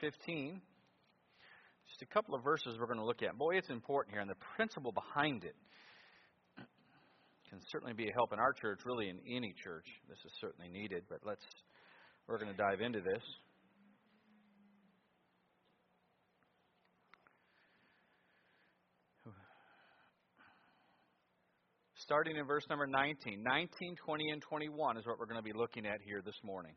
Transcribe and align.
15. 0.00 0.60
Just 1.88 2.02
a 2.02 2.06
couple 2.06 2.34
of 2.34 2.44
verses 2.44 2.76
we're 2.78 2.86
going 2.86 2.98
to 2.98 3.04
look 3.04 3.22
at. 3.22 3.36
Boy, 3.38 3.56
it's 3.56 3.70
important 3.70 4.12
here, 4.14 4.20
and 4.20 4.30
the 4.30 4.36
principle 4.56 4.92
behind 4.92 5.44
it 5.44 5.56
can 7.48 7.60
certainly 7.70 7.94
be 7.94 8.08
a 8.08 8.12
help 8.12 8.32
in 8.32 8.38
our 8.38 8.52
church, 8.52 8.80
really 8.84 9.08
in 9.08 9.18
any 9.26 9.54
church. 9.64 9.86
This 10.08 10.18
is 10.24 10.32
certainly 10.40 10.68
needed, 10.70 11.04
but 11.08 11.20
let's 11.24 11.44
we're 12.26 12.38
going 12.38 12.54
to 12.54 12.56
dive 12.56 12.80
into 12.82 13.00
this. 13.00 13.22
Starting 21.96 22.36
in 22.36 22.46
verse 22.46 22.64
number 22.68 22.86
19. 22.86 23.42
19, 23.42 23.96
20, 23.96 24.30
and 24.30 24.42
21 24.42 24.96
is 24.96 25.06
what 25.06 25.18
we're 25.18 25.26
going 25.26 25.36
to 25.36 25.42
be 25.42 25.52
looking 25.52 25.84
at 25.86 26.00
here 26.04 26.22
this 26.24 26.36
morning. 26.42 26.72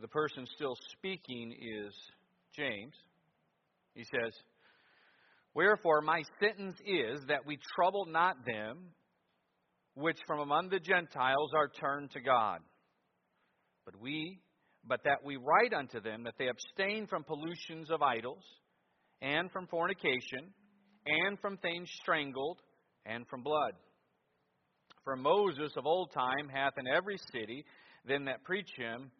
The 0.00 0.08
person 0.08 0.46
still 0.54 0.76
speaking 0.92 1.52
is 1.52 1.94
James. 2.56 2.94
He 3.94 4.04
says, 4.04 4.32
Wherefore 5.54 6.00
my 6.00 6.22
sentence 6.40 6.76
is 6.86 7.20
that 7.28 7.44
we 7.44 7.58
trouble 7.74 8.06
not 8.06 8.36
them 8.46 8.92
which 9.94 10.18
from 10.26 10.40
among 10.40 10.70
the 10.70 10.78
Gentiles 10.78 11.50
are 11.54 11.68
turned 11.68 12.10
to 12.12 12.20
God. 12.20 12.60
But 13.84 14.00
we 14.00 14.40
but 14.86 15.00
that 15.04 15.22
we 15.22 15.36
write 15.36 15.74
unto 15.74 16.00
them 16.00 16.24
that 16.24 16.34
they 16.38 16.48
abstain 16.48 17.06
from 17.06 17.22
pollutions 17.22 17.90
of 17.90 18.00
idols, 18.00 18.42
and 19.20 19.50
from 19.50 19.66
fornication, 19.66 20.54
and 21.04 21.38
from 21.38 21.58
things 21.58 21.86
strangled, 22.00 22.58
and 23.04 23.26
from 23.28 23.42
blood. 23.42 23.74
For 25.04 25.16
Moses 25.16 25.72
of 25.76 25.84
old 25.84 26.12
time 26.12 26.48
hath 26.48 26.72
in 26.78 26.86
every 26.86 27.18
city 27.30 27.66
them 28.06 28.24
that 28.24 28.42
preach 28.44 28.70
him 28.74 29.10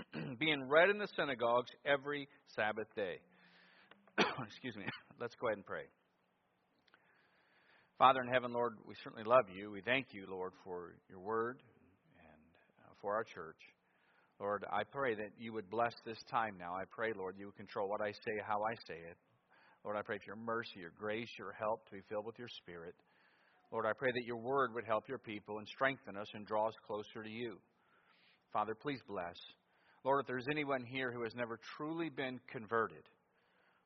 being 0.38 0.68
read 0.68 0.90
in 0.90 0.98
the 0.98 1.08
synagogues 1.16 1.70
every 1.84 2.28
Sabbath 2.54 2.88
day. 2.94 3.16
Excuse 4.46 4.76
me. 4.76 4.84
Let's 5.20 5.34
go 5.40 5.48
ahead 5.48 5.58
and 5.58 5.66
pray. 5.66 5.84
Father 7.98 8.20
in 8.20 8.28
heaven, 8.28 8.52
Lord, 8.52 8.74
we 8.86 8.94
certainly 9.02 9.24
love 9.24 9.46
you. 9.52 9.70
We 9.72 9.80
thank 9.80 10.06
you, 10.12 10.26
Lord, 10.30 10.52
for 10.64 10.94
your 11.10 11.18
word 11.18 11.58
and 12.18 12.42
uh, 12.86 12.94
for 13.00 13.14
our 13.14 13.24
church. 13.24 13.58
Lord, 14.38 14.64
I 14.70 14.84
pray 14.84 15.16
that 15.16 15.30
you 15.36 15.52
would 15.52 15.68
bless 15.68 15.94
this 16.06 16.18
time 16.30 16.54
now. 16.58 16.74
I 16.74 16.84
pray, 16.90 17.12
Lord, 17.16 17.34
you 17.36 17.46
would 17.46 17.56
control 17.56 17.88
what 17.88 18.00
I 18.00 18.12
say, 18.12 18.38
how 18.46 18.62
I 18.62 18.74
say 18.86 18.94
it. 18.94 19.16
Lord, 19.84 19.96
I 19.96 20.02
pray 20.02 20.18
for 20.18 20.26
your 20.26 20.36
mercy, 20.36 20.78
your 20.78 20.92
grace, 20.96 21.28
your 21.38 21.52
help 21.58 21.84
to 21.86 21.92
be 21.96 22.02
filled 22.08 22.24
with 22.26 22.38
your 22.38 22.48
spirit. 22.62 22.94
Lord, 23.72 23.84
I 23.84 23.92
pray 23.98 24.12
that 24.12 24.26
your 24.26 24.36
word 24.36 24.74
would 24.74 24.84
help 24.84 25.08
your 25.08 25.18
people 25.18 25.58
and 25.58 25.66
strengthen 25.66 26.16
us 26.16 26.28
and 26.34 26.46
draw 26.46 26.68
us 26.68 26.74
closer 26.86 27.24
to 27.24 27.28
you. 27.28 27.58
Father, 28.52 28.74
please 28.74 29.00
bless. 29.08 29.36
Lord, 30.04 30.20
if 30.20 30.26
there's 30.26 30.46
anyone 30.50 30.84
here 30.84 31.12
who 31.12 31.22
has 31.22 31.34
never 31.34 31.58
truly 31.76 32.08
been 32.08 32.40
converted, 32.50 33.02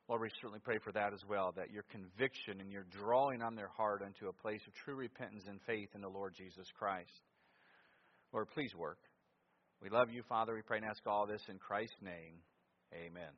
Lord, 0.07 0.21
we 0.21 0.29
certainly 0.41 0.59
pray 0.63 0.77
for 0.83 0.91
that 0.91 1.13
as 1.13 1.21
well, 1.27 1.53
that 1.55 1.71
your 1.71 1.85
conviction 1.89 2.59
and 2.59 2.71
your 2.71 2.85
drawing 2.91 3.41
on 3.41 3.55
their 3.55 3.69
heart 3.69 4.01
unto 4.05 4.27
a 4.27 4.33
place 4.33 4.61
of 4.67 4.73
true 4.73 4.95
repentance 4.95 5.45
and 5.47 5.59
faith 5.65 5.89
in 5.95 6.01
the 6.01 6.09
Lord 6.09 6.33
Jesus 6.37 6.67
Christ. 6.77 7.09
Lord, 8.33 8.47
please 8.53 8.75
work. 8.75 8.99
We 9.81 9.89
love 9.89 10.09
you, 10.11 10.23
Father. 10.27 10.53
We 10.53 10.61
pray 10.61 10.77
and 10.77 10.85
ask 10.85 11.01
all 11.07 11.25
this 11.25 11.41
in 11.49 11.57
Christ's 11.57 12.01
name. 12.01 12.39
Amen. 12.93 13.31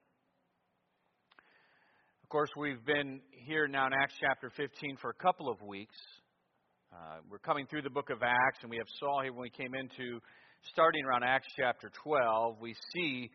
Of 2.23 2.29
course, 2.29 2.49
we've 2.57 2.83
been 2.85 3.21
here 3.45 3.67
now 3.67 3.87
in 3.87 3.93
Acts 3.93 4.15
chapter 4.19 4.51
15 4.57 4.97
for 5.01 5.11
a 5.11 5.13
couple 5.13 5.47
of 5.47 5.61
weeks. 5.61 5.95
Uh, 6.91 7.17
we're 7.29 7.39
coming 7.39 7.67
through 7.67 7.83
the 7.83 7.89
book 7.89 8.09
of 8.09 8.23
Acts, 8.23 8.59
and 8.61 8.69
we 8.69 8.77
have 8.77 8.87
saw 8.99 9.21
here 9.21 9.31
when 9.31 9.43
we 9.43 9.49
came 9.49 9.73
into 9.75 10.19
starting 10.63 11.05
around 11.05 11.23
Acts 11.23 11.47
chapter 11.57 11.91
12, 12.03 12.57
we 12.59 12.75
see 12.93 13.29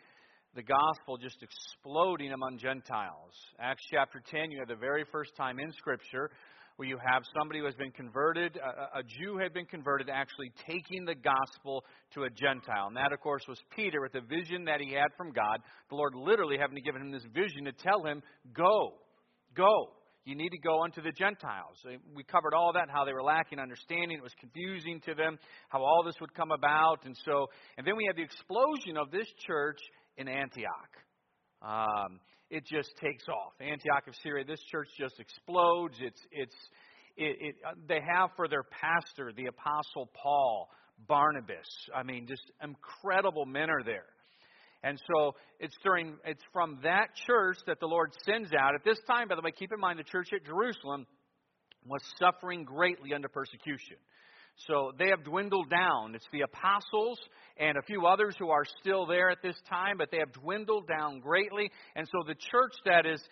the 0.54 0.62
gospel 0.62 1.16
just 1.16 1.42
exploding 1.42 2.32
among 2.32 2.58
Gentiles. 2.58 3.32
Acts 3.60 3.82
chapter 3.90 4.20
10, 4.30 4.50
you 4.50 4.58
have 4.58 4.68
the 4.68 4.74
very 4.74 5.04
first 5.12 5.36
time 5.36 5.58
in 5.58 5.72
Scripture 5.72 6.30
where 6.76 6.88
you 6.88 6.98
have 7.04 7.22
somebody 7.38 7.58
who 7.58 7.66
has 7.66 7.74
been 7.74 7.92
converted, 7.92 8.56
a, 8.56 9.00
a, 9.00 9.02
Jew 9.02 9.36
had 9.36 9.52
been 9.52 9.66
converted, 9.66 10.08
actually 10.08 10.50
taking 10.66 11.04
the 11.04 11.14
gospel 11.14 11.84
to 12.14 12.22
a 12.22 12.30
Gentile. 12.30 12.86
And 12.86 12.96
that, 12.96 13.12
of 13.12 13.20
course, 13.20 13.42
was 13.46 13.58
Peter 13.76 14.00
with 14.00 14.12
the 14.12 14.22
vision 14.22 14.64
that 14.64 14.80
he 14.80 14.94
had 14.94 15.08
from 15.14 15.30
God. 15.30 15.58
The 15.90 15.96
Lord 15.96 16.14
literally 16.14 16.56
having 16.58 16.76
to 16.76 16.80
give 16.80 16.96
him 16.96 17.12
this 17.12 17.26
vision 17.34 17.66
to 17.66 17.72
tell 17.72 18.02
him, 18.04 18.22
Go, 18.54 18.94
go. 19.54 19.90
You 20.30 20.36
need 20.36 20.50
to 20.50 20.58
go 20.58 20.84
unto 20.84 21.02
the 21.02 21.10
Gentiles. 21.10 21.76
We 22.14 22.22
covered 22.22 22.54
all 22.54 22.72
that, 22.74 22.86
how 22.88 23.04
they 23.04 23.12
were 23.12 23.22
lacking 23.22 23.58
understanding. 23.58 24.16
It 24.16 24.22
was 24.22 24.34
confusing 24.38 25.00
to 25.06 25.14
them, 25.16 25.40
how 25.70 25.82
all 25.82 26.04
this 26.06 26.14
would 26.20 26.32
come 26.34 26.52
about. 26.52 27.04
And 27.04 27.16
so, 27.24 27.48
and 27.76 27.84
then 27.84 27.96
we 27.96 28.06
had 28.06 28.14
the 28.14 28.22
explosion 28.22 28.96
of 28.96 29.10
this 29.10 29.26
church 29.44 29.80
in 30.16 30.28
Antioch. 30.28 30.92
Um, 31.62 32.20
it 32.48 32.62
just 32.64 32.90
takes 33.02 33.26
off. 33.26 33.54
Antioch 33.60 34.06
of 34.06 34.14
Syria, 34.22 34.44
this 34.44 34.62
church 34.70 34.86
just 34.96 35.18
explodes. 35.18 35.96
It's, 36.00 36.20
it's, 36.30 36.56
it, 37.16 37.36
it, 37.40 37.54
uh, 37.66 37.74
they 37.88 37.98
have 37.98 38.30
for 38.36 38.46
their 38.46 38.62
pastor 38.70 39.32
the 39.36 39.46
Apostle 39.46 40.12
Paul, 40.14 40.68
Barnabas. 41.08 41.66
I 41.92 42.04
mean, 42.04 42.28
just 42.28 42.52
incredible 42.62 43.46
men 43.46 43.68
are 43.68 43.82
there. 43.84 44.06
And 44.82 45.00
so 45.12 45.34
it's 45.58 45.76
during 45.82 46.16
it's 46.24 46.42
from 46.52 46.78
that 46.82 47.08
church 47.26 47.58
that 47.66 47.80
the 47.80 47.86
Lord 47.86 48.12
sends 48.24 48.52
out. 48.52 48.74
At 48.74 48.84
this 48.84 48.98
time, 49.06 49.28
by 49.28 49.34
the 49.34 49.42
way, 49.42 49.50
keep 49.50 49.72
in 49.72 49.80
mind 49.80 49.98
the 49.98 50.04
church 50.04 50.28
at 50.34 50.44
Jerusalem 50.44 51.06
was 51.86 52.02
suffering 52.18 52.64
greatly 52.64 53.12
under 53.14 53.28
persecution. 53.28 53.96
So 54.66 54.92
they 54.98 55.08
have 55.08 55.24
dwindled 55.24 55.70
down. 55.70 56.14
It's 56.14 56.26
the 56.32 56.42
apostles 56.42 57.18
and 57.56 57.78
a 57.78 57.82
few 57.82 58.06
others 58.06 58.34
who 58.38 58.50
are 58.50 58.64
still 58.80 59.06
there 59.06 59.30
at 59.30 59.42
this 59.42 59.56
time, 59.68 59.96
but 59.96 60.10
they 60.10 60.18
have 60.18 60.32
dwindled 60.32 60.86
down 60.86 61.20
greatly. 61.20 61.70
And 61.96 62.06
so 62.06 62.18
the 62.26 62.34
church 62.34 62.72
that 62.84 63.06
is 63.06 63.22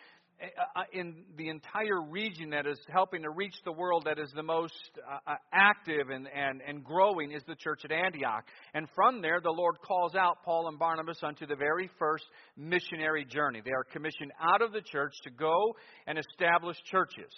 Uh, 0.40 0.80
uh, 0.80 0.82
in 0.92 1.24
the 1.36 1.48
entire 1.48 2.00
region 2.00 2.50
that 2.50 2.64
is 2.64 2.78
helping 2.88 3.22
to 3.22 3.30
reach 3.30 3.54
the 3.64 3.72
world 3.72 4.04
that 4.04 4.20
is 4.20 4.30
the 4.36 4.42
most 4.42 4.72
uh, 4.96 5.18
uh, 5.26 5.34
active 5.52 6.10
and, 6.10 6.28
and, 6.28 6.62
and 6.66 6.84
growing 6.84 7.32
is 7.32 7.42
the 7.48 7.56
church 7.56 7.80
at 7.84 7.90
Antioch. 7.90 8.44
And 8.72 8.86
from 8.94 9.20
there, 9.20 9.40
the 9.42 9.50
Lord 9.50 9.76
calls 9.84 10.14
out 10.14 10.44
Paul 10.44 10.68
and 10.68 10.78
Barnabas 10.78 11.18
unto 11.24 11.44
the 11.44 11.56
very 11.56 11.90
first 11.98 12.24
missionary 12.56 13.24
journey. 13.24 13.62
They 13.64 13.72
are 13.72 13.82
commissioned 13.82 14.30
out 14.40 14.62
of 14.62 14.72
the 14.72 14.80
church 14.80 15.14
to 15.24 15.30
go 15.30 15.74
and 16.06 16.18
establish 16.18 16.76
churches. 16.84 17.32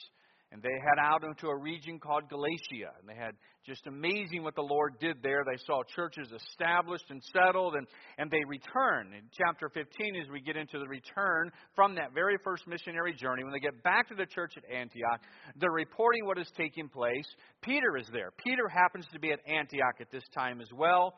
And 0.53 0.61
they 0.61 0.69
head 0.69 0.99
out 1.00 1.22
into 1.22 1.47
a 1.47 1.56
region 1.56 2.00
called 2.00 2.28
Galatia. 2.28 2.91
And 2.99 3.09
they 3.09 3.15
had 3.15 3.34
just 3.65 3.87
amazing 3.87 4.43
what 4.43 4.56
the 4.56 4.62
Lord 4.62 4.99
did 4.99 5.19
there. 5.22 5.44
They 5.44 5.62
saw 5.65 5.83
churches 5.94 6.27
established 6.34 7.05
and 7.09 7.22
settled, 7.33 7.75
and, 7.75 7.87
and 8.19 8.28
they 8.33 8.43
return. 8.49 9.12
In 9.15 9.22
chapter 9.33 9.69
15, 9.69 10.16
as 10.16 10.28
we 10.28 10.41
get 10.41 10.56
into 10.56 10.81
the 10.81 10.89
return 10.89 11.53
from 11.77 11.94
that 11.94 12.12
very 12.15 12.37
first 12.43 12.66
missionary 12.66 13.15
journey, 13.15 13.44
when 13.44 13.53
they 13.53 13.60
get 13.60 13.81
back 13.84 14.09
to 14.09 14.16
the 14.16 14.27
church 14.27 14.55
at 14.56 14.65
Antioch, 14.69 15.21
they're 15.55 15.71
reporting 15.71 16.27
what 16.27 16.37
is 16.37 16.50
taking 16.56 16.89
place. 16.89 17.27
Peter 17.62 17.97
is 17.97 18.06
there. 18.12 18.33
Peter 18.44 18.69
happens 18.69 19.06
to 19.12 19.21
be 19.21 19.31
at 19.31 19.39
Antioch 19.47 20.00
at 20.00 20.10
this 20.10 20.25
time 20.34 20.60
as 20.60 20.69
well. 20.77 21.15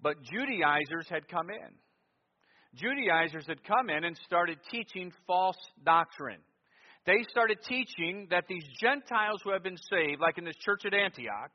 But 0.00 0.14
Judaizers 0.22 1.06
had 1.10 1.28
come 1.28 1.50
in. 1.50 1.74
Judaizers 2.76 3.46
had 3.46 3.62
come 3.64 3.90
in 3.90 4.04
and 4.04 4.16
started 4.24 4.56
teaching 4.70 5.12
false 5.26 5.58
doctrine 5.84 6.40
they 7.06 7.24
started 7.30 7.58
teaching 7.66 8.28
that 8.30 8.44
these 8.48 8.64
Gentiles 8.80 9.40
who 9.42 9.52
have 9.52 9.62
been 9.62 9.78
saved, 9.90 10.20
like 10.20 10.38
in 10.38 10.44
this 10.44 10.56
church 10.56 10.82
at 10.84 10.94
Antioch, 10.94 11.50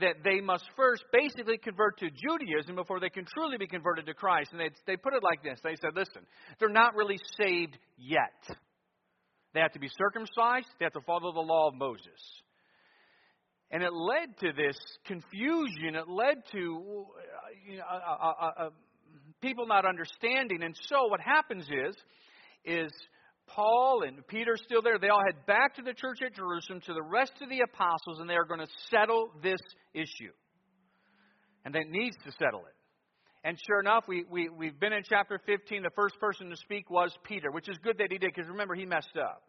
that 0.00 0.16
they 0.22 0.40
must 0.40 0.64
first 0.76 1.04
basically 1.12 1.56
convert 1.56 1.98
to 1.98 2.08
Judaism 2.10 2.76
before 2.76 3.00
they 3.00 3.08
can 3.08 3.24
truly 3.24 3.56
be 3.56 3.66
converted 3.66 4.06
to 4.06 4.14
Christ. 4.14 4.50
And 4.52 4.60
they, 4.60 4.70
they 4.86 4.96
put 4.96 5.14
it 5.14 5.22
like 5.22 5.42
this 5.42 5.58
they 5.64 5.76
said, 5.76 5.90
listen, 5.96 6.22
they're 6.58 6.68
not 6.68 6.94
really 6.94 7.18
saved 7.40 7.78
yet. 7.96 8.56
They 9.54 9.60
have 9.60 9.72
to 9.72 9.78
be 9.78 9.88
circumcised, 9.88 10.68
they 10.78 10.84
have 10.84 10.92
to 10.92 11.00
follow 11.06 11.32
the 11.32 11.40
law 11.40 11.68
of 11.68 11.74
Moses. 11.74 12.20
And 13.70 13.82
it 13.82 13.92
led 13.92 14.38
to 14.40 14.52
this 14.52 14.76
confusion. 15.06 15.96
It 15.96 16.08
led 16.08 16.36
to 16.52 17.06
you 17.66 17.78
know, 17.78 18.70
people 19.40 19.66
not 19.66 19.84
understanding. 19.84 20.62
And 20.62 20.76
so 20.88 21.06
what 21.08 21.20
happens 21.20 21.64
is, 21.64 21.96
is 22.64 22.92
Paul 23.46 24.02
and 24.06 24.26
Peter 24.26 24.56
still 24.56 24.82
there. 24.82 24.98
They 24.98 25.08
all 25.08 25.22
head 25.24 25.46
back 25.46 25.76
to 25.76 25.82
the 25.82 25.94
church 25.94 26.18
at 26.24 26.34
Jerusalem, 26.34 26.80
to 26.86 26.94
the 26.94 27.02
rest 27.02 27.32
of 27.40 27.48
the 27.48 27.60
apostles, 27.60 28.18
and 28.18 28.28
they 28.28 28.34
are 28.34 28.44
going 28.44 28.60
to 28.60 28.68
settle 28.90 29.30
this 29.42 29.60
issue. 29.94 30.32
And 31.64 31.74
they 31.74 31.84
needs 31.88 32.16
to 32.24 32.32
settle 32.32 32.60
it. 32.66 32.74
And 33.44 33.56
sure 33.64 33.78
enough, 33.78 34.04
we, 34.08 34.24
we, 34.28 34.48
we've 34.48 34.78
been 34.78 34.92
in 34.92 35.02
chapter 35.08 35.40
15. 35.46 35.82
The 35.82 35.90
first 35.94 36.18
person 36.18 36.50
to 36.50 36.56
speak 36.56 36.90
was 36.90 37.16
Peter, 37.22 37.50
which 37.52 37.68
is 37.68 37.78
good 37.82 37.98
that 37.98 38.08
he 38.10 38.18
did, 38.18 38.32
because 38.34 38.48
remember, 38.50 38.74
he 38.74 38.84
messed 38.84 39.16
up. 39.16 39.42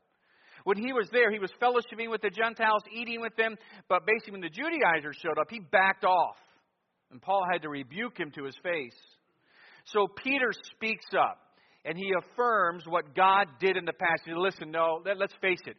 When 0.63 0.77
he 0.77 0.93
was 0.93 1.07
there, 1.11 1.31
he 1.31 1.39
was 1.39 1.51
fellowshipping 1.61 2.09
with 2.09 2.21
the 2.21 2.29
Gentiles, 2.29 2.83
eating 2.91 3.21
with 3.21 3.35
them, 3.35 3.55
but 3.89 4.05
basically, 4.05 4.33
when 4.33 4.41
the 4.41 4.49
Judaizers 4.49 5.17
showed 5.21 5.39
up, 5.39 5.47
he 5.49 5.59
backed 5.59 6.03
off. 6.03 6.35
And 7.09 7.21
Paul 7.21 7.43
had 7.51 7.61
to 7.61 7.69
rebuke 7.69 8.19
him 8.19 8.31
to 8.35 8.43
his 8.43 8.55
face. 8.61 8.97
So 9.85 10.07
Peter 10.07 10.51
speaks 10.75 11.05
up 11.17 11.39
and 11.85 11.97
he 11.97 12.11
affirms 12.17 12.83
what 12.87 13.15
God 13.15 13.47
did 13.59 13.77
in 13.77 13.85
the 13.85 13.93
past. 13.93 14.21
He 14.25 14.31
said, 14.31 14.37
Listen, 14.37 14.71
no, 14.71 15.01
let, 15.05 15.21
us 15.21 15.31
face 15.41 15.61
it. 15.65 15.75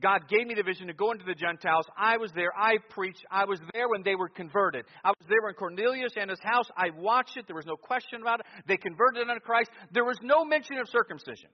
God 0.00 0.28
gave 0.28 0.46
me 0.46 0.54
the 0.54 0.62
vision 0.62 0.86
to 0.86 0.94
go 0.94 1.12
into 1.12 1.24
the 1.24 1.34
Gentiles. 1.34 1.84
I 1.98 2.16
was 2.16 2.30
there. 2.34 2.50
I 2.56 2.76
preached. 2.88 3.24
I 3.30 3.44
was 3.44 3.60
there 3.74 3.88
when 3.88 4.02
they 4.02 4.14
were 4.14 4.28
converted. 4.28 4.84
I 5.04 5.10
was 5.10 5.26
there 5.28 5.42
when 5.42 5.54
Cornelius 5.54 6.12
and 6.16 6.30
his 6.30 6.38
house. 6.42 6.66
I 6.76 6.90
watched 6.96 7.36
it. 7.36 7.46
There 7.46 7.56
was 7.56 7.66
no 7.66 7.76
question 7.76 8.22
about 8.22 8.40
it. 8.40 8.46
They 8.66 8.76
converted 8.76 9.28
unto 9.28 9.40
Christ. 9.40 9.70
There 9.92 10.04
was 10.04 10.16
no 10.22 10.44
mention 10.44 10.78
of 10.78 10.88
circumcision. 10.88 11.50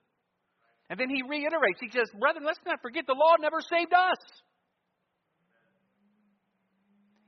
And 0.88 1.00
then 1.00 1.08
he 1.10 1.22
reiterates. 1.28 1.80
He 1.80 1.90
says, 1.90 2.08
Brethren, 2.20 2.44
let's 2.46 2.60
not 2.64 2.80
forget 2.82 3.06
the 3.06 3.14
law 3.14 3.34
never 3.40 3.60
saved 3.60 3.92
us. 3.92 4.18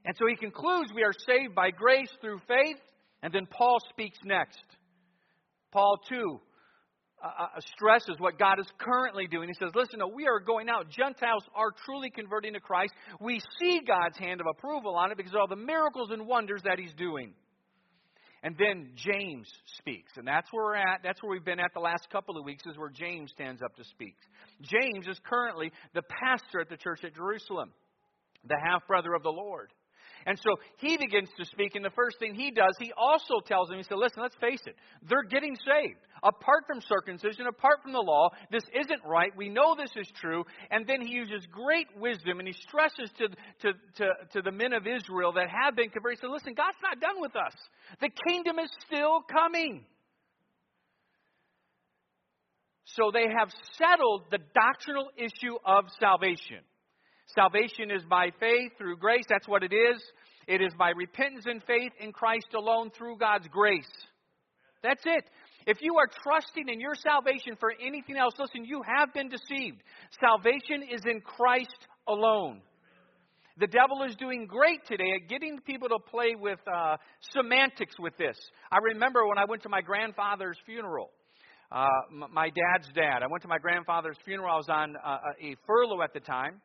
And 0.05 0.16
so 0.16 0.26
he 0.28 0.37
concludes 0.37 0.93
we 0.94 1.02
are 1.02 1.12
saved 1.26 1.55
by 1.55 1.70
grace 1.70 2.10
through 2.20 2.40
faith. 2.46 2.78
And 3.22 3.32
then 3.32 3.46
Paul 3.50 3.78
speaks 3.90 4.19
next. 4.25 4.64
Paul, 5.72 5.99
too, 6.08 6.40
uh, 7.23 7.61
stresses 7.75 8.17
what 8.19 8.38
God 8.38 8.61
is 8.61 8.67
currently 8.79 9.26
doing. 9.26 9.49
He 9.49 9.55
says, 9.55 9.73
Listen, 9.75 9.99
no, 9.99 10.09
we 10.09 10.26
are 10.26 10.41
going 10.41 10.69
out. 10.69 10.88
Gentiles 10.91 11.43
are 11.55 11.70
truly 11.85 12.11
converting 12.11 12.53
to 12.55 12.61
Christ. 12.61 12.93
We 13.20 13.41
see 13.61 13.81
God's 13.87 14.19
hand 14.19 14.41
of 14.41 14.47
approval 14.47 14.94
on 14.97 15.11
it 15.11 15.17
because 15.17 15.32
of 15.32 15.41
all 15.41 15.49
the 15.49 15.56
miracles 15.56 16.11
and 16.11 16.26
wonders 16.26 16.62
that 16.65 16.79
He's 16.79 16.94
doing. 16.94 17.35
And 18.43 18.55
then 18.56 18.93
James 18.94 19.49
speaks. 19.79 20.12
And 20.17 20.26
that's 20.26 20.47
where 20.53 20.65
we're 20.65 20.76
at. 20.76 21.00
That's 21.03 21.20
where 21.23 21.31
we've 21.31 21.44
been 21.44 21.59
at 21.59 21.75
the 21.75 21.81
last 21.81 22.09
couple 22.11 22.38
of 22.38 22.44
weeks, 22.44 22.62
is 22.67 22.79
where 22.79 22.91
James 22.91 23.32
stands 23.32 23.62
up 23.62 23.75
to 23.76 23.85
speak. 23.85 24.15
James 24.62 25.09
is 25.09 25.19
currently 25.29 25.73
the 25.94 26.03
pastor 26.03 26.61
at 26.61 26.69
the 26.69 26.76
church 26.76 27.00
at 27.03 27.15
Jerusalem, 27.15 27.73
the 28.47 28.56
half 28.65 28.87
brother 28.87 29.15
of 29.15 29.25
the 29.25 29.31
Lord. 29.31 29.73
And 30.29 30.39
so 30.39 30.57
he 30.77 30.99
begins 30.99 31.31
to 31.39 31.45
speak, 31.47 31.75
and 31.75 31.83
the 31.83 31.97
first 31.97 32.19
thing 32.19 32.35
he 32.35 32.51
does, 32.51 32.77
he 32.79 32.93
also 32.99 33.41
tells 33.47 33.69
them, 33.69 33.79
he 33.79 33.83
said, 33.83 33.97
Listen, 33.97 34.21
let's 34.21 34.37
face 34.39 34.61
it, 34.67 34.77
they're 35.09 35.23
getting 35.23 35.57
saved. 35.57 35.97
Apart 36.23 36.65
from 36.67 36.83
circumcision, 36.83 37.47
apart 37.47 37.79
from 37.83 37.93
the 37.93 38.03
law, 38.03 38.29
this 38.53 38.65
isn't 38.79 39.01
right. 39.07 39.33
We 39.39 39.49
know 39.49 39.75
this 39.75 39.93
is 39.97 40.07
true. 40.21 40.45
And 40.71 40.87
then 40.87 41.01
he 41.01 41.15
uses 41.15 41.47
great 41.51 41.87
wisdom, 41.97 42.41
and 42.41 42.47
he 42.47 42.53
stresses 42.53 43.11
to, 43.17 43.29
to, 43.29 43.73
to, 43.97 44.07
to 44.35 44.43
the 44.43 44.53
men 44.53 44.75
of 44.75 44.87
Israel 44.87 45.33
that 45.33 45.49
have 45.49 45.75
been 45.75 45.89
converted, 45.89 46.19
he 46.19 46.27
said, 46.27 46.31
Listen, 46.31 46.53
God's 46.53 46.77
not 46.83 47.01
done 47.01 47.23
with 47.23 47.35
us. 47.35 47.55
The 48.03 48.11
kingdom 48.29 48.59
is 48.59 48.69
still 48.87 49.23
coming. 49.33 49.87
So 52.85 53.11
they 53.11 53.33
have 53.35 53.49
settled 53.79 54.25
the 54.31 54.41
doctrinal 54.53 55.09
issue 55.17 55.57
of 55.65 55.87
salvation. 55.99 56.61
Salvation 57.35 57.91
is 57.91 58.03
by 58.09 58.31
faith 58.41 58.73
through 58.79 58.97
grace. 58.97 59.25
That's 59.29 59.49
what 59.49 59.63
it 59.63 59.73
is. 59.73 60.03
It 60.47 60.63
is 60.63 60.73
by 60.79 60.91
repentance 60.91 61.45
and 61.47 61.63
faith 61.65 61.93
in 62.01 62.13
Christ 62.13 62.49
alone 62.57 62.91
through 62.97 63.19
God's 63.19 63.47
grace. 63.49 63.91
That's 64.83 65.03
it. 65.05 65.25
If 65.67 65.79
you 65.83 65.97
are 65.97 66.09
trusting 66.23 66.69
in 66.69 66.81
your 66.81 66.95
salvation 66.95 67.57
for 67.61 67.73
anything 67.85 68.17
else, 68.17 68.33
listen, 68.39 68.65
you 68.65 68.81
have 68.83 69.13
been 69.13 69.29
deceived. 69.29 69.83
Salvation 70.19 70.83
is 70.91 71.03
in 71.05 71.21
Christ 71.21 71.87
alone. 72.07 72.63
The 73.59 73.67
devil 73.67 74.05
is 74.09 74.15
doing 74.17 74.47
great 74.47 74.87
today 74.87 75.13
at 75.21 75.29
getting 75.29 75.59
people 75.67 75.89
to 75.89 75.99
play 75.99 76.35
with 76.39 76.61
uh, 76.73 76.97
semantics 77.35 77.97
with 77.99 78.17
this. 78.17 78.39
I 78.71 78.79
remember 78.79 79.27
when 79.27 79.37
I 79.37 79.45
went 79.47 79.63
to 79.65 79.69
my 79.69 79.83
grandfather's 79.83 80.57
funeral. 80.65 81.11
Uh, 81.71 81.89
my 82.33 82.49
dad's 82.49 82.89
dad. 82.95 83.23
I 83.23 83.27
went 83.27 83.43
to 83.43 83.49
my 83.49 83.59
grandfather's 83.59 84.17
funeral. 84.25 84.51
I 84.51 84.57
was 84.57 84.69
on 84.71 84.97
uh, 84.97 85.19
a 85.43 85.57
furlough 85.67 86.03
at 86.03 86.15
the 86.15 86.21
time. 86.21 86.63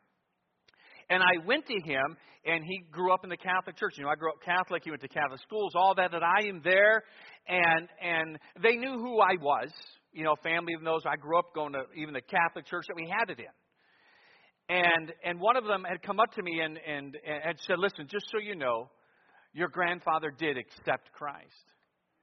And 1.13 1.21
I 1.21 1.45
went 1.45 1.68
to 1.68 1.80
him, 1.86 2.18
and 2.44 2.63
he 2.65 2.80
grew 2.92 3.13
up 3.13 3.24
in 3.24 3.30
the 3.30 3.38
Catholic 3.38 3.77
Church. 3.77 3.94
You 3.98 4.04
know, 4.04 4.10
I 4.10 4.15
grew 4.15 4.30
up 4.30 4.42
Catholic. 4.44 4.81
He 4.83 4.89
went 4.89 5.04
to 5.04 5.07
Catholic 5.07 5.39
schools, 5.42 5.74
all 5.75 5.94
that. 5.95 6.10
That 6.12 6.24
I 6.24 6.48
am 6.48 6.62
there, 6.63 7.04
and 7.48 7.88
and 8.01 8.39
they 8.63 8.77
knew 8.77 8.98
who 8.98 9.19
I 9.19 9.36
was. 9.39 9.69
You 10.12 10.24
know, 10.24 10.36
family 10.42 10.74
knows 10.81 11.04
I 11.06 11.15
grew 11.15 11.38
up 11.38 11.54
going 11.54 11.74
to 11.74 11.83
even 11.95 12.15
the 12.15 12.21
Catholic 12.21 12.65
church 12.65 12.86
that 12.88 12.95
we 12.95 13.07
had 13.07 13.30
it 13.30 13.39
in. 13.39 14.75
And 14.75 15.13
and 15.24 15.39
one 15.39 15.56
of 15.56 15.65
them 15.65 15.83
had 15.88 16.01
come 16.01 16.19
up 16.19 16.31
to 16.33 16.42
me 16.42 16.62
and 16.62 16.80
and, 16.80 17.15
and 17.15 17.60
said, 17.68 17.77
"Listen, 17.77 18.07
just 18.10 18.25
so 18.31 18.39
you 18.39 18.56
know, 18.56 18.89
your 19.54 19.68
grandfather 19.68 20.31
did 20.31 20.57
accept 20.57 21.12
Christ, 21.12 21.65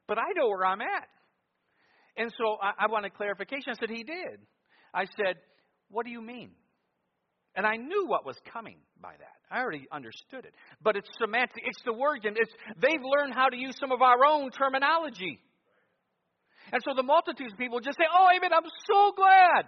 but 0.09 0.19
I 0.19 0.33
know 0.35 0.49
where 0.49 0.67
I'm 0.67 0.81
at." 0.81 1.09
And 2.17 2.33
so 2.37 2.57
I, 2.61 2.87
I 2.87 2.91
wanted 2.91 3.15
clarification. 3.15 3.71
I 3.71 3.79
said, 3.79 3.91
"He 3.91 4.03
did." 4.03 4.41
I 4.93 5.05
said, 5.17 5.37
"What 5.91 6.07
do 6.07 6.11
you 6.11 6.21
mean?" 6.21 6.51
And 7.57 7.67
I 7.67 7.77
knew 7.77 8.07
what 8.07 8.25
was 8.25 8.37
coming 8.53 8.77
by 9.03 9.13
that. 9.19 9.37
I 9.51 9.61
already 9.61 9.89
understood 9.91 10.45
it. 10.45 10.55
But 10.83 10.97
it's 10.97 11.09
semantic. 11.21 11.63
It's 11.67 11.83
the 11.85 11.93
word. 11.93 12.25
And 12.25 12.37
it's, 12.37 12.53
they've 12.81 13.03
learned 13.03 13.35
how 13.35 13.49
to 13.49 13.57
use 13.57 13.77
some 13.81 13.91
of 13.91 14.03
our 14.03 14.25
own 14.25 14.51
terminology. 14.53 15.41
And 16.73 16.81
so 16.85 16.95
the 16.95 17.03
multitudes 17.03 17.53
of 17.53 17.59
people 17.59 17.81
just 17.81 17.99
say, 17.99 18.05
Oh, 18.13 18.29
amen, 18.37 18.53
I'm 18.55 18.71
so 18.87 19.13
glad. 19.17 19.67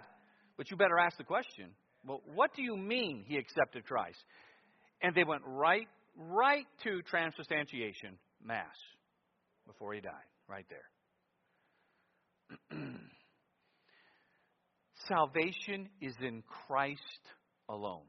But 0.57 0.71
you 0.71 0.77
better 0.77 0.97
ask 0.97 1.17
the 1.17 1.25
question 1.25 1.71
Well, 2.05 2.21
what 2.33 2.53
do 2.55 2.61
you 2.61 2.77
mean 2.77 3.25
he 3.27 3.37
accepted 3.37 3.85
Christ? 3.85 4.23
And 5.01 5.13
they 5.13 5.25
went 5.25 5.41
right, 5.45 5.87
right 6.15 6.65
to 6.83 7.01
transubstantiation, 7.01 8.17
Mass, 8.41 8.77
before 9.67 9.93
he 9.93 9.99
died, 9.99 10.13
right 10.47 10.65
there. 12.69 12.79
Salvation 15.07 15.89
is 15.99 16.15
in 16.21 16.43
Christ 16.65 17.01
alone. 17.73 18.03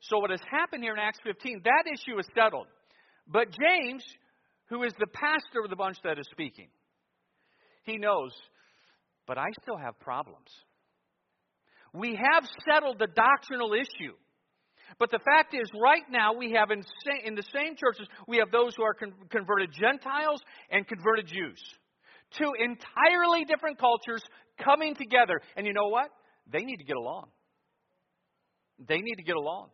So, 0.00 0.18
what 0.18 0.30
has 0.30 0.40
happened 0.50 0.82
here 0.82 0.92
in 0.92 0.98
Acts 0.98 1.18
15, 1.24 1.62
that 1.64 1.84
issue 1.92 2.18
is 2.18 2.26
settled. 2.34 2.66
But 3.26 3.48
James, 3.50 4.04
who 4.68 4.82
is 4.82 4.92
the 4.98 5.06
pastor 5.06 5.64
of 5.64 5.70
the 5.70 5.76
bunch 5.76 5.96
that 6.04 6.18
is 6.18 6.28
speaking, 6.30 6.68
he 7.84 7.96
knows, 7.98 8.32
but 9.26 9.38
I 9.38 9.46
still 9.62 9.78
have 9.78 9.98
problems. 9.98 10.48
We 11.92 12.14
have 12.14 12.44
settled 12.68 12.98
the 12.98 13.08
doctrinal 13.08 13.72
issue. 13.72 14.14
But 14.98 15.10
the 15.10 15.18
fact 15.18 15.54
is, 15.54 15.68
right 15.74 16.04
now, 16.10 16.34
we 16.34 16.52
have 16.52 16.70
in, 16.70 16.82
in 17.24 17.34
the 17.34 17.42
same 17.54 17.74
churches, 17.76 18.06
we 18.28 18.36
have 18.38 18.50
those 18.52 18.74
who 18.76 18.84
are 18.84 18.94
con- 18.94 19.14
converted 19.30 19.70
Gentiles 19.72 20.40
and 20.70 20.86
converted 20.86 21.26
Jews. 21.26 21.60
Two 22.38 22.52
entirely 22.58 23.44
different 23.44 23.78
cultures 23.78 24.22
coming 24.62 24.94
together. 24.94 25.40
And 25.56 25.66
you 25.66 25.72
know 25.72 25.88
what? 25.88 26.10
They 26.52 26.60
need 26.60 26.76
to 26.76 26.84
get 26.84 26.96
along. 26.96 27.26
They 28.78 28.98
need 28.98 29.16
to 29.16 29.22
get 29.22 29.36
along. 29.36 29.68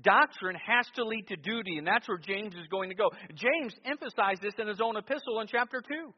Doctrine 0.00 0.56
has 0.56 0.86
to 0.96 1.04
lead 1.04 1.28
to 1.28 1.36
duty, 1.36 1.76
and 1.76 1.86
that's 1.86 2.08
where 2.08 2.18
James 2.18 2.54
is 2.54 2.66
going 2.70 2.88
to 2.88 2.94
go. 2.94 3.10
James 3.34 3.74
emphasized 3.84 4.40
this 4.40 4.54
in 4.58 4.66
his 4.66 4.80
own 4.80 4.96
epistle 4.96 5.40
in 5.40 5.46
chapter 5.46 5.82
2. 5.82 6.14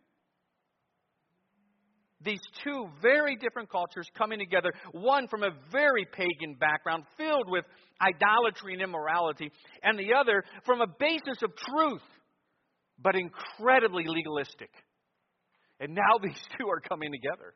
These 2.25 2.41
two 2.63 2.87
very 3.03 3.37
different 3.37 3.71
cultures 3.71 4.09
coming 4.17 4.39
together, 4.39 4.73
one 4.93 5.29
from 5.29 5.43
a 5.43 5.51
very 5.71 6.07
pagan 6.11 6.55
background 6.59 7.05
filled 7.19 7.51
with 7.51 7.65
idolatry 8.01 8.73
and 8.73 8.83
immorality, 8.83 9.51
and 9.83 9.99
the 9.99 10.15
other 10.15 10.45
from 10.65 10.81
a 10.81 10.87
basis 10.87 11.43
of 11.43 11.51
truth, 11.57 12.03
but 12.99 13.15
incredibly 13.17 14.05
legalistic. 14.07 14.71
And 15.81 15.95
now 15.95 16.19
these 16.23 16.41
two 16.57 16.69
are 16.69 16.81
coming 16.81 17.13
together. 17.13 17.55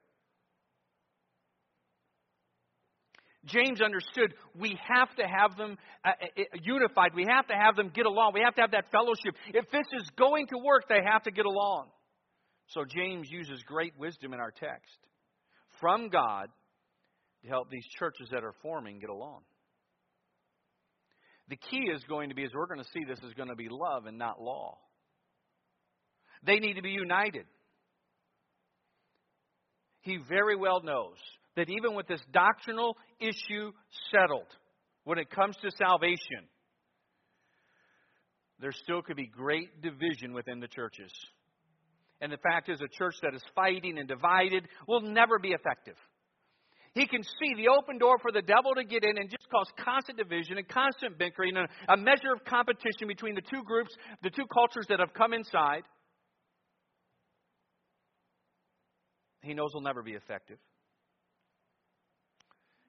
James 3.48 3.80
understood 3.80 4.34
we 4.58 4.78
have 4.88 5.14
to 5.16 5.24
have 5.26 5.56
them 5.56 5.76
uh, 6.04 6.08
uh, 6.08 6.40
uh, 6.40 6.42
unified. 6.62 7.12
We 7.14 7.26
have 7.28 7.46
to 7.48 7.54
have 7.54 7.76
them 7.76 7.90
get 7.94 8.06
along. 8.06 8.32
We 8.34 8.42
have 8.44 8.54
to 8.56 8.60
have 8.60 8.72
that 8.72 8.90
fellowship. 8.92 9.34
If 9.48 9.70
this 9.70 9.86
is 10.00 10.08
going 10.16 10.46
to 10.48 10.58
work, 10.58 10.84
they 10.88 11.00
have 11.04 11.22
to 11.24 11.30
get 11.30 11.46
along. 11.46 11.88
So 12.68 12.84
James 12.84 13.30
uses 13.30 13.62
great 13.62 13.94
wisdom 13.98 14.34
in 14.34 14.40
our 14.40 14.50
text 14.50 14.96
from 15.80 16.08
God 16.08 16.48
to 17.42 17.48
help 17.48 17.70
these 17.70 17.86
churches 17.98 18.28
that 18.32 18.44
are 18.44 18.54
forming 18.62 18.98
get 18.98 19.10
along. 19.10 19.40
The 21.48 21.56
key 21.56 21.90
is 21.94 22.02
going 22.08 22.28
to 22.28 22.34
be, 22.34 22.44
as 22.44 22.50
we're 22.54 22.66
going 22.66 22.80
to 22.80 22.90
see, 22.92 23.04
this 23.08 23.20
is 23.20 23.32
going 23.34 23.48
to 23.48 23.56
be 23.56 23.68
love 23.70 24.06
and 24.06 24.18
not 24.18 24.40
law. 24.40 24.76
They 26.44 26.58
need 26.58 26.74
to 26.74 26.82
be 26.82 26.90
united. 26.90 27.46
He 30.02 30.18
very 30.28 30.56
well 30.56 30.82
knows 30.82 31.16
that 31.58 31.68
even 31.68 31.94
with 31.94 32.06
this 32.06 32.20
doctrinal 32.32 32.96
issue 33.18 33.72
settled, 34.12 34.46
when 35.02 35.18
it 35.18 35.28
comes 35.28 35.56
to 35.56 35.72
salvation, 35.72 36.46
there 38.60 38.70
still 38.70 39.02
could 39.02 39.16
be 39.16 39.26
great 39.26 39.82
division 39.82 40.32
within 40.32 40.60
the 40.60 40.68
churches. 40.68 41.10
And 42.20 42.30
the 42.30 42.38
fact 42.38 42.68
is, 42.68 42.80
a 42.80 42.86
church 42.96 43.16
that 43.22 43.34
is 43.34 43.42
fighting 43.56 43.98
and 43.98 44.06
divided 44.06 44.68
will 44.86 45.00
never 45.00 45.40
be 45.40 45.48
effective. 45.48 45.96
He 46.94 47.08
can 47.08 47.24
see 47.24 47.54
the 47.56 47.68
open 47.76 47.98
door 47.98 48.18
for 48.22 48.30
the 48.30 48.42
devil 48.42 48.74
to 48.76 48.84
get 48.84 49.02
in 49.02 49.18
and 49.18 49.28
just 49.28 49.48
cause 49.50 49.66
constant 49.84 50.16
division 50.16 50.58
and 50.58 50.68
constant 50.68 51.18
bickering 51.18 51.56
and 51.56 51.68
a 51.88 51.96
measure 51.96 52.32
of 52.32 52.44
competition 52.44 53.08
between 53.08 53.34
the 53.34 53.42
two 53.42 53.64
groups, 53.64 53.90
the 54.22 54.30
two 54.30 54.46
cultures 54.52 54.86
that 54.90 55.00
have 55.00 55.12
come 55.12 55.32
inside. 55.32 55.82
He 59.42 59.54
knows 59.54 59.70
will 59.74 59.80
never 59.80 60.04
be 60.04 60.12
effective. 60.12 60.58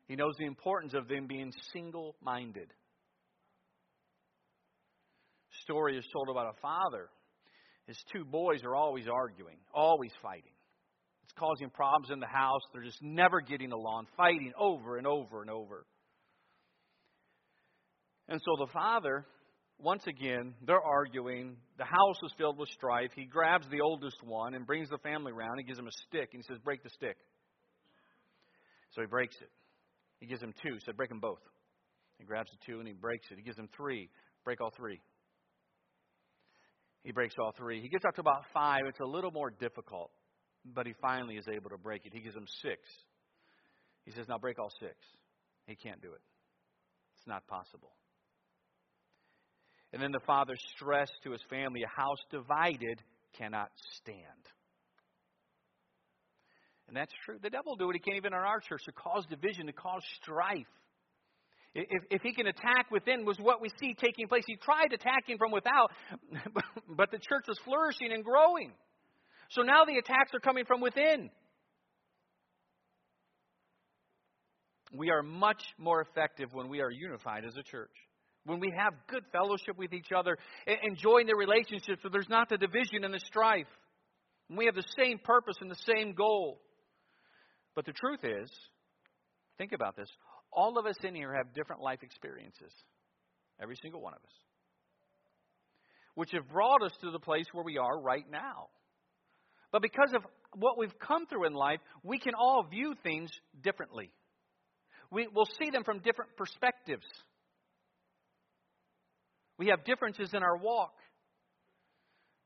He 0.10 0.16
knows 0.16 0.34
the 0.40 0.46
importance 0.46 0.96
of 0.96 1.08
them 1.08 1.28
being 1.28 1.54
single 1.72 2.16
minded. 2.20 2.74
Story 5.62 6.00
is 6.00 6.06
told 6.12 6.30
about 6.30 6.48
a 6.48 6.60
father. 6.60 7.10
His 7.86 7.98
two 8.12 8.26
boys 8.26 8.64
are 8.64 8.76
always 8.76 9.06
arguing, 9.08 9.58
always 9.72 10.12
fighting. 10.24 10.52
It's 11.24 11.34
causing 11.38 11.70
problems 11.70 12.10
in 12.12 12.20
the 12.20 12.26
house. 12.26 12.62
They're 12.74 12.84
just 12.84 13.04
never 13.04 13.40
getting 13.40 13.72
along, 13.72 14.08
fighting 14.18 14.52
over 14.60 14.98
and 14.98 15.06
over 15.06 15.42
and 15.42 15.52
over. 15.52 15.86
And 18.28 18.42
so 18.44 18.66
the 18.66 18.72
father, 18.74 19.28
once 19.78 20.02
again, 20.08 20.56
they're 20.66 20.82
arguing. 20.82 21.56
The 21.78 21.86
house 21.86 22.18
is 22.24 22.34
filled 22.36 22.58
with 22.58 22.70
strife. 22.70 23.12
He 23.16 23.26
grabs 23.26 23.68
the 23.70 23.82
oldest 23.82 24.24
one 24.24 24.56
and 24.56 24.66
brings 24.66 24.90
the 24.90 24.98
family 24.98 25.34
around. 25.34 25.60
He 25.60 25.66
gives 25.66 25.78
him 25.78 25.88
a 25.88 25.92
stick 26.08 26.30
and 26.34 26.42
he 26.42 26.52
says, 26.52 26.58
Break 26.64 26.82
the 26.82 26.90
stick. 26.90 27.18
So 28.96 29.02
he 29.02 29.08
breaks 29.08 29.36
it. 29.40 29.52
He 30.20 30.26
gives 30.26 30.42
him 30.42 30.54
two. 30.62 30.74
He 30.74 30.80
said, 30.86 30.98
Break 30.98 31.10
them 31.10 31.20
both. 31.20 31.42
He 32.18 32.26
grabs 32.26 32.50
the 32.52 32.58
two 32.66 32.80
and 32.80 32.88
he 32.88 32.94
breaks 32.94 33.26
it. 33.32 33.38
He 33.38 33.44
gives 33.44 33.58
him 33.58 33.70
three. 33.76 34.10
Break 34.44 34.62
all 34.62 34.72
three. 34.76 35.02
He 37.04 37.12
breaks 37.12 37.36
all 37.40 37.54
three. 37.58 37.82
He 37.82 37.88
gets 37.88 38.04
up 38.06 38.16
to 38.16 38.22
about 38.22 38.44
five. 38.54 38.82
It's 38.88 39.00
a 39.00 39.06
little 39.06 39.32
more 39.32 39.50
difficult, 39.50 40.12
but 40.66 40.86
he 40.86 40.94
finally 41.02 41.36
is 41.36 41.46
able 41.48 41.70
to 41.70 41.78
break 41.78 42.06
it. 42.06 42.14
He 42.14 42.20
gives 42.20 42.36
him 42.36 42.46
six. 42.62 42.82
He 44.04 44.12
says, 44.12 44.28
Now 44.28 44.38
break 44.38 44.60
all 44.60 44.72
six. 44.80 44.96
He 45.66 45.76
can't 45.76 46.02
do 46.02 46.10
it. 46.10 46.22
It's 47.18 47.28
not 47.28 47.48
possible. 47.48 47.92
And 49.94 50.02
then 50.02 50.12
the 50.12 50.20
father 50.26 50.56
stressed 50.76 51.14
to 51.24 51.32
his 51.32 51.42
family 51.50 51.82
a 51.84 52.02
house 52.02 52.20
divided 52.30 53.02
cannot 53.38 53.70
stand. 53.98 54.18
And 56.90 56.98
that's 56.98 57.14
true. 57.24 57.38
The 57.42 57.52
devil 57.52 57.74
will 57.74 57.78
do 57.78 57.90
it. 57.92 57.94
He 57.94 58.00
can't 58.00 58.18
even 58.18 58.34
in 58.34 58.40
our 58.40 58.60
church 58.60 58.82
to 58.86 58.92
cause 58.92 59.24
division, 59.30 59.68
to 59.68 59.74
cause 59.74 60.02
strife. 60.22 60.66
If, 61.76 62.02
if 62.10 62.22
he 62.24 62.34
can 62.34 62.48
attack 62.48 62.90
within, 62.92 63.26
was 63.26 63.38
what 63.40 63.62
we 63.62 63.70
see 63.80 63.94
taking 63.94 64.28
place. 64.28 64.44
He 64.48 64.56
tried 64.56 64.92
attacking 64.92 65.38
from 65.38 65.52
without, 65.52 65.92
but 66.90 67.12
the 67.12 67.20
church 67.20 67.46
was 67.48 67.60
flourishing 67.64 68.12
and 68.12 68.24
growing. 68.24 68.72
So 69.52 69.62
now 69.62 69.86
the 69.86 69.98
attacks 69.98 70.34
are 70.34 70.40
coming 70.40 70.66
from 70.66 70.82
within. 70.82 71.30
We 74.92 75.12
are 75.12 75.22
much 75.22 75.62
more 75.78 76.02
effective 76.02 76.50
when 76.52 76.70
we 76.70 76.82
are 76.82 76.90
unified 76.90 77.46
as 77.46 77.56
a 77.56 77.62
church. 77.62 77.94
When 78.46 78.60
we 78.60 78.74
have 78.76 78.94
good 79.08 79.24
fellowship 79.32 79.78
with 79.78 79.94
each 79.94 80.12
other, 80.16 80.40
enjoying 80.82 81.28
the 81.28 81.36
relationships, 81.36 82.02
so 82.02 82.10
there's 82.12 82.30
not 82.30 82.50
the 82.50 82.58
division 82.58 83.04
and 83.04 83.14
the 83.14 83.20
strife. 83.20 83.68
We 84.50 84.66
have 84.66 84.74
the 84.74 84.88
same 84.98 85.20
purpose 85.24 85.58
and 85.62 85.70
the 85.70 85.78
same 85.86 86.14
goal. 86.14 86.60
But 87.80 87.86
the 87.86 87.94
truth 87.94 88.26
is, 88.26 88.52
think 89.58 89.72
about 89.72 89.96
this 89.96 90.10
all 90.52 90.78
of 90.78 90.86
us 90.86 90.98
in 91.02 91.16
here 91.16 91.34
have 91.34 91.54
different 91.54 91.82
life 91.82 92.00
experiences. 92.04 92.74
Every 93.62 93.78
single 93.82 94.02
one 94.02 94.12
of 94.12 94.20
us. 94.20 94.34
Which 96.16 96.32
have 96.34 96.50
brought 96.50 96.84
us 96.84 96.92
to 97.00 97.12
the 97.12 97.20
place 97.20 97.46
where 97.54 97.64
we 97.64 97.78
are 97.78 98.02
right 98.02 98.26
now. 98.30 98.68
But 99.72 99.82
because 99.82 100.12
of 100.14 100.24
what 100.58 100.78
we've 100.78 101.00
come 101.00 101.26
through 101.28 101.48
in 101.48 101.54
life, 101.54 101.80
we 102.04 102.20
can 102.20 102.34
all 102.38 102.66
view 102.70 102.96
things 103.02 103.30
differently. 103.64 104.12
We, 105.10 105.30
will 105.34 105.48
see 105.58 105.70
them 105.70 105.86
from 105.86 106.00
different 106.00 106.36
perspectives. 106.36 107.08
We 109.58 109.68
have 109.68 109.86
differences 109.86 110.34
in 110.34 110.44
our 110.44 110.58
walk. 110.58 110.96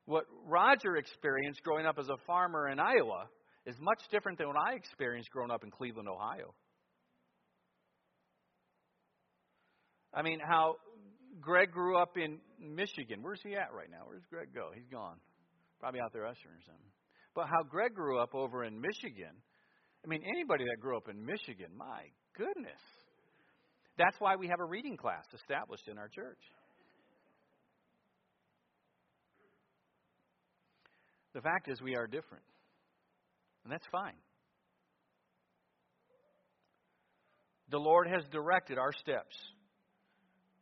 What 0.06 0.26
Roger 0.46 0.96
experienced 0.96 1.64
growing 1.64 1.88
up 1.88 1.98
as 1.98 2.10
a 2.10 2.18
farmer 2.28 2.70
in 2.70 2.80
Iowa 2.80 3.30
is 3.66 3.76
much 3.80 4.02
different 4.12 4.38
than 4.38 4.48
what 4.48 4.58
I 4.58 4.74
experienced 4.76 5.30
growing 5.32 5.52
up 5.52 5.64
in 5.64 5.72
Cleveland, 5.72 6.10
Ohio. 6.10 6.54
I 10.14 10.22
mean, 10.22 10.40
how 10.40 10.76
Greg 11.42 11.72
grew 11.72 11.98
up 11.98 12.18
in 12.18 12.40
Michigan. 12.60 13.20
Where's 13.22 13.42
he 13.44 13.56
at 13.56 13.74
right 13.74 13.90
now? 13.90 14.06
Where's 14.06 14.24
Greg 14.30 14.50
go? 14.54 14.70
He's 14.74 14.88
gone. 14.92 15.18
Probably 15.80 16.00
out 16.02 16.14
there 16.14 16.26
ushering 16.26 16.56
or 16.56 16.64
something. 16.66 16.92
But 17.36 17.48
how 17.48 17.64
Greg 17.64 17.96
grew 17.96 18.20
up 18.20 18.36
over 18.36 18.64
in 18.64 18.80
Michigan. 18.80 19.34
I 20.04 20.08
mean, 20.08 20.22
anybody 20.28 20.66
that 20.66 20.80
grew 20.80 20.98
up 20.98 21.10
in 21.10 21.26
Michigan, 21.26 21.72
my 21.76 22.04
goodness. 22.38 22.82
That's 23.98 24.16
why 24.20 24.36
we 24.36 24.48
have 24.48 24.60
a 24.60 24.66
reading 24.66 24.98
class 24.98 25.26
established 25.34 25.88
in 25.88 25.98
our 25.98 26.08
church. 26.08 26.40
The 31.34 31.42
fact 31.42 31.70
is, 31.70 31.82
we 31.82 31.96
are 31.96 32.06
different. 32.06 32.44
And 33.64 33.72
that's 33.72 33.86
fine. 33.92 34.16
The 37.70 37.78
Lord 37.80 38.08
has 38.08 38.24
directed 38.32 38.78
our 38.78 38.92
steps. 38.94 39.36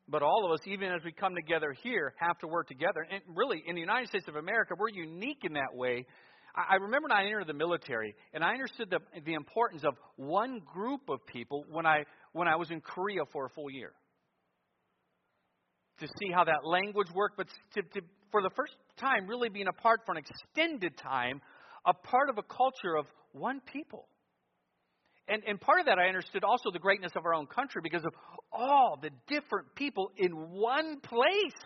But 0.07 0.23
all 0.23 0.45
of 0.45 0.51
us, 0.51 0.59
even 0.65 0.91
as 0.91 1.01
we 1.05 1.11
come 1.11 1.35
together 1.35 1.73
here, 1.83 2.13
have 2.17 2.37
to 2.39 2.47
work 2.47 2.67
together. 2.67 3.05
And 3.09 3.21
really, 3.35 3.63
in 3.65 3.75
the 3.75 3.81
United 3.81 4.09
States 4.09 4.27
of 4.27 4.35
America, 4.35 4.73
we're 4.77 4.89
unique 4.89 5.39
in 5.43 5.53
that 5.53 5.73
way. 5.73 6.05
I 6.53 6.75
remember 6.75 7.07
when 7.07 7.17
I 7.17 7.25
entered 7.25 7.47
the 7.47 7.53
military, 7.53 8.13
and 8.33 8.43
I 8.43 8.51
understood 8.51 8.89
the, 8.89 8.99
the 9.25 9.33
importance 9.35 9.83
of 9.85 9.93
one 10.17 10.59
group 10.73 11.01
of 11.07 11.25
people 11.25 11.63
when 11.69 11.85
I, 11.85 12.03
when 12.33 12.49
I 12.49 12.57
was 12.57 12.69
in 12.71 12.81
Korea 12.81 13.21
for 13.31 13.45
a 13.45 13.49
full 13.49 13.71
year. 13.71 13.93
To 15.99 16.07
see 16.07 16.31
how 16.33 16.43
that 16.43 16.65
language 16.65 17.07
worked, 17.15 17.37
but 17.37 17.47
to, 17.75 17.81
to, 17.81 18.05
for 18.31 18.41
the 18.41 18.49
first 18.55 18.73
time, 18.99 19.27
really 19.27 19.47
being 19.47 19.67
apart 19.67 20.01
for 20.05 20.13
an 20.13 20.17
extended 20.17 20.97
time, 20.97 21.39
a 21.85 21.93
part 21.93 22.29
of 22.29 22.37
a 22.37 22.43
culture 22.43 22.95
of 22.97 23.05
one 23.33 23.61
people. 23.71 24.07
And, 25.27 25.43
and 25.47 25.61
part 25.61 25.79
of 25.79 25.85
that, 25.85 25.97
I 25.97 26.07
understood 26.07 26.43
also 26.43 26.71
the 26.71 26.79
greatness 26.79 27.13
of 27.15 27.25
our 27.25 27.33
own 27.33 27.47
country 27.47 27.81
because 27.81 28.03
of 28.03 28.13
all 28.51 28.99
the 29.01 29.11
different 29.27 29.75
people 29.75 30.11
in 30.17 30.31
one 30.31 30.99
place. 30.99 31.61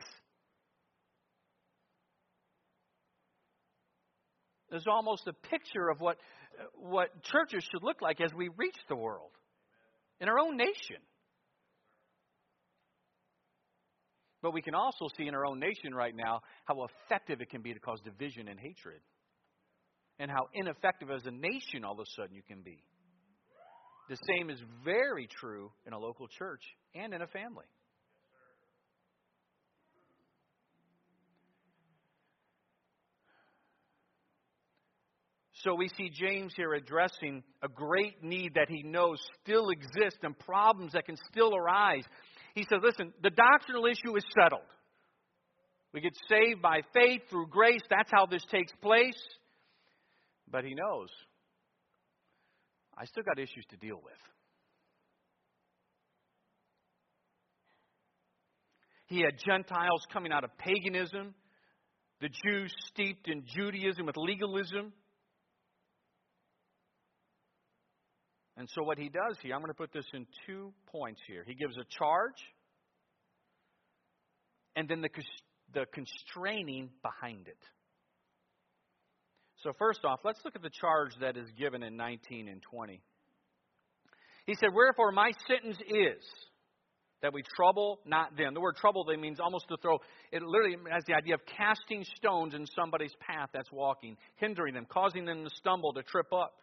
There's 4.70 4.86
almost 4.88 5.28
a 5.28 5.34
picture 5.34 5.90
of 5.90 6.00
what, 6.00 6.18
what 6.76 7.24
churches 7.24 7.64
should 7.72 7.84
look 7.84 8.02
like 8.02 8.20
as 8.22 8.34
we 8.34 8.50
reach 8.58 8.78
the 8.90 8.96
world 8.96 9.32
in 10.20 10.30
our 10.30 10.40
own 10.40 10.58
nation. 10.58 11.02
But 14.42 14.54
we 14.54 14.62
can 14.62 14.76
also 14.76 15.08
see 15.18 15.28
in 15.28 15.34
our 15.34 15.46
own 15.46 15.60
nation 15.60 15.94
right 15.96 16.16
now 16.16 16.42
how 16.66 16.86
effective 16.86 17.42
it 17.42 17.50
can 17.50 17.62
be 17.62 17.74
to 17.74 17.80
cause 17.80 18.00
division 18.02 18.48
and 18.48 18.60
hatred. 18.60 19.02
And 20.20 20.32
how 20.32 20.48
ineffective 20.54 21.12
as 21.12 21.26
a 21.26 21.32
nation 21.32 21.84
all 21.84 21.94
of 21.94 22.00
a 22.00 22.06
sudden 22.16 22.36
you 22.36 22.42
can 22.48 22.62
be. 22.62 22.84
The 24.10 24.18
same 24.28 24.50
is 24.50 24.60
very 24.84 25.28
true 25.28 25.72
in 25.86 25.94
a 25.94 26.00
local 26.00 26.28
church 26.28 26.62
and 26.94 27.14
in 27.14 27.22
a 27.22 27.28
family. 27.28 27.66
So 35.66 35.74
we 35.74 35.90
see 35.98 36.12
James 36.14 36.54
here 36.56 36.74
addressing 36.74 37.42
a 37.64 37.68
great 37.68 38.24
need 38.24 38.54
that 38.54 38.70
he 38.70 38.84
knows 38.84 39.20
still 39.42 39.70
exists 39.70 40.20
and 40.22 40.38
problems 40.38 40.94
that 40.94 41.08
can 41.08 41.18
still 41.32 41.56
arise. 41.56 42.04
He 42.54 42.64
says, 42.70 42.82
listen, 42.84 43.12
the 43.24 43.32
doctrinal 43.32 43.88
issue 43.88 44.16
is 44.16 44.24
settled. 44.40 44.62
We 45.92 46.02
get 46.02 46.16
saved 46.30 46.62
by 46.62 46.82
faith 46.94 47.22
through 47.32 47.48
grace. 47.48 47.82
That's 47.90 48.12
how 48.14 48.28
this 48.28 48.46
takes 48.52 48.72
place. 48.82 49.20
But 50.56 50.64
he 50.64 50.74
knows 50.74 51.10
I 52.98 53.04
still 53.04 53.24
got 53.24 53.38
issues 53.38 53.66
to 53.72 53.76
deal 53.76 54.00
with. 54.02 54.14
He 59.08 59.20
had 59.20 59.34
Gentiles 59.46 60.08
coming 60.14 60.32
out 60.32 60.46
of 60.46 60.58
paganism, 60.58 61.36
the 62.22 62.30
Jews 62.30 62.74
steeped 62.88 63.28
in 63.28 63.44
Judaism 63.54 64.06
with 64.06 64.16
legalism. 64.16 64.94
And 68.56 68.70
so, 68.74 68.82
what 68.84 68.98
he 68.98 69.10
does 69.10 69.38
here, 69.42 69.56
I'm 69.56 69.60
going 69.60 69.74
to 69.74 69.78
put 69.78 69.92
this 69.92 70.06
in 70.14 70.26
two 70.48 70.72
points 70.88 71.20
here. 71.28 71.44
He 71.46 71.56
gives 71.56 71.76
a 71.76 71.84
charge, 72.00 72.40
and 74.78 74.88
then 74.88 75.02
the, 75.02 75.10
the 75.74 75.86
constraining 75.94 76.92
behind 77.04 77.50
it. 77.50 77.58
So, 79.66 79.74
first 79.80 80.06
off, 80.06 80.20
let's 80.24 80.40
look 80.46 80.56
at 80.56 80.62
the 80.62 80.70
charge 80.70 81.14
that 81.22 81.36
is 81.36 81.50
given 81.58 81.82
in 81.82 81.98
19 81.98 82.50
and 82.50 82.62
20. 82.62 83.02
He 84.46 84.54
said, 84.54 84.70
Wherefore 84.72 85.12
my 85.12 85.32
sentence 85.48 85.78
is 85.90 86.24
that 87.24 87.34
we 87.34 87.42
trouble 87.56 88.00
not 88.06 88.38
them. 88.38 88.54
The 88.54 88.62
word 88.62 88.76
trouble 88.76 89.06
they 89.06 89.16
means 89.16 89.40
almost 89.40 89.68
to 89.70 89.78
throw, 89.82 89.98
it 90.32 90.44
literally 90.44 90.78
has 90.92 91.04
the 91.08 91.16
idea 91.16 91.34
of 91.34 91.42
casting 91.58 92.06
stones 92.16 92.54
in 92.54 92.68
somebody's 92.80 93.14
path 93.20 93.50
that's 93.56 93.72
walking, 93.72 94.18
hindering 94.36 94.76
them, 94.76 94.86
causing 94.88 95.26
them 95.26 95.44
to 95.44 95.50
stumble, 95.56 95.94
to 95.94 96.04
trip 96.04 96.32
up. 96.32 96.54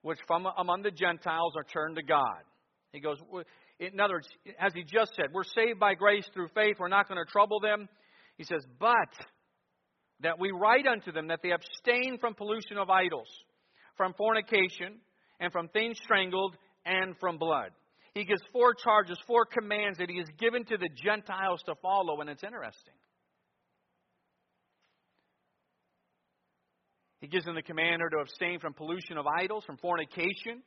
Which 0.00 0.20
from 0.26 0.48
among 0.56 0.84
the 0.84 0.90
Gentiles 0.90 1.52
are 1.54 1.64
turned 1.64 1.96
to 1.96 2.02
God. 2.02 2.40
He 2.94 3.00
goes, 3.00 3.18
in 3.78 4.00
other 4.00 4.14
words, 4.14 4.28
as 4.58 4.72
he 4.72 4.84
just 4.84 5.14
said, 5.16 5.26
we're 5.34 5.44
saved 5.44 5.78
by 5.78 5.92
grace 5.92 6.24
through 6.32 6.48
faith, 6.54 6.76
we're 6.78 6.88
not 6.88 7.08
going 7.08 7.22
to 7.22 7.30
trouble 7.30 7.60
them. 7.60 7.90
He 8.38 8.44
says, 8.44 8.64
but 8.80 9.26
that 10.22 10.38
we 10.38 10.50
write 10.50 10.86
unto 10.86 11.12
them 11.12 11.28
that 11.28 11.40
they 11.42 11.50
abstain 11.50 12.18
from 12.18 12.34
pollution 12.34 12.78
of 12.78 12.90
idols, 12.90 13.28
from 13.96 14.14
fornication, 14.14 15.00
and 15.40 15.52
from 15.52 15.68
things 15.68 15.98
strangled, 16.02 16.56
and 16.84 17.14
from 17.18 17.38
blood. 17.38 17.70
He 18.14 18.24
gives 18.24 18.42
four 18.52 18.74
charges, 18.74 19.18
four 19.26 19.46
commands 19.46 19.98
that 19.98 20.10
he 20.10 20.18
has 20.18 20.28
given 20.38 20.64
to 20.66 20.76
the 20.76 20.88
Gentiles 21.02 21.62
to 21.66 21.74
follow, 21.76 22.20
and 22.20 22.28
it's 22.28 22.44
interesting. 22.44 22.94
He 27.20 27.28
gives 27.28 27.44
them 27.44 27.54
the 27.54 27.62
command 27.62 28.02
to 28.10 28.18
abstain 28.18 28.58
from 28.58 28.74
pollution 28.74 29.16
of 29.16 29.26
idols, 29.26 29.64
from 29.64 29.76
fornication, 29.78 30.62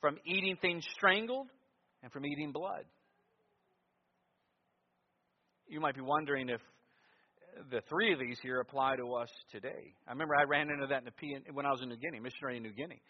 from 0.00 0.18
eating 0.26 0.56
things 0.60 0.84
strangled, 0.94 1.48
and 2.02 2.12
from 2.12 2.26
eating 2.26 2.52
blood. 2.52 2.84
You 5.66 5.80
might 5.80 5.94
be 5.94 6.02
wondering 6.02 6.50
if 6.50 6.60
the 7.70 7.80
three 7.88 8.12
of 8.12 8.18
these 8.18 8.38
here 8.42 8.60
apply 8.60 8.96
to 8.96 9.14
us 9.14 9.28
today. 9.50 9.94
I 10.06 10.12
remember 10.12 10.34
I 10.36 10.44
ran 10.44 10.70
into 10.70 10.86
that 10.88 10.98
in 10.98 11.04
the 11.04 11.12
P 11.12 11.36
when 11.52 11.66
I 11.66 11.70
was 11.70 11.80
in 11.82 11.88
New 11.88 11.96
Guinea, 11.96 12.20
missionary 12.20 12.56
in 12.56 12.62
New 12.62 12.72
Guinea. 12.72 13.02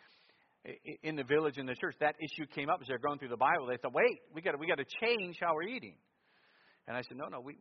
In 1.02 1.16
the 1.16 1.24
village, 1.24 1.58
in 1.58 1.66
the 1.66 1.74
church, 1.74 1.94
that 2.00 2.14
issue 2.20 2.46
came 2.54 2.70
up 2.70 2.78
as 2.80 2.88
they're 2.88 2.98
going 2.98 3.18
through 3.18 3.28
the 3.28 3.36
Bible. 3.36 3.66
They 3.66 3.76
thought, 3.76 3.92
"Wait, 3.92 4.20
we 4.34 4.40
got 4.40 4.58
we 4.58 4.66
got 4.66 4.78
to 4.78 4.86
change 5.02 5.36
how 5.40 5.54
we're 5.54 5.68
eating." 5.68 5.96
And 6.88 6.96
I 6.96 7.02
said, 7.02 7.18
"No, 7.18 7.26
no, 7.26 7.40
we, 7.40 7.58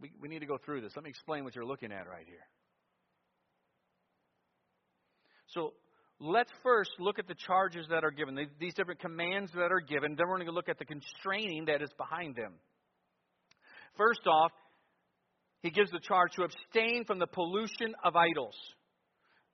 we 0.00 0.12
we 0.20 0.28
need 0.28 0.40
to 0.40 0.46
go 0.46 0.58
through 0.64 0.82
this. 0.82 0.92
Let 0.94 1.04
me 1.04 1.10
explain 1.10 1.42
what 1.44 1.54
you're 1.56 1.64
looking 1.64 1.90
at 1.90 2.06
right 2.08 2.26
here." 2.26 2.46
So 5.48 5.74
let's 6.20 6.50
first 6.62 6.90
look 6.98 7.18
at 7.18 7.26
the 7.26 7.34
charges 7.34 7.86
that 7.90 8.04
are 8.04 8.10
given, 8.10 8.38
these 8.60 8.74
different 8.74 9.00
commands 9.00 9.50
that 9.54 9.72
are 9.72 9.80
given. 9.80 10.14
Then 10.16 10.28
we're 10.28 10.36
going 10.36 10.46
to 10.46 10.52
look 10.52 10.68
at 10.68 10.78
the 10.78 10.84
constraining 10.84 11.66
that 11.66 11.82
is 11.82 11.90
behind 11.98 12.36
them. 12.36 12.54
First 13.96 14.26
off, 14.26 14.50
he 15.64 15.70
gives 15.70 15.90
the 15.90 15.98
charge 15.98 16.30
to 16.36 16.42
abstain 16.42 17.06
from 17.06 17.18
the 17.18 17.26
pollution 17.26 17.94
of 18.04 18.14
idols. 18.14 18.54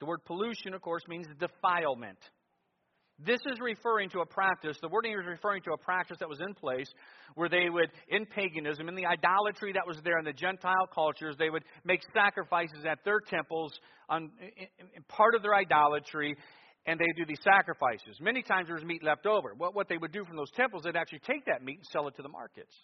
The 0.01 0.07
word 0.07 0.25
pollution, 0.27 0.75
of 0.75 0.83
course, 0.83 1.05
means 1.09 1.29
defilement. 1.39 2.19
This 3.25 3.39
is 3.47 3.61
referring 3.61 4.11
to 4.11 4.21
a 4.21 4.27
practice, 4.27 4.77
the 4.83 4.89
wording 4.89 5.13
is 5.13 5.25
referring 5.25 5.63
to 5.63 5.73
a 5.73 5.79
practice 5.79 6.17
that 6.19 6.29
was 6.29 6.41
in 6.41 6.53
place 6.55 6.89
where 7.37 7.49
they 7.49 7.71
would, 7.71 7.91
in 8.09 8.27
paganism, 8.27 8.89
in 8.89 8.97
the 8.97 9.07
idolatry 9.07 9.73
that 9.73 9.87
was 9.87 9.99
there 10.03 10.19
in 10.19 10.25
the 10.25 10.33
Gentile 10.33 10.89
cultures, 10.93 11.37
they 11.39 11.49
would 11.49 11.63
make 11.85 12.01
sacrifices 12.13 12.85
at 12.85 12.99
their 13.05 13.21
temples 13.21 13.73
on 14.09 14.33
in 14.97 15.03
part 15.07 15.37
of 15.37 15.43
their 15.43 15.55
idolatry, 15.55 16.35
and 16.87 16.99
they 16.99 17.13
do 17.17 17.25
these 17.25 17.45
sacrifices. 17.45 18.19
Many 18.21 18.43
times 18.43 18.67
there 18.67 18.75
was 18.75 18.85
meat 18.85 19.05
left 19.05 19.27
over. 19.27 19.55
What, 19.57 19.77
what 19.77 19.89
they 19.89 19.97
would 19.97 20.13
do 20.13 20.25
from 20.25 20.37
those 20.37 20.51
temples, 20.57 20.83
they'd 20.83 20.97
actually 20.97 21.21
take 21.21 21.45
that 21.47 21.63
meat 21.63 21.77
and 21.77 21.87
sell 21.93 22.09
it 22.09 22.17
to 22.17 22.23
the 22.23 22.29
markets. 22.29 22.75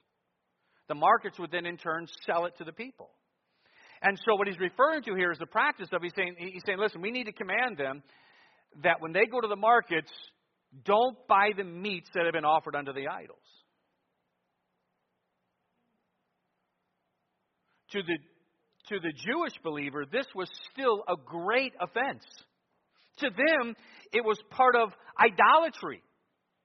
The 0.88 0.94
markets 0.94 1.38
would 1.38 1.50
then, 1.50 1.66
in 1.66 1.76
turn, 1.76 2.06
sell 2.24 2.46
it 2.46 2.54
to 2.58 2.64
the 2.64 2.72
people. 2.72 3.10
And 4.02 4.18
so, 4.24 4.36
what 4.36 4.46
he's 4.46 4.58
referring 4.58 5.02
to 5.04 5.14
here 5.14 5.32
is 5.32 5.38
the 5.38 5.46
practice 5.46 5.88
of 5.92 6.02
he's 6.02 6.12
saying, 6.14 6.36
he's 6.38 6.62
saying, 6.66 6.78
listen, 6.78 7.00
we 7.00 7.10
need 7.10 7.24
to 7.24 7.32
command 7.32 7.76
them 7.76 8.02
that 8.82 9.00
when 9.00 9.12
they 9.12 9.26
go 9.26 9.40
to 9.40 9.48
the 9.48 9.56
markets, 9.56 10.10
don't 10.84 11.16
buy 11.26 11.50
the 11.56 11.64
meats 11.64 12.10
that 12.14 12.24
have 12.24 12.34
been 12.34 12.44
offered 12.44 12.76
unto 12.76 12.92
the 12.92 13.08
idols. 13.08 13.38
To 17.92 18.02
the, 18.02 18.18
to 18.88 19.00
the 19.00 19.12
Jewish 19.12 19.54
believer, 19.64 20.04
this 20.10 20.26
was 20.34 20.48
still 20.72 21.02
a 21.08 21.14
great 21.24 21.72
offense. 21.80 22.24
To 23.18 23.30
them, 23.30 23.74
it 24.12 24.24
was 24.24 24.38
part 24.50 24.76
of 24.76 24.90
idolatry. 25.18 26.02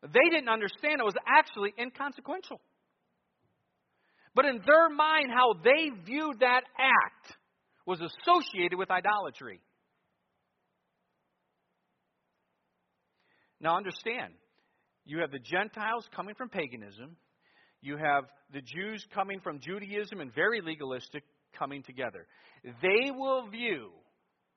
They 0.02 0.30
didn't 0.30 0.50
understand 0.50 1.00
it 1.00 1.06
was 1.06 1.16
actually 1.28 1.74
inconsequential. 1.80 2.60
But 4.34 4.46
in 4.46 4.62
their 4.66 4.90
mind, 4.90 5.30
how 5.34 5.54
they 5.64 5.90
viewed 6.06 6.40
that 6.40 6.62
act 6.78 7.38
was 7.86 8.00
associated 8.00 8.78
with 8.78 8.90
idolatry. 8.90 9.60
Now, 13.60 13.78
understand, 13.78 14.34
you 15.06 15.20
have 15.20 15.32
the 15.32 15.40
Gentiles 15.40 16.08
coming 16.16 16.36
from 16.36 16.50
paganism, 16.50 17.18
you 17.82 17.98
have 17.98 18.26
the 18.54 18.62
Jews 18.62 19.06
coming 19.14 19.40
from 19.42 19.60
Judaism 19.60 20.20
and 20.20 20.34
very 20.34 20.62
legalistic 20.62 21.24
coming 21.58 21.84
together. 21.84 22.28
They 22.64 23.12
will 23.12 23.48
view 23.50 23.90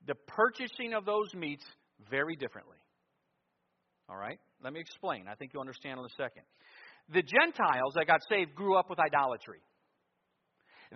the 0.07 0.14
purchasing 0.14 0.95
of 0.95 1.04
those 1.04 1.35
meats 1.35 1.64
very 2.11 2.37
differently. 2.37 2.76
All 4.09 4.16
right? 4.16 4.38
Let 4.62 4.73
me 4.73 4.81
explain. 4.81 5.25
I 5.31 5.35
think 5.35 5.52
you'll 5.52 5.62
understand 5.62 5.99
in 5.99 6.04
a 6.04 6.23
second. 6.23 6.43
The 7.12 7.23
Gentiles 7.23 7.94
that 7.96 8.06
got 8.06 8.20
saved 8.28 8.54
grew 8.54 8.76
up 8.76 8.88
with 8.88 8.99
idolatry. 8.99 9.61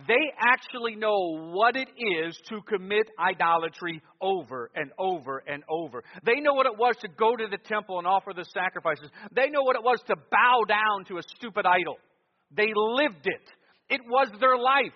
They 0.06 0.32
actually 0.38 0.94
know 0.94 1.50
what 1.52 1.74
it 1.74 1.88
is 1.98 2.38
to 2.50 2.60
commit 2.62 3.10
idolatry 3.18 4.00
over 4.20 4.70
and 4.74 4.92
over 4.98 5.42
and 5.46 5.64
over. 5.68 6.04
They 6.24 6.40
know 6.40 6.54
what 6.54 6.66
it 6.66 6.78
was 6.78 6.94
to 7.00 7.08
go 7.08 7.34
to 7.34 7.46
the 7.50 7.58
temple 7.58 7.98
and 7.98 8.06
offer 8.06 8.32
the 8.32 8.44
sacrifices. 8.44 9.10
They 9.34 9.48
know 9.48 9.62
what 9.62 9.76
it 9.76 9.82
was 9.82 10.00
to 10.06 10.14
bow 10.30 10.62
down 10.68 11.04
to 11.08 11.18
a 11.18 11.22
stupid 11.36 11.66
idol. 11.66 11.96
They 12.56 12.70
lived 12.74 13.26
it. 13.26 13.50
It 13.90 14.02
was 14.06 14.28
their 14.38 14.56
life. 14.56 14.94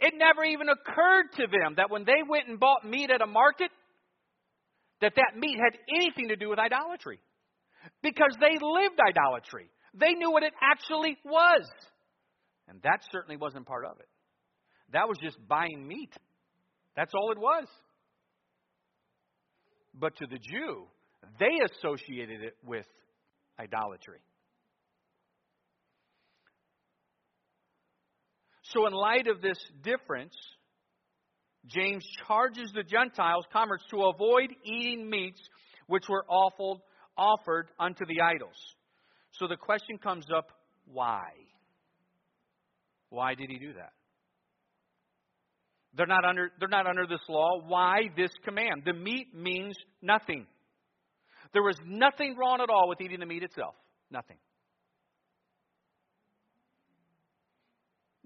It 0.00 0.14
never 0.16 0.44
even 0.44 0.68
occurred 0.68 1.32
to 1.36 1.46
them 1.46 1.74
that 1.76 1.90
when 1.90 2.04
they 2.04 2.22
went 2.28 2.48
and 2.48 2.60
bought 2.60 2.84
meat 2.84 3.10
at 3.10 3.22
a 3.22 3.26
market, 3.26 3.70
that 5.00 5.14
that 5.14 5.38
meat 5.38 5.58
had 5.58 5.78
anything 5.94 6.28
to 6.28 6.36
do 6.36 6.50
with 6.50 6.58
idolatry. 6.58 7.18
Because 8.02 8.36
they 8.40 8.58
lived 8.60 8.98
idolatry. 9.00 9.70
They 9.98 10.12
knew 10.14 10.30
what 10.30 10.42
it 10.42 10.52
actually 10.60 11.16
was. 11.24 11.68
And 12.68 12.80
that 12.82 13.00
certainly 13.12 13.36
wasn't 13.36 13.66
part 13.66 13.84
of 13.84 14.00
it. 14.00 14.08
That 14.92 15.08
was 15.08 15.18
just 15.22 15.36
buying 15.48 15.86
meat. 15.86 16.12
That's 16.96 17.12
all 17.14 17.32
it 17.32 17.38
was. 17.38 17.66
But 19.94 20.16
to 20.16 20.26
the 20.26 20.38
Jew, 20.38 20.86
they 21.38 21.60
associated 21.64 22.42
it 22.42 22.56
with 22.64 22.86
idolatry. 23.58 24.20
So, 28.72 28.86
in 28.86 28.92
light 28.92 29.28
of 29.28 29.40
this 29.40 29.58
difference, 29.82 30.34
James 31.66 32.04
charges 32.26 32.72
the 32.74 32.82
Gentiles, 32.82 33.44
converts, 33.52 33.84
to 33.90 34.02
avoid 34.02 34.50
eating 34.64 35.08
meats 35.08 35.40
which 35.86 36.04
were 36.08 36.24
offered, 36.28 37.66
unto 37.78 38.04
the 38.06 38.20
idols. 38.20 38.56
So 39.38 39.46
the 39.48 39.56
question 39.56 39.98
comes 39.98 40.26
up 40.34 40.46
why? 40.86 41.24
Why 43.10 43.34
did 43.34 43.50
he 43.50 43.58
do 43.58 43.72
that? 43.74 43.92
They're 45.96 46.06
not 46.06 46.24
under, 46.24 46.50
they're 46.58 46.68
not 46.68 46.86
under 46.86 47.06
this 47.06 47.20
law. 47.28 47.60
Why 47.66 48.08
this 48.16 48.32
command? 48.44 48.82
The 48.84 48.92
meat 48.92 49.34
means 49.34 49.76
nothing. 50.02 50.46
There 51.52 51.62
was 51.62 51.76
nothing 51.86 52.36
wrong 52.36 52.60
at 52.60 52.68
all 52.68 52.88
with 52.88 53.00
eating 53.00 53.20
the 53.20 53.26
meat 53.26 53.44
itself. 53.44 53.74
Nothing. 54.10 54.36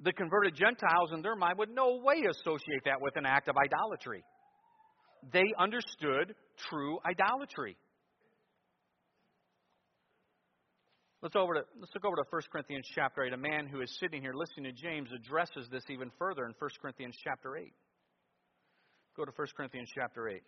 The 0.03 0.12
converted 0.12 0.55
Gentiles 0.55 1.11
in 1.12 1.23
their 1.23 1.37
mind 1.37 1.59
would 1.59 1.71
no 1.71 2.01
way 2.03 2.25
associate 2.31 2.85
that 2.85 3.01
with 3.01 3.16
an 3.16 3.27
act 3.27 3.49
of 3.49 3.57
idolatry. 3.57 4.25
They 5.33 5.44
understood 5.59 6.35
true 6.71 6.99
idolatry. 7.05 7.77
Let's, 11.21 11.35
over 11.35 11.55
to, 11.55 11.65
let's 11.81 11.93
look 11.93 12.05
over 12.05 12.15
to 12.15 12.23
1 12.31 12.43
Corinthians 12.53 12.87
chapter 12.95 13.25
8. 13.25 13.33
A 13.33 13.37
man 13.37 13.67
who 13.67 13.81
is 13.81 13.91
sitting 13.99 14.23
here 14.23 14.35
listening 14.35 14.73
to 14.73 14.73
James 14.73 15.09
addresses 15.13 15.67
this 15.69 15.83
even 15.91 16.13
further 16.17 16.47
in 16.47 16.55
1 16.57 16.71
Corinthians 16.81 17.17
chapter 17.25 17.57
8. 17.57 17.73
Go 19.17 19.25
to 19.25 19.33
1 19.35 19.49
Corinthians 19.57 19.91
chapter 19.93 20.29
8. 20.29 20.43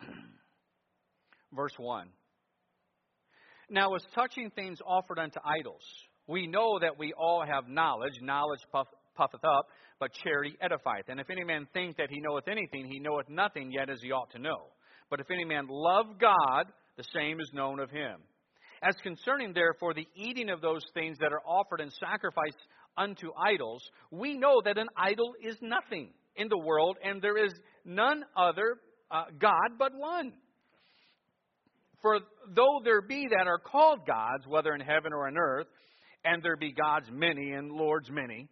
Verse 1.52 1.74
1. 1.76 2.08
Now, 3.70 3.94
as 3.94 4.02
touching 4.12 4.50
things 4.50 4.80
offered 4.84 5.20
unto 5.20 5.38
idols, 5.44 5.84
we 6.30 6.46
know 6.46 6.78
that 6.78 6.96
we 6.98 7.12
all 7.18 7.44
have 7.44 7.68
knowledge. 7.68 8.14
Knowledge 8.22 8.60
puff, 8.70 8.86
puffeth 9.16 9.44
up, 9.44 9.66
but 9.98 10.12
charity 10.22 10.56
edifieth. 10.62 11.08
And 11.08 11.18
if 11.18 11.28
any 11.28 11.44
man 11.44 11.66
think 11.74 11.96
that 11.96 12.08
he 12.08 12.20
knoweth 12.20 12.46
anything, 12.46 12.86
he 12.86 13.00
knoweth 13.00 13.28
nothing 13.28 13.72
yet 13.72 13.90
as 13.90 14.00
he 14.00 14.12
ought 14.12 14.30
to 14.30 14.38
know. 14.38 14.68
But 15.10 15.20
if 15.20 15.30
any 15.30 15.44
man 15.44 15.66
love 15.68 16.06
God, 16.20 16.66
the 16.96 17.04
same 17.12 17.40
is 17.40 17.50
known 17.52 17.80
of 17.80 17.90
him. 17.90 18.20
As 18.82 18.94
concerning, 19.02 19.52
therefore, 19.52 19.92
the 19.92 20.06
eating 20.14 20.48
of 20.48 20.60
those 20.60 20.82
things 20.94 21.18
that 21.18 21.32
are 21.32 21.42
offered 21.44 21.80
in 21.80 21.90
sacrifice 21.90 22.54
unto 22.96 23.30
idols, 23.36 23.82
we 24.10 24.38
know 24.38 24.62
that 24.64 24.78
an 24.78 24.86
idol 24.96 25.32
is 25.44 25.56
nothing 25.60 26.12
in 26.36 26.48
the 26.48 26.58
world, 26.58 26.96
and 27.04 27.20
there 27.20 27.44
is 27.44 27.52
none 27.84 28.22
other 28.36 28.76
uh, 29.10 29.24
God 29.38 29.78
but 29.78 29.92
one. 29.94 30.32
For 32.00 32.20
though 32.54 32.80
there 32.84 33.02
be 33.02 33.26
that 33.36 33.46
are 33.46 33.58
called 33.58 34.06
gods, 34.06 34.46
whether 34.46 34.72
in 34.72 34.80
heaven 34.80 35.12
or 35.12 35.26
on 35.26 35.36
earth, 35.36 35.66
and 36.24 36.42
there 36.42 36.56
be 36.56 36.72
gods 36.72 37.06
many 37.12 37.52
and 37.52 37.70
lords 37.70 38.10
many. 38.10 38.48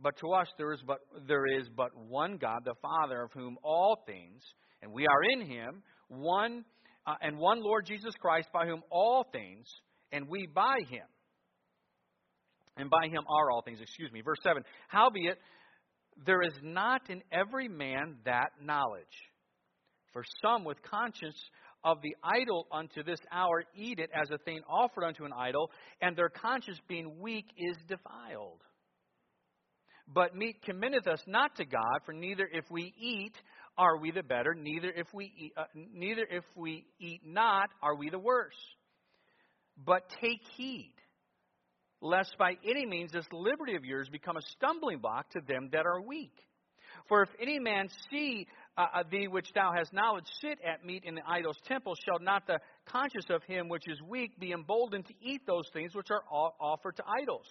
But 0.00 0.16
to 0.18 0.32
us 0.32 0.48
there 0.58 0.72
is 0.72 0.80
but 0.86 0.98
there 1.28 1.46
is 1.46 1.68
but 1.76 1.96
one 1.96 2.36
God, 2.36 2.62
the 2.64 2.74
Father, 2.82 3.22
of 3.22 3.32
whom 3.32 3.56
all 3.62 4.02
things, 4.06 4.42
and 4.82 4.92
we 4.92 5.06
are 5.06 5.22
in 5.34 5.46
Him, 5.46 5.82
one 6.08 6.64
uh, 7.06 7.14
and 7.20 7.38
one 7.38 7.62
Lord 7.62 7.86
Jesus 7.86 8.14
Christ, 8.20 8.48
by 8.52 8.66
whom 8.66 8.82
all 8.90 9.24
things, 9.32 9.66
and 10.10 10.28
we 10.28 10.48
by 10.52 10.76
Him, 10.88 11.06
and 12.76 12.90
by 12.90 13.06
Him 13.06 13.22
are 13.28 13.50
all 13.50 13.62
things. 13.62 13.78
Excuse 13.80 14.10
me. 14.12 14.22
Verse 14.22 14.38
seven. 14.42 14.64
Howbeit, 14.88 15.38
there 16.26 16.42
is 16.42 16.54
not 16.62 17.08
in 17.08 17.22
every 17.32 17.68
man 17.68 18.16
that 18.24 18.50
knowledge. 18.60 19.04
For 20.12 20.24
some 20.42 20.64
with 20.64 20.82
conscience 20.82 21.38
of 21.84 22.00
the 22.02 22.14
idol 22.22 22.66
unto 22.70 23.02
this 23.02 23.18
hour 23.32 23.64
eat 23.74 23.98
it 23.98 24.10
as 24.14 24.30
a 24.30 24.38
thing 24.38 24.60
offered 24.68 25.04
unto 25.04 25.24
an 25.24 25.32
idol, 25.36 25.70
and 26.00 26.16
their 26.16 26.28
conscience 26.28 26.78
being 26.88 27.20
weak 27.20 27.46
is 27.56 27.76
defiled. 27.88 28.60
But 30.12 30.34
meat 30.34 30.62
commendeth 30.64 31.06
us 31.06 31.22
not 31.26 31.56
to 31.56 31.64
God, 31.64 32.00
for 32.04 32.12
neither 32.12 32.48
if 32.52 32.64
we 32.70 32.92
eat 32.98 33.34
are 33.78 33.96
we 33.96 34.10
the 34.10 34.22
better, 34.22 34.54
neither 34.54 34.90
if 34.90 35.06
we 35.14 35.32
eat, 35.36 35.52
uh, 35.56 35.64
neither 35.74 36.26
if 36.30 36.44
we 36.54 36.84
eat 37.00 37.22
not 37.24 37.70
are 37.82 37.94
we 37.94 38.10
the 38.10 38.18
worse. 38.18 38.58
But 39.84 40.02
take 40.20 40.40
heed, 40.56 40.94
lest 42.00 42.36
by 42.38 42.56
any 42.68 42.84
means 42.84 43.12
this 43.12 43.26
liberty 43.32 43.74
of 43.74 43.84
yours 43.84 44.08
become 44.10 44.36
a 44.36 44.42
stumbling 44.56 44.98
block 44.98 45.30
to 45.30 45.40
them 45.46 45.70
that 45.72 45.86
are 45.86 46.02
weak. 46.02 46.34
For 47.08 47.22
if 47.22 47.30
any 47.40 47.58
man 47.58 47.88
see 48.10 48.46
uh, 48.76 49.02
thee 49.10 49.28
which 49.28 49.48
thou 49.54 49.72
hast 49.76 49.92
knowledge 49.92 50.24
sit 50.40 50.58
at 50.64 50.84
meat 50.84 51.04
in 51.04 51.14
the 51.14 51.22
idol's 51.26 51.58
temple, 51.66 51.94
shall 52.04 52.18
not 52.20 52.46
the 52.46 52.58
conscience 52.86 53.26
of 53.30 53.42
him 53.44 53.68
which 53.68 53.88
is 53.88 54.00
weak 54.08 54.38
be 54.38 54.52
emboldened 54.52 55.06
to 55.06 55.14
eat 55.20 55.42
those 55.46 55.68
things 55.72 55.94
which 55.94 56.10
are 56.10 56.22
offered 56.60 56.96
to 56.96 57.04
idols? 57.20 57.46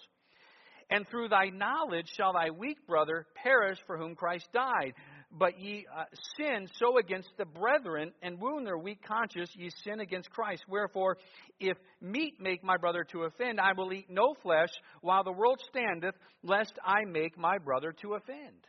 And 0.90 1.08
through 1.08 1.28
thy 1.28 1.46
knowledge 1.46 2.10
shall 2.16 2.34
thy 2.34 2.50
weak 2.50 2.86
brother 2.86 3.26
perish 3.34 3.78
for 3.86 3.96
whom 3.96 4.14
Christ 4.14 4.46
died. 4.52 4.92
But 5.30 5.58
ye 5.58 5.86
uh, 5.90 6.04
sin 6.36 6.68
so 6.78 6.98
against 6.98 7.30
the 7.38 7.46
brethren 7.46 8.12
and 8.20 8.38
wound 8.38 8.66
their 8.66 8.76
weak 8.76 8.98
conscience, 9.02 9.50
ye 9.56 9.70
sin 9.84 10.00
against 10.00 10.30
Christ. 10.30 10.62
Wherefore, 10.68 11.16
if 11.58 11.78
meat 12.02 12.34
make 12.38 12.62
my 12.62 12.76
brother 12.76 13.06
to 13.12 13.22
offend, 13.22 13.58
I 13.58 13.72
will 13.74 13.94
eat 13.94 14.10
no 14.10 14.34
flesh 14.42 14.68
while 15.00 15.24
the 15.24 15.32
world 15.32 15.58
standeth, 15.70 16.14
lest 16.42 16.74
I 16.84 17.06
make 17.06 17.38
my 17.38 17.56
brother 17.56 17.94
to 18.02 18.14
offend. 18.14 18.66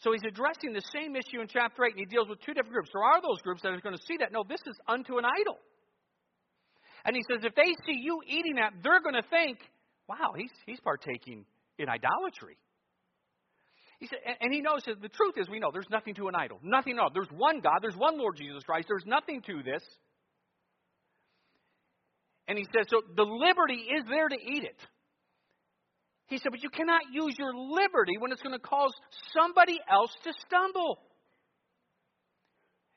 So 0.00 0.12
he's 0.12 0.24
addressing 0.26 0.72
the 0.72 0.82
same 0.92 1.14
issue 1.14 1.40
in 1.40 1.48
chapter 1.48 1.84
8, 1.84 1.92
and 1.92 2.00
he 2.00 2.06
deals 2.06 2.28
with 2.28 2.40
two 2.40 2.54
different 2.54 2.72
groups. 2.72 2.90
There 2.92 3.04
are 3.04 3.20
those 3.20 3.40
groups 3.42 3.60
that 3.62 3.72
are 3.72 3.80
going 3.80 3.96
to 3.96 4.06
see 4.08 4.16
that, 4.20 4.32
no, 4.32 4.44
this 4.48 4.60
is 4.66 4.76
unto 4.88 5.18
an 5.18 5.24
idol. 5.24 5.60
And 7.04 7.14
he 7.14 7.22
says, 7.30 7.44
if 7.44 7.54
they 7.54 7.68
see 7.84 8.00
you 8.00 8.20
eating 8.26 8.56
that, 8.56 8.72
they're 8.82 9.00
going 9.00 9.14
to 9.14 9.28
think, 9.28 9.58
wow, 10.08 10.32
he's, 10.36 10.52
he's 10.66 10.80
partaking 10.80 11.44
in 11.78 11.88
idolatry. 11.88 12.56
He 14.00 14.06
said, 14.06 14.18
and 14.40 14.52
he 14.52 14.62
knows 14.62 14.80
that 14.86 15.02
the 15.02 15.08
truth 15.08 15.34
is, 15.36 15.48
we 15.48 15.60
know 15.60 15.68
there's 15.72 15.90
nothing 15.90 16.14
to 16.14 16.28
an 16.28 16.34
idol. 16.34 16.58
Nothing 16.62 16.96
at 16.96 17.00
all. 17.00 17.10
There's 17.12 17.30
one 17.36 17.60
God, 17.60 17.80
there's 17.82 17.96
one 17.96 18.18
Lord 18.18 18.36
Jesus 18.36 18.62
Christ, 18.64 18.88
there's 18.88 19.04
nothing 19.06 19.42
to 19.42 19.62
this. 19.62 19.82
And 22.48 22.56
he 22.58 22.64
says, 22.64 22.86
so 22.88 23.02
the 23.14 23.22
liberty 23.22 23.84
is 23.94 24.04
there 24.08 24.28
to 24.28 24.34
eat 24.34 24.64
it. 24.64 24.80
He 26.30 26.38
said, 26.38 26.52
but 26.52 26.62
you 26.62 26.70
cannot 26.70 27.02
use 27.12 27.34
your 27.36 27.52
liberty 27.52 28.16
when 28.18 28.30
it's 28.30 28.40
going 28.40 28.54
to 28.54 28.62
cause 28.62 28.92
somebody 29.36 29.78
else 29.90 30.14
to 30.22 30.32
stumble. 30.46 31.00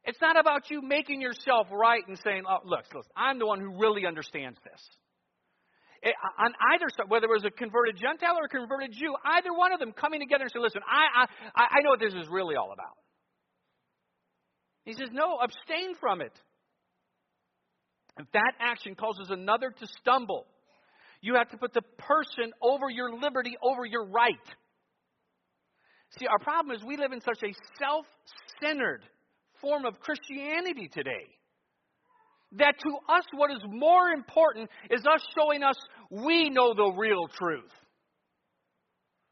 It's 0.06 0.22
not 0.22 0.40
about 0.40 0.70
you 0.70 0.84
making 0.84 1.20
yourself 1.20 1.68
right 1.72 2.04
and 2.08 2.18
saying, 2.24 2.44
oh, 2.48 2.60
look, 2.64 2.86
I'm 3.18 3.40
the 3.40 3.48
one 3.48 3.60
who 3.60 3.80
really 3.80 4.06
understands 4.06 4.60
this. 4.64 4.82
It, 6.04 6.14
on 6.38 6.54
either 6.76 6.86
side, 6.96 7.10
whether 7.10 7.26
it 7.26 7.32
was 7.32 7.46
a 7.46 7.50
converted 7.50 7.98
Gentile 7.98 8.38
or 8.38 8.46
a 8.46 8.50
converted 8.50 8.92
Jew, 8.92 9.16
either 9.26 9.52
one 9.52 9.72
of 9.72 9.80
them 9.80 9.94
coming 9.94 10.20
together 10.20 10.44
and 10.44 10.52
saying, 10.52 10.64
listen, 10.64 10.82
I, 10.86 11.26
I, 11.56 11.64
I 11.80 11.82
know 11.82 11.92
what 11.92 12.02
this 12.02 12.14
is 12.14 12.28
really 12.30 12.56
all 12.56 12.72
about. 12.72 12.98
He 14.86 14.94
says, 14.94 15.10
no, 15.12 15.40
abstain 15.42 15.96
from 16.00 16.22
it. 16.22 16.34
If 18.20 18.28
that 18.34 18.52
action 18.60 18.94
causes 18.94 19.32
another 19.32 19.72
to 19.72 19.88
stumble, 20.02 20.46
you 21.24 21.36
have 21.36 21.50
to 21.52 21.58
put 21.58 21.74
the 21.74 21.82
person 21.98 22.52
over 22.62 22.90
your 22.90 23.18
liberty, 23.18 23.56
over 23.64 23.86
your 23.86 24.06
right. 24.06 24.36
See, 26.20 26.28
our 26.28 26.38
problem 26.38 26.76
is 26.76 26.84
we 26.84 26.98
live 26.98 27.14
in 27.14 27.22
such 27.22 27.42
a 27.44 27.54
self 27.80 28.06
centered 28.62 29.04
form 29.62 29.86
of 29.86 30.00
Christianity 30.02 30.90
today 30.94 31.26
that 32.58 32.76
to 32.78 33.14
us, 33.14 33.24
what 33.34 33.52
is 33.52 33.62
more 33.66 34.10
important 34.10 34.70
is 34.92 35.02
us 35.02 35.26
showing 35.36 35.64
us 35.64 35.78
we 36.12 36.50
know 36.50 36.74
the 36.74 36.92
real 36.98 37.28
truth. 37.40 37.72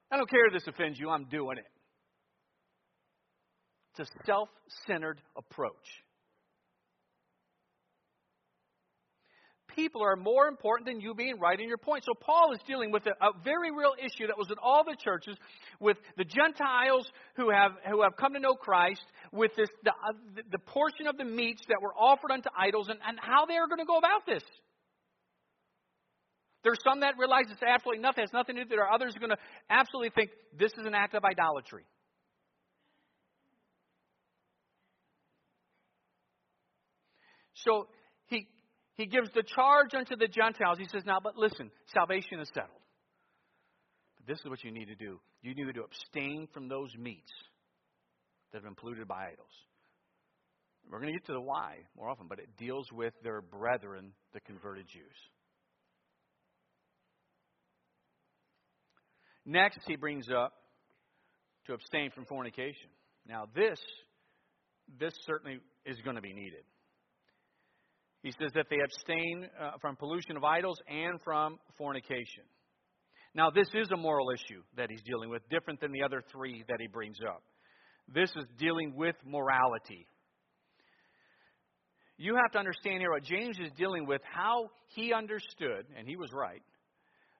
I 0.09 0.17
don't 0.17 0.29
care 0.29 0.47
if 0.47 0.53
this 0.53 0.67
offends 0.67 0.97
you, 0.97 1.09
I'm 1.09 1.25
doing 1.25 1.57
it. 1.57 1.65
It's 3.99 4.09
a 4.09 4.25
self 4.25 4.47
centered 4.87 5.19
approach. 5.37 5.73
People 9.75 10.03
are 10.03 10.15
more 10.15 10.47
important 10.47 10.87
than 10.87 10.99
you 10.99 11.13
being 11.13 11.39
right 11.39 11.59
in 11.59 11.67
your 11.67 11.77
point. 11.77 12.03
So 12.05 12.13
Paul 12.13 12.53
is 12.53 12.59
dealing 12.67 12.91
with 12.91 13.05
a, 13.05 13.11
a 13.11 13.31
very 13.43 13.71
real 13.71 13.93
issue 13.97 14.27
that 14.27 14.37
was 14.37 14.49
in 14.49 14.57
all 14.61 14.83
the 14.83 14.95
churches 15.03 15.35
with 15.79 15.97
the 16.17 16.25
Gentiles 16.25 17.09
who 17.35 17.49
have 17.49 17.71
who 17.89 18.03
have 18.03 18.15
come 18.17 18.33
to 18.33 18.39
know 18.39 18.55
Christ, 18.55 19.03
with 19.31 19.51
this 19.55 19.69
the, 19.83 19.91
uh, 19.91 20.41
the 20.51 20.59
portion 20.59 21.07
of 21.07 21.17
the 21.17 21.25
meats 21.25 21.61
that 21.69 21.81
were 21.81 21.93
offered 21.93 22.31
unto 22.31 22.49
idols, 22.57 22.87
and, 22.89 22.99
and 23.07 23.17
how 23.21 23.45
they 23.45 23.55
are 23.55 23.67
going 23.67 23.79
to 23.79 23.85
go 23.85 23.97
about 23.97 24.25
this. 24.25 24.43
There's 26.63 26.79
some 26.83 26.99
that 26.99 27.15
realize 27.17 27.45
it's 27.49 27.63
absolutely 27.63 28.03
nothing, 28.03 28.23
has 28.23 28.33
nothing 28.33 28.55
to 28.55 28.61
do 28.61 28.65
with 28.65 28.71
it. 28.71 28.75
There 28.75 28.85
are 28.85 28.93
others 28.93 29.13
who 29.13 29.17
are 29.17 29.27
going 29.27 29.37
to 29.37 29.43
absolutely 29.69 30.11
think 30.13 30.29
this 30.57 30.71
is 30.73 30.85
an 30.85 30.93
act 30.93 31.15
of 31.15 31.25
idolatry. 31.25 31.85
So 37.55 37.87
he 38.95 39.05
gives 39.05 39.29
the 39.33 39.43
charge 39.43 39.93
unto 39.93 40.15
the 40.15 40.27
Gentiles. 40.27 40.77
He 40.77 40.87
says, 40.91 41.03
Now, 41.05 41.19
but 41.21 41.37
listen, 41.37 41.71
salvation 41.93 42.39
is 42.39 42.49
settled. 42.53 42.81
But 44.17 44.27
this 44.27 44.39
is 44.39 44.49
what 44.49 44.63
you 44.63 44.71
need 44.71 44.87
to 44.87 44.95
do. 44.95 45.19
You 45.41 45.55
need 45.55 45.73
to 45.73 45.83
abstain 45.83 46.47
from 46.53 46.67
those 46.67 46.95
meats 46.97 47.31
that 48.51 48.59
have 48.59 48.63
been 48.63 48.75
polluted 48.75 49.07
by 49.07 49.27
idols. 49.31 49.47
We're 50.89 50.99
going 50.99 51.13
to 51.13 51.19
get 51.19 51.25
to 51.27 51.33
the 51.33 51.41
why 51.41 51.77
more 51.95 52.09
often, 52.09 52.27
but 52.27 52.39
it 52.39 52.49
deals 52.57 52.91
with 52.91 53.13
their 53.23 53.41
brethren, 53.41 54.11
the 54.33 54.41
converted 54.41 54.87
Jews. 54.87 55.03
Next, 59.45 59.79
he 59.87 59.95
brings 59.95 60.27
up 60.29 60.53
to 61.65 61.73
abstain 61.73 62.11
from 62.11 62.25
fornication. 62.25 62.89
Now, 63.27 63.47
this, 63.55 63.79
this 64.99 65.13
certainly 65.25 65.59
is 65.85 65.97
going 66.03 66.15
to 66.15 66.21
be 66.21 66.33
needed. 66.33 66.63
He 68.23 68.31
says 68.31 68.51
that 68.53 68.67
they 68.69 68.77
abstain 68.83 69.47
uh, 69.59 69.71
from 69.81 69.95
pollution 69.95 70.37
of 70.37 70.43
idols 70.43 70.77
and 70.87 71.19
from 71.23 71.57
fornication. 71.77 72.43
Now, 73.33 73.49
this 73.49 73.67
is 73.73 73.89
a 73.91 73.97
moral 73.97 74.29
issue 74.29 74.61
that 74.75 74.89
he's 74.89 75.01
dealing 75.03 75.29
with, 75.29 75.41
different 75.49 75.79
than 75.79 75.91
the 75.91 76.03
other 76.03 76.21
three 76.31 76.63
that 76.67 76.77
he 76.79 76.87
brings 76.87 77.17
up. 77.27 77.41
This 78.13 78.29
is 78.35 78.45
dealing 78.57 78.93
with 78.95 79.15
morality. 79.25 80.05
You 82.17 82.35
have 82.35 82.51
to 82.51 82.59
understand 82.59 82.99
here 82.99 83.11
what 83.11 83.23
James 83.23 83.57
is 83.57 83.71
dealing 83.77 84.05
with, 84.05 84.21
how 84.23 84.69
he 84.89 85.13
understood, 85.13 85.85
and 85.97 86.07
he 86.07 86.15
was 86.15 86.29
right, 86.33 86.61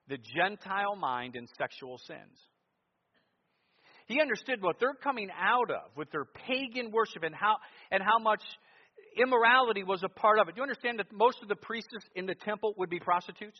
the 0.08 0.18
Gentile 0.34 0.96
mind 0.96 1.36
and 1.36 1.48
sexual 1.56 1.98
sins. 2.08 2.38
He 4.06 4.20
understood 4.20 4.60
what 4.60 4.76
they're 4.80 4.94
coming 4.94 5.28
out 5.30 5.70
of 5.70 5.96
with 5.96 6.10
their 6.10 6.24
pagan 6.24 6.90
worship 6.90 7.22
and 7.22 7.34
how, 7.34 7.56
and 7.92 8.02
how 8.02 8.18
much 8.18 8.42
immorality 9.20 9.82
was 9.82 10.02
a 10.02 10.08
part 10.08 10.38
of 10.38 10.48
it. 10.48 10.54
Do 10.54 10.58
you 10.58 10.62
understand 10.62 10.98
that 10.98 11.12
most 11.12 11.42
of 11.42 11.48
the 11.48 11.56
priests 11.56 11.90
in 12.14 12.26
the 12.26 12.34
temple 12.34 12.74
would 12.78 12.90
be 12.90 13.00
prostitutes? 13.00 13.58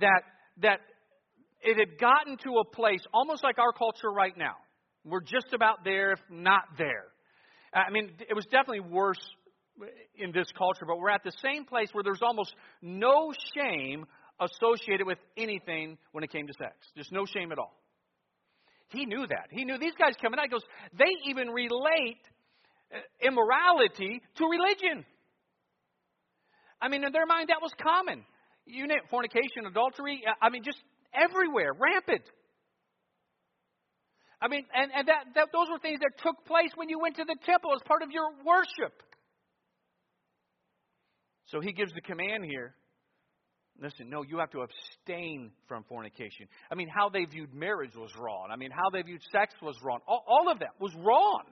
That, 0.00 0.22
that 0.62 0.80
it 1.62 1.78
had 1.78 1.98
gotten 1.98 2.36
to 2.38 2.58
a 2.58 2.64
place, 2.64 3.02
almost 3.12 3.44
like 3.44 3.58
our 3.58 3.72
culture 3.72 4.10
right 4.10 4.36
now. 4.36 4.54
We're 5.04 5.20
just 5.20 5.52
about 5.52 5.84
there, 5.84 6.12
if 6.12 6.20
not 6.30 6.62
there. 6.78 7.06
I 7.74 7.90
mean, 7.90 8.10
it 8.28 8.34
was 8.34 8.44
definitely 8.46 8.80
worse 8.80 9.20
in 10.14 10.32
this 10.32 10.46
culture, 10.56 10.84
but 10.86 10.98
we're 10.98 11.10
at 11.10 11.24
the 11.24 11.32
same 11.42 11.64
place 11.64 11.88
where 11.92 12.04
there's 12.04 12.22
almost 12.22 12.54
no 12.82 13.32
shame 13.56 14.04
associated 14.40 15.06
with 15.06 15.18
anything 15.36 15.98
when 16.12 16.24
it 16.24 16.30
came 16.30 16.46
to 16.46 16.52
sex. 16.54 16.74
Just 16.96 17.12
no 17.12 17.24
shame 17.26 17.52
at 17.52 17.58
all. 17.58 17.74
He 18.88 19.06
knew 19.06 19.26
that. 19.26 19.48
He 19.50 19.64
knew 19.64 19.78
these 19.78 19.94
guys 19.98 20.12
coming 20.20 20.38
out. 20.38 20.44
He 20.44 20.50
goes, 20.50 20.64
they 20.98 21.30
even 21.30 21.48
relate 21.48 22.20
immorality 23.20 24.20
to 24.36 24.44
religion. 24.46 25.04
I 26.80 26.88
mean, 26.88 27.04
in 27.04 27.12
their 27.12 27.26
mind, 27.26 27.48
that 27.48 27.62
was 27.62 27.72
common. 27.80 28.24
You 28.66 28.86
know, 28.86 28.96
fornication, 29.10 29.66
adultery, 29.66 30.22
uh, 30.26 30.34
I 30.40 30.50
mean, 30.50 30.62
just 30.64 30.78
everywhere, 31.14 31.72
rampant. 31.78 32.22
I 34.40 34.48
mean, 34.48 34.64
and, 34.74 34.90
and 34.94 35.08
that, 35.08 35.24
that, 35.36 35.48
those 35.52 35.68
were 35.70 35.78
things 35.78 36.00
that 36.00 36.18
took 36.22 36.44
place 36.46 36.70
when 36.74 36.88
you 36.88 36.98
went 36.98 37.16
to 37.16 37.24
the 37.24 37.36
temple 37.46 37.70
as 37.74 37.80
part 37.86 38.02
of 38.02 38.10
your 38.10 38.28
worship. 38.44 38.92
So 41.46 41.60
he 41.60 41.72
gives 41.72 41.92
the 41.92 42.00
command 42.00 42.44
here. 42.44 42.74
Listen, 43.80 44.10
no, 44.10 44.22
you 44.22 44.38
have 44.38 44.50
to 44.50 44.60
abstain 44.60 45.52
from 45.68 45.84
fornication. 45.84 46.46
I 46.70 46.74
mean, 46.74 46.88
how 46.88 47.08
they 47.08 47.24
viewed 47.24 47.54
marriage 47.54 47.94
was 47.96 48.10
wrong. 48.18 48.48
I 48.50 48.56
mean, 48.56 48.70
how 48.70 48.90
they 48.92 49.02
viewed 49.02 49.22
sex 49.30 49.54
was 49.62 49.76
wrong. 49.82 50.00
All, 50.06 50.24
all 50.26 50.50
of 50.50 50.58
that 50.58 50.80
was 50.80 50.92
wrong. 50.96 51.42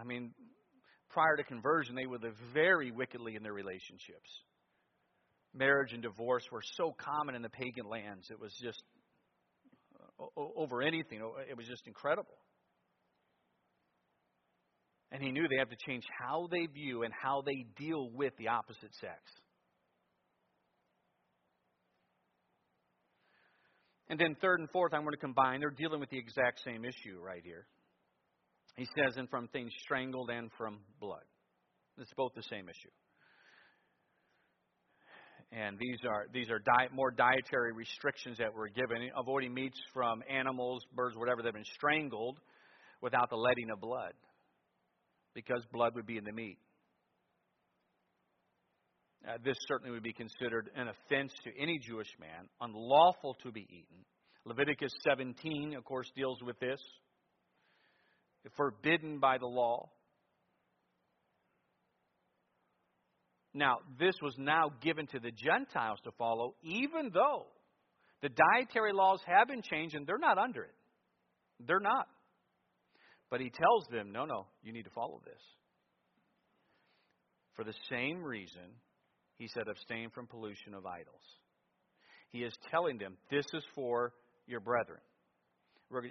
I 0.00 0.04
mean, 0.04 0.32
prior 1.10 1.36
to 1.36 1.44
conversion, 1.44 1.94
they 1.94 2.06
live 2.06 2.22
very 2.54 2.90
wickedly 2.90 3.36
in 3.36 3.42
their 3.42 3.52
relationships. 3.52 4.30
Marriage 5.52 5.92
and 5.92 6.02
divorce 6.02 6.44
were 6.50 6.62
so 6.76 6.94
common 6.96 7.34
in 7.34 7.42
the 7.42 7.50
pagan 7.50 7.86
lands, 7.86 8.28
it 8.30 8.40
was 8.40 8.52
just 8.62 8.82
uh, 10.18 10.24
over 10.56 10.80
anything. 10.80 11.20
It 11.48 11.56
was 11.56 11.66
just 11.66 11.86
incredible. 11.86 12.38
And 15.12 15.22
he 15.22 15.32
knew 15.32 15.48
they 15.48 15.58
have 15.58 15.70
to 15.70 15.76
change 15.86 16.04
how 16.20 16.48
they 16.50 16.66
view 16.66 17.02
and 17.02 17.12
how 17.12 17.42
they 17.44 17.66
deal 17.76 18.08
with 18.14 18.32
the 18.38 18.48
opposite 18.48 18.94
sex. 19.00 19.20
And 24.08 24.18
then 24.18 24.36
third 24.40 24.60
and 24.60 24.70
fourth, 24.70 24.94
I'm 24.94 25.02
going 25.02 25.14
to 25.14 25.20
combine. 25.20 25.60
They're 25.60 25.70
dealing 25.70 26.00
with 26.00 26.10
the 26.10 26.18
exact 26.18 26.60
same 26.64 26.84
issue 26.84 27.20
right 27.20 27.42
here. 27.44 27.66
He 28.76 28.86
says, 28.96 29.16
and 29.16 29.28
from 29.28 29.48
things 29.48 29.72
strangled 29.82 30.30
and 30.30 30.50
from 30.56 30.78
blood. 31.00 31.24
It's 31.98 32.12
both 32.16 32.32
the 32.34 32.42
same 32.42 32.68
issue. 32.68 32.90
And 35.52 35.76
these 35.78 35.98
are 36.08 36.26
these 36.32 36.48
are 36.48 36.60
diet, 36.60 36.92
more 36.92 37.10
dietary 37.10 37.72
restrictions 37.72 38.38
that 38.38 38.54
were 38.54 38.68
given, 38.68 39.10
avoiding 39.18 39.52
meats 39.52 39.78
from 39.92 40.22
animals, 40.30 40.84
birds, 40.94 41.16
whatever 41.16 41.42
that 41.42 41.48
have 41.48 41.54
been 41.54 41.64
strangled, 41.74 42.38
without 43.02 43.30
the 43.30 43.36
letting 43.36 43.68
of 43.70 43.80
blood, 43.80 44.12
because 45.34 45.64
blood 45.72 45.96
would 45.96 46.06
be 46.06 46.18
in 46.18 46.24
the 46.24 46.32
meat. 46.32 46.58
Uh, 49.28 49.38
this 49.44 49.56
certainly 49.68 49.92
would 49.92 50.02
be 50.02 50.12
considered 50.12 50.70
an 50.76 50.88
offense 50.88 51.32
to 51.44 51.50
any 51.60 51.78
Jewish 51.78 52.08
man, 52.18 52.48
unlawful 52.60 53.36
to 53.42 53.52
be 53.52 53.62
eaten. 53.62 54.04
Leviticus 54.46 54.92
17, 55.04 55.74
of 55.76 55.84
course, 55.84 56.10
deals 56.16 56.38
with 56.42 56.58
this. 56.60 56.80
Forbidden 58.56 59.18
by 59.18 59.38
the 59.38 59.46
law. 59.46 59.90
Now, 63.52 63.78
this 63.98 64.14
was 64.22 64.34
now 64.38 64.70
given 64.80 65.06
to 65.08 65.18
the 65.18 65.32
Gentiles 65.32 65.98
to 66.04 66.10
follow, 66.12 66.54
even 66.62 67.10
though 67.12 67.46
the 68.22 68.28
dietary 68.28 68.92
laws 68.92 69.20
have 69.26 69.48
been 69.48 69.62
changed 69.62 69.94
and 69.94 70.06
they're 70.06 70.18
not 70.18 70.38
under 70.38 70.62
it. 70.62 70.74
They're 71.66 71.80
not. 71.80 72.06
But 73.28 73.40
he 73.40 73.50
tells 73.50 73.86
them, 73.90 74.12
no, 74.12 74.24
no, 74.24 74.46
you 74.62 74.72
need 74.72 74.84
to 74.84 74.90
follow 74.90 75.20
this. 75.24 75.40
For 77.54 77.64
the 77.64 77.74
same 77.90 78.22
reason, 78.22 78.62
he 79.36 79.48
said, 79.48 79.64
abstain 79.68 80.10
from 80.10 80.26
pollution 80.26 80.74
of 80.74 80.86
idols. 80.86 81.22
He 82.30 82.38
is 82.38 82.52
telling 82.70 82.98
them, 82.98 83.16
this 83.30 83.46
is 83.52 83.64
for 83.74 84.12
your 84.46 84.60
brethren. 84.60 85.00
We're, 85.90 86.02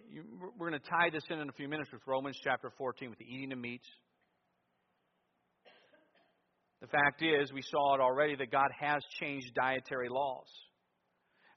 we're 0.58 0.70
going 0.70 0.80
to 0.82 0.90
tie 0.90 1.10
this 1.12 1.24
in 1.30 1.40
in 1.40 1.50
a 1.50 1.54
few 1.54 1.70
minutes 1.70 1.92
with 1.92 2.02
Romans 2.06 2.38
chapter 2.44 2.72
14 2.78 3.10
with 3.10 3.20
the 3.20 3.26
eating 3.26 3.54
of 3.54 3.60
meats 3.60 3.88
the 6.82 6.88
fact 6.88 7.22
is, 7.22 7.52
we 7.52 7.62
saw 7.62 7.96
it 7.96 8.02
already 8.02 8.36
that 8.38 8.52
God 8.52 8.70
has 8.80 9.04
changed 9.20 9.54
dietary 9.54 10.08
laws. 10.10 10.48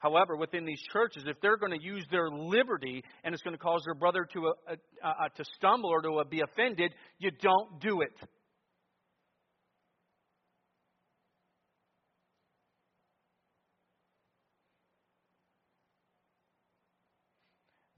However, 0.01 0.37
within 0.37 0.65
these 0.65 0.83
churches, 0.93 1.23
if 1.29 1.41
they're 1.41 1.57
going 1.57 1.79
to 1.79 1.83
use 1.83 2.05
their 2.11 2.29
liberty 2.29 3.05
and 3.23 3.33
it's 3.33 3.43
going 3.43 3.55
to 3.55 3.63
cause 3.63 3.83
their 3.85 3.95
brother 3.95 4.27
to, 4.33 4.49
uh, 4.49 4.75
uh, 5.05 5.07
uh, 5.07 5.29
to 5.37 5.45
stumble 5.57 5.91
or 5.91 6.03
to 6.03 6.25
be 6.29 6.41
offended, 6.41 6.93
you 7.19 7.31
don't 7.41 7.81
do 7.81 8.01
it. 8.01 8.13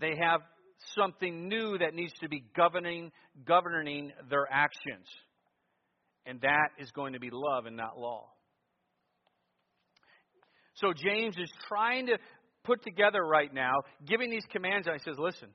They 0.04 0.16
have 0.20 0.42
something 0.94 1.48
new 1.48 1.78
that 1.78 1.94
needs 1.94 2.12
to 2.20 2.28
be 2.28 2.44
governing, 2.54 3.10
governing 3.46 4.12
their 4.28 4.46
actions. 4.50 5.06
And 6.26 6.42
that 6.42 6.68
is 6.78 6.90
going 6.90 7.14
to 7.14 7.18
be 7.18 7.30
love 7.32 7.64
and 7.64 7.74
not 7.74 7.98
law. 7.98 8.28
So 10.74 10.92
James 10.92 11.36
is 11.38 11.50
trying 11.68 12.08
to 12.08 12.18
put 12.64 12.82
together 12.82 13.24
right 13.24 13.52
now, 13.52 13.72
giving 14.06 14.28
these 14.28 14.44
commands, 14.52 14.86
and 14.86 14.94
he 14.94 15.10
says, 15.10 15.16
listen, 15.18 15.48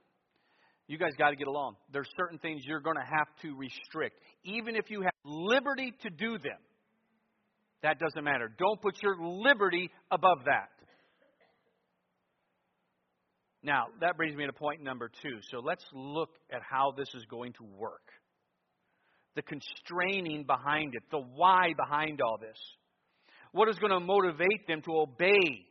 you 0.88 0.98
guys 0.98 1.12
got 1.16 1.30
to 1.30 1.36
get 1.36 1.48
along. 1.48 1.76
There's 1.94 2.10
certain 2.18 2.40
things 2.40 2.62
you're 2.66 2.82
going 2.82 2.96
to 2.96 3.04
have 3.04 3.28
to 3.44 3.56
restrict. 3.56 4.16
Even 4.46 4.76
if 4.76 4.90
you 4.90 5.02
have 5.02 5.14
liberty 5.24 5.94
to 6.02 6.10
do 6.10 6.40
them, 6.40 6.58
that 7.84 8.00
doesn't 8.00 8.24
matter. 8.24 8.52
Don't 8.58 8.82
put 8.82 8.96
your 9.04 9.16
liberty 9.22 9.92
above 10.10 10.40
that. 10.46 10.70
Now, 13.62 13.88
that 14.00 14.16
brings 14.16 14.36
me 14.36 14.46
to 14.46 14.54
point 14.54 14.82
number 14.82 15.12
two. 15.22 15.40
So 15.52 15.60
let's 15.60 15.84
look 15.94 16.30
at 16.52 16.62
how 16.70 16.94
this 16.98 17.10
is 17.14 17.26
going 17.26 17.54
to 17.54 17.64
work 17.78 18.02
the 19.36 19.42
constraining 19.44 20.44
behind 20.44 20.96
it, 20.96 21.04
the 21.12 21.20
why 21.20 21.74
behind 21.78 22.20
all 22.22 22.38
this. 22.38 22.58
What 23.52 23.70
is 23.70 23.78
going 23.80 23.92
to 23.92 24.00
motivate 24.00 24.68
them 24.68 24.82
to 24.84 24.92
obey? 24.98 25.66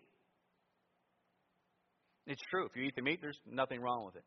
It's 2.27 2.43
true. 2.51 2.67
If 2.67 2.77
you 2.77 2.85
eat 2.85 2.97
the 2.97 3.03
meat, 3.03 3.19
there's 3.21 3.39
nothing 3.51 3.81
wrong 3.81 4.05
with 4.05 4.17
it. 4.17 4.25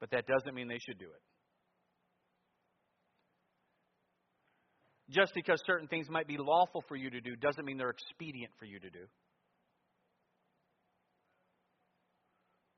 But 0.00 0.10
that 0.12 0.26
doesn't 0.26 0.54
mean 0.54 0.68
they 0.68 0.78
should 0.78 0.98
do 0.98 1.06
it. 1.06 1.22
Just 5.10 5.32
because 5.34 5.60
certain 5.66 5.88
things 5.88 6.08
might 6.08 6.28
be 6.28 6.36
lawful 6.38 6.84
for 6.88 6.96
you 6.96 7.10
to 7.10 7.20
do 7.20 7.34
doesn't 7.36 7.64
mean 7.64 7.78
they're 7.78 7.90
expedient 7.90 8.52
for 8.58 8.64
you 8.64 8.78
to 8.78 8.90
do. 8.90 9.06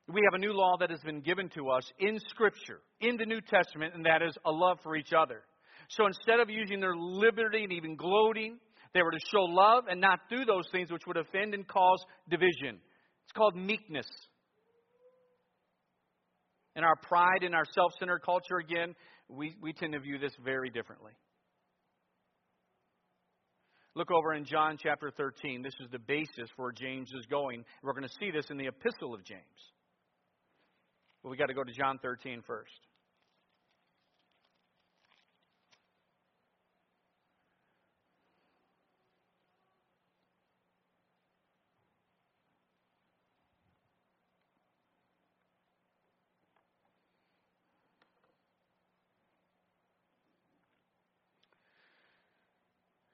We 0.08 0.20
have 0.24 0.34
a 0.34 0.38
new 0.38 0.52
law 0.52 0.76
that 0.80 0.90
has 0.90 1.00
been 1.00 1.20
given 1.20 1.48
to 1.50 1.70
us 1.70 1.84
in 1.98 2.18
Scripture, 2.28 2.80
in 3.00 3.16
the 3.16 3.26
New 3.26 3.40
Testament, 3.40 3.94
and 3.94 4.04
that 4.04 4.22
is 4.22 4.36
a 4.44 4.50
love 4.50 4.78
for 4.82 4.96
each 4.96 5.12
other. 5.16 5.42
So 5.90 6.06
instead 6.06 6.40
of 6.40 6.50
using 6.50 6.80
their 6.80 6.96
liberty 6.96 7.64
and 7.64 7.72
even 7.72 7.96
gloating, 7.96 8.58
they 8.94 9.02
were 9.02 9.10
to 9.10 9.18
show 9.32 9.42
love 9.42 9.84
and 9.88 10.00
not 10.00 10.20
do 10.28 10.44
those 10.44 10.64
things 10.72 10.90
which 10.90 11.02
would 11.06 11.16
offend 11.16 11.54
and 11.54 11.66
cause 11.66 12.04
division. 12.28 12.80
It's 13.24 13.32
called 13.36 13.56
meekness. 13.56 14.06
In 16.74 16.84
our 16.84 16.96
pride 16.96 17.42
and 17.42 17.54
our 17.54 17.64
self 17.74 17.92
centered 17.98 18.22
culture, 18.24 18.56
again, 18.56 18.94
we, 19.28 19.54
we 19.60 19.72
tend 19.72 19.92
to 19.92 20.00
view 20.00 20.18
this 20.18 20.32
very 20.44 20.70
differently. 20.70 21.12
Look 23.94 24.10
over 24.10 24.32
in 24.32 24.44
John 24.46 24.78
chapter 24.82 25.10
13. 25.14 25.62
This 25.62 25.74
is 25.80 25.90
the 25.90 25.98
basis 25.98 26.48
for 26.56 26.62
where 26.62 26.72
James 26.72 27.10
is 27.14 27.26
going. 27.26 27.64
We're 27.82 27.92
going 27.92 28.08
to 28.08 28.14
see 28.18 28.30
this 28.30 28.46
in 28.50 28.56
the 28.56 28.68
epistle 28.68 29.14
of 29.14 29.22
James. 29.22 29.40
But 31.22 31.30
we've 31.30 31.38
got 31.38 31.46
to 31.46 31.54
go 31.54 31.64
to 31.64 31.72
John 31.72 31.98
13 31.98 32.42
first. 32.46 32.70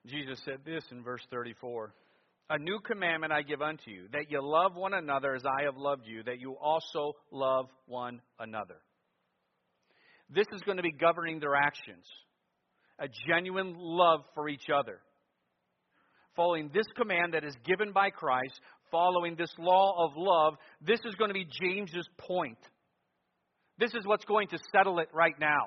Jesus 0.08 0.40
said 0.46 0.60
this 0.64 0.82
in 0.90 1.02
verse 1.02 1.20
34. 1.30 1.92
A 2.50 2.58
new 2.58 2.80
commandment 2.80 3.32
I 3.32 3.42
give 3.42 3.61
unto 3.61 3.90
you, 3.90 4.04
that 4.12 4.30
you 4.30 4.40
love 4.42 4.74
one 4.74 4.94
another 4.94 5.34
as 5.34 5.42
I 5.44 5.64
have 5.64 5.76
loved 5.76 6.06
you, 6.06 6.22
that 6.22 6.40
you 6.40 6.56
also 6.56 7.12
love 7.30 7.66
one 7.87 8.20
another. 8.38 8.76
This 10.30 10.46
is 10.52 10.62
going 10.62 10.78
to 10.78 10.82
be 10.82 10.92
governing 10.92 11.40
their 11.40 11.54
actions. 11.54 12.04
A 12.98 13.06
genuine 13.28 13.74
love 13.76 14.20
for 14.34 14.48
each 14.48 14.66
other. 14.74 15.00
Following 16.37 16.70
this 16.72 16.87
command 16.96 17.34
that 17.34 17.44
is 17.44 17.54
given 17.66 17.92
by 17.92 18.11
Christ, 18.11 18.61
following 18.90 19.37
this 19.37 19.52
law 19.58 20.06
of 20.06 20.12
love, 20.16 20.54
this 20.80 21.00
is 21.04 21.14
going 21.16 21.28
to 21.28 21.34
be 21.34 21.46
James's 21.61 22.08
point. 22.18 22.58
This 23.78 23.90
is 23.90 24.06
what's 24.06 24.24
going 24.24 24.48
to 24.48 24.58
settle 24.74 25.00
it 25.00 25.08
right 25.12 25.38
now. 25.38 25.66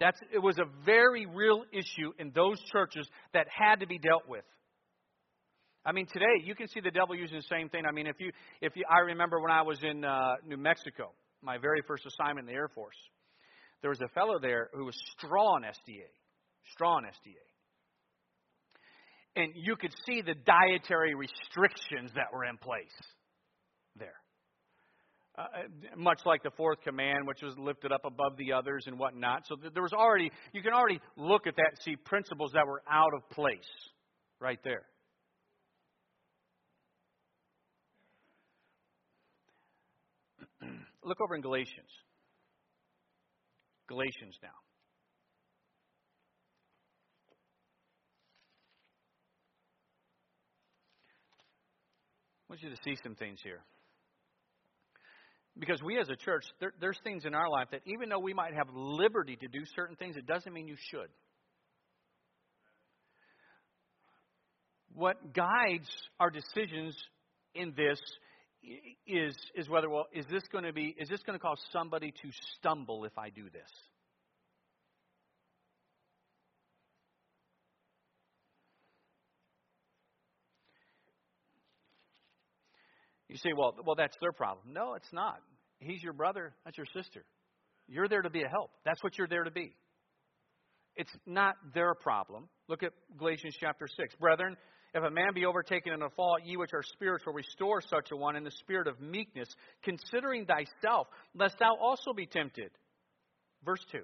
That's, 0.00 0.18
it 0.32 0.40
was 0.40 0.58
a 0.58 0.64
very 0.84 1.26
real 1.26 1.64
issue 1.72 2.12
in 2.18 2.32
those 2.34 2.60
churches 2.72 3.08
that 3.32 3.46
had 3.48 3.80
to 3.80 3.86
be 3.86 3.98
dealt 3.98 4.28
with. 4.28 4.44
I 5.86 5.92
mean, 5.92 6.06
today 6.06 6.42
you 6.42 6.54
can 6.54 6.68
see 6.68 6.80
the 6.80 6.90
devil 6.90 7.14
using 7.14 7.36
the 7.36 7.56
same 7.56 7.68
thing. 7.68 7.84
I 7.86 7.92
mean, 7.92 8.06
if 8.06 8.16
you, 8.18 8.32
if 8.60 8.74
you, 8.74 8.84
I 8.90 9.00
remember 9.00 9.40
when 9.40 9.50
I 9.50 9.62
was 9.62 9.78
in 9.82 10.04
uh, 10.04 10.34
New 10.46 10.56
Mexico, 10.56 11.12
my 11.42 11.58
very 11.58 11.82
first 11.86 12.06
assignment 12.06 12.48
in 12.48 12.54
the 12.54 12.58
Air 12.58 12.68
Force. 12.74 12.96
There 13.82 13.90
was 13.90 14.00
a 14.00 14.08
fellow 14.14 14.38
there 14.40 14.70
who 14.72 14.86
was 14.86 14.96
straw 15.16 15.56
on 15.56 15.62
SDA, 15.62 16.08
straw 16.72 16.96
on 16.96 17.04
SDA, 17.04 17.44
and 19.36 19.52
you 19.54 19.76
could 19.76 19.92
see 20.06 20.22
the 20.22 20.34
dietary 20.34 21.14
restrictions 21.14 22.10
that 22.14 22.32
were 22.32 22.46
in 22.46 22.56
place 22.56 22.86
there. 23.98 24.14
Uh, 25.36 25.46
much 25.96 26.20
like 26.24 26.44
the 26.44 26.50
fourth 26.56 26.80
command, 26.82 27.26
which 27.26 27.42
was 27.42 27.58
lifted 27.58 27.90
up 27.90 28.04
above 28.04 28.36
the 28.36 28.52
others 28.52 28.84
and 28.86 28.96
whatnot. 28.96 29.42
So 29.48 29.56
there 29.72 29.82
was 29.82 29.92
already, 29.92 30.30
you 30.52 30.62
can 30.62 30.72
already 30.72 31.00
look 31.16 31.48
at 31.48 31.56
that 31.56 31.70
and 31.70 31.78
see 31.84 31.96
principles 31.96 32.52
that 32.54 32.64
were 32.64 32.82
out 32.88 33.12
of 33.12 33.28
place 33.30 33.58
right 34.40 34.60
there. 34.62 34.82
Look 41.02 41.20
over 41.20 41.34
in 41.34 41.40
Galatians. 41.42 41.90
Galatians 43.88 44.38
now. 44.40 44.48
I 52.48 52.52
want 52.52 52.62
you 52.62 52.70
to 52.70 52.76
see 52.84 52.96
some 53.02 53.16
things 53.16 53.40
here. 53.42 53.64
Because 55.58 55.80
we 55.82 55.98
as 55.98 56.08
a 56.08 56.16
church, 56.16 56.44
there, 56.60 56.72
there's 56.80 56.98
things 57.04 57.24
in 57.24 57.34
our 57.34 57.48
life 57.48 57.68
that 57.70 57.82
even 57.86 58.08
though 58.08 58.18
we 58.18 58.34
might 58.34 58.54
have 58.54 58.66
liberty 58.74 59.36
to 59.36 59.46
do 59.48 59.64
certain 59.76 59.96
things, 59.96 60.16
it 60.16 60.26
doesn't 60.26 60.52
mean 60.52 60.66
you 60.66 60.76
should. 60.90 61.08
What 64.92 65.32
guides 65.32 65.88
our 66.18 66.30
decisions 66.30 66.96
in 67.54 67.72
this 67.76 68.00
is, 69.06 69.36
is 69.54 69.68
whether, 69.68 69.88
well, 69.88 70.06
is 70.12 70.24
this 70.30 70.42
going 70.50 70.64
to 70.64 70.72
be, 70.72 70.94
is 70.98 71.08
this 71.08 71.22
going 71.22 71.38
to 71.38 71.42
cause 71.42 71.60
somebody 71.72 72.10
to 72.10 72.30
stumble 72.56 73.04
if 73.04 73.16
I 73.18 73.30
do 73.30 73.44
this? 73.50 73.70
You 83.34 83.40
say, 83.42 83.52
well, 83.52 83.74
well, 83.84 83.96
that's 83.96 84.16
their 84.20 84.30
problem. 84.30 84.72
No, 84.72 84.94
it's 84.94 85.12
not. 85.12 85.40
He's 85.80 86.00
your 86.04 86.12
brother. 86.12 86.54
That's 86.64 86.76
your 86.76 86.86
sister. 86.94 87.24
You're 87.88 88.06
there 88.06 88.22
to 88.22 88.30
be 88.30 88.42
a 88.44 88.48
help. 88.48 88.70
That's 88.84 89.02
what 89.02 89.18
you're 89.18 89.26
there 89.26 89.42
to 89.42 89.50
be. 89.50 89.74
It's 90.94 91.10
not 91.26 91.56
their 91.74 91.94
problem. 91.94 92.48
Look 92.68 92.84
at 92.84 92.92
Galatians 93.18 93.56
chapter 93.58 93.88
6. 93.88 94.14
Brethren, 94.20 94.56
if 94.94 95.02
a 95.02 95.10
man 95.10 95.34
be 95.34 95.46
overtaken 95.46 95.92
in 95.92 96.02
a 96.02 96.10
fault, 96.10 96.42
ye 96.44 96.56
which 96.56 96.70
are 96.74 96.84
spiritual, 96.84 97.32
restore 97.32 97.80
such 97.80 98.12
a 98.12 98.16
one 98.16 98.36
in 98.36 98.44
the 98.44 98.52
spirit 98.52 98.86
of 98.86 99.00
meekness, 99.00 99.48
considering 99.82 100.46
thyself, 100.46 101.08
lest 101.34 101.58
thou 101.58 101.74
also 101.82 102.12
be 102.12 102.26
tempted. 102.26 102.70
Verse 103.64 103.84
2 103.90 103.98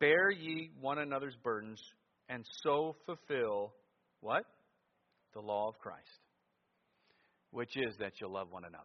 Bear 0.00 0.32
ye 0.32 0.72
one 0.80 0.98
another's 0.98 1.36
burdens, 1.44 1.80
and 2.28 2.44
so 2.64 2.96
fulfill 3.06 3.72
what? 4.18 4.42
The 5.32 5.40
law 5.40 5.68
of 5.68 5.78
Christ 5.78 6.19
which 7.50 7.76
is 7.76 7.94
that 7.98 8.12
you 8.20 8.28
love 8.28 8.48
one 8.50 8.64
another. 8.64 8.84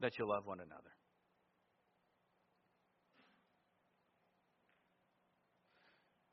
That 0.00 0.18
you 0.18 0.28
love 0.28 0.46
one 0.46 0.60
another. 0.60 0.90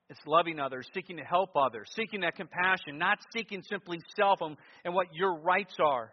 It's 0.10 0.20
loving 0.26 0.60
others, 0.60 0.88
seeking 0.94 1.18
to 1.18 1.24
help 1.24 1.52
others, 1.56 1.88
seeking 1.96 2.22
that 2.22 2.36
compassion, 2.36 2.98
not 2.98 3.20
seeking 3.36 3.62
simply 3.70 4.00
self 4.16 4.40
and, 4.42 4.58
and 4.84 4.94
what 4.96 5.08
your 5.14 5.40
rights 5.40 5.76
are. 5.80 6.12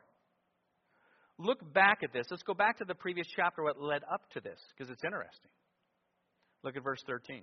Look 1.39 1.73
back 1.73 2.01
at 2.03 2.13
this. 2.13 2.27
Let's 2.31 2.43
go 2.43 2.53
back 2.53 2.79
to 2.79 2.85
the 2.85 2.95
previous 2.95 3.27
chapter, 3.35 3.63
what 3.63 3.81
led 3.81 4.03
up 4.13 4.21
to 4.35 4.41
this, 4.41 4.59
because 4.77 4.91
it's 4.91 5.05
interesting. 5.05 5.51
Look 6.63 6.77
at 6.77 6.85
verse 6.85 7.03
13. 7.07 7.43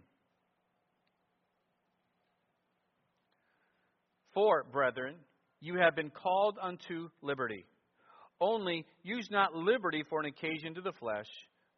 For, 4.34 4.64
brethren, 4.72 5.16
you 5.60 5.78
have 5.78 5.96
been 5.96 6.10
called 6.10 6.58
unto 6.62 7.10
liberty. 7.22 7.66
Only 8.42 8.86
use 9.04 9.28
not 9.32 9.56
liberty 9.56 10.04
for 10.10 10.20
an 10.20 10.26
occasion 10.26 10.76
to 10.76 10.82
the 10.82 10.92
flesh, 10.94 11.28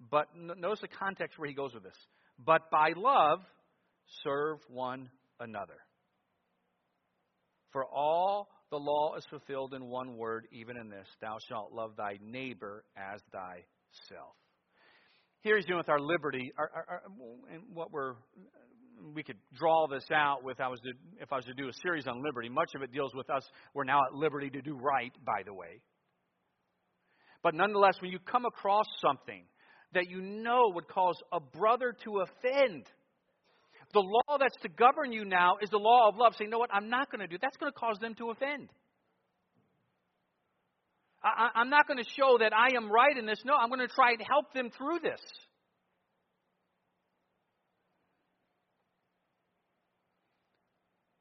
but 0.09 0.27
notice 0.35 0.81
the 0.81 0.87
context 0.87 1.37
where 1.37 1.47
he 1.47 1.53
goes 1.53 1.73
with 1.73 1.83
this. 1.83 1.97
But 2.43 2.69
by 2.71 2.93
love, 2.95 3.39
serve 4.23 4.59
one 4.69 5.09
another. 5.39 5.77
For 7.71 7.85
all 7.85 8.47
the 8.71 8.77
law 8.77 9.15
is 9.15 9.25
fulfilled 9.29 9.73
in 9.73 9.85
one 9.85 10.17
word, 10.17 10.47
even 10.51 10.77
in 10.77 10.89
this 10.89 11.07
Thou 11.21 11.37
shalt 11.47 11.73
love 11.73 11.91
thy 11.97 12.17
neighbor 12.21 12.83
as 12.97 13.21
thyself. 13.31 14.35
Here 15.41 15.57
he's 15.57 15.65
doing 15.65 15.77
with 15.77 15.89
our 15.89 15.99
liberty, 15.99 16.51
our, 16.57 16.71
our, 16.73 16.85
our, 16.89 17.01
and 17.53 17.61
what 17.73 17.91
we're 17.91 18.15
we 19.13 19.23
could 19.23 19.37
draw 19.57 19.87
this 19.87 20.05
out 20.11 20.43
with 20.43 20.59
I 20.59 20.67
was 20.67 20.79
to, 20.81 20.91
if 21.21 21.31
I 21.31 21.37
was 21.37 21.45
to 21.45 21.53
do 21.53 21.67
a 21.67 21.73
series 21.81 22.07
on 22.07 22.23
liberty. 22.23 22.49
Much 22.49 22.71
of 22.75 22.81
it 22.81 22.91
deals 22.91 23.13
with 23.13 23.29
us. 23.29 23.43
We're 23.73 23.83
now 23.83 24.01
at 24.09 24.15
liberty 24.15 24.49
to 24.49 24.61
do 24.61 24.75
right, 24.75 25.11
by 25.25 25.43
the 25.45 25.53
way. 25.53 25.81
But 27.43 27.53
nonetheless, 27.53 27.95
when 28.01 28.11
you 28.11 28.19
come 28.19 28.45
across 28.45 28.85
something 29.05 29.43
that 29.93 30.09
you 30.09 30.21
know 30.21 30.71
would 30.73 30.87
cause 30.87 31.15
a 31.31 31.39
brother 31.39 31.95
to 32.03 32.21
offend, 32.21 32.85
the 33.93 33.99
law 33.99 34.37
that's 34.39 34.55
to 34.63 34.69
govern 34.69 35.11
you 35.11 35.25
now 35.25 35.57
is 35.61 35.69
the 35.69 35.77
law 35.77 36.09
of 36.09 36.17
love. 36.17 36.33
Saying, 36.37 36.47
you 36.47 36.51
know 36.51 36.59
what, 36.59 36.73
I'm 36.73 36.89
not 36.89 37.11
going 37.11 37.21
to 37.21 37.27
do. 37.27 37.37
That's 37.41 37.57
going 37.57 37.71
to 37.71 37.77
cause 37.77 37.97
them 37.99 38.15
to 38.15 38.31
offend. 38.31 38.69
I, 41.23 41.61
am 41.61 41.69
not 41.69 41.87
going 41.87 41.97
to 41.97 42.09
show 42.19 42.37
that 42.39 42.53
I 42.53 42.75
am 42.75 42.91
right 42.91 43.17
in 43.17 43.25
this. 43.25 43.41
No, 43.45 43.53
I'm 43.55 43.69
going 43.69 43.79
to 43.79 43.87
try 43.87 44.15
to 44.15 44.23
help 44.23 44.53
them 44.53 44.69
through 44.77 44.99
this. 45.01 45.19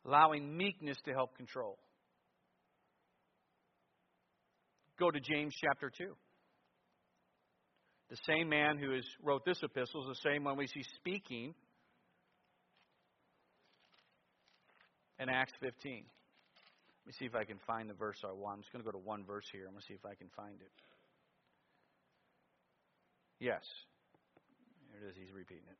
Allowing 0.04 0.56
meekness 0.56 0.96
to 1.06 1.12
help 1.12 1.36
control. 1.36 1.78
Go 4.98 5.10
to 5.10 5.20
James 5.20 5.54
chapter 5.60 5.90
2. 5.90 6.14
The 8.10 8.16
same 8.26 8.48
man 8.48 8.78
who 8.78 8.92
has 8.92 9.04
wrote 9.22 9.44
this 9.44 9.58
epistle 9.62 10.02
is 10.02 10.16
the 10.22 10.30
same 10.30 10.44
one 10.44 10.56
we 10.56 10.66
see 10.66 10.84
speaking 10.96 11.54
in 15.18 15.28
Acts 15.28 15.52
15. 15.60 16.04
Let 17.04 17.06
me 17.06 17.12
see 17.18 17.24
if 17.24 17.34
I 17.34 17.44
can 17.44 17.58
find 17.66 17.88
the 17.88 17.94
verse 17.94 18.16
I 18.24 18.32
want. 18.32 18.56
I'm 18.56 18.62
just 18.62 18.72
going 18.72 18.84
to 18.84 18.90
go 18.90 18.96
to 18.96 19.04
one 19.04 19.24
verse 19.24 19.44
here. 19.52 19.64
I'm 19.66 19.72
going 19.72 19.80
to 19.80 19.86
see 19.86 19.94
if 19.94 20.06
I 20.06 20.14
can 20.14 20.28
find 20.36 20.60
it. 20.60 20.70
Yes. 23.40 23.62
There 24.92 25.08
it 25.08 25.10
is. 25.10 25.16
He's 25.16 25.34
repeating 25.34 25.64
it. 25.68 25.76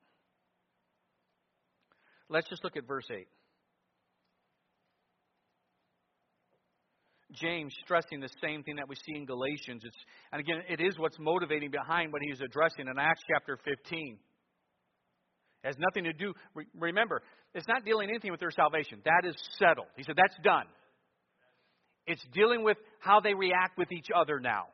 Let's 2.28 2.48
just 2.48 2.64
look 2.64 2.76
at 2.76 2.86
verse 2.86 3.06
8. 3.10 3.28
James 7.40 7.74
stressing 7.84 8.20
the 8.20 8.28
same 8.42 8.62
thing 8.62 8.76
that 8.76 8.88
we 8.88 8.96
see 8.96 9.16
in 9.16 9.26
Galatians. 9.26 9.82
It's, 9.84 9.96
and 10.32 10.40
again, 10.40 10.62
it 10.68 10.80
is 10.80 10.98
what's 10.98 11.18
motivating 11.18 11.70
behind 11.70 12.12
what 12.12 12.22
he's 12.22 12.40
addressing 12.40 12.88
in 12.88 12.98
Acts 12.98 13.22
chapter 13.30 13.58
15. 13.64 14.18
It 15.62 15.66
has 15.66 15.76
nothing 15.78 16.04
to 16.04 16.12
do, 16.12 16.34
remember, 16.78 17.22
it's 17.54 17.68
not 17.68 17.84
dealing 17.84 18.10
anything 18.10 18.30
with 18.30 18.40
their 18.40 18.50
salvation. 18.50 19.00
That 19.04 19.28
is 19.28 19.34
settled. 19.58 19.86
He 19.96 20.02
said, 20.02 20.16
that's 20.16 20.36
done. 20.42 20.66
It's 22.06 22.24
dealing 22.32 22.64
with 22.64 22.76
how 22.98 23.20
they 23.20 23.34
react 23.34 23.78
with 23.78 23.90
each 23.90 24.08
other 24.14 24.40
now. 24.40 24.64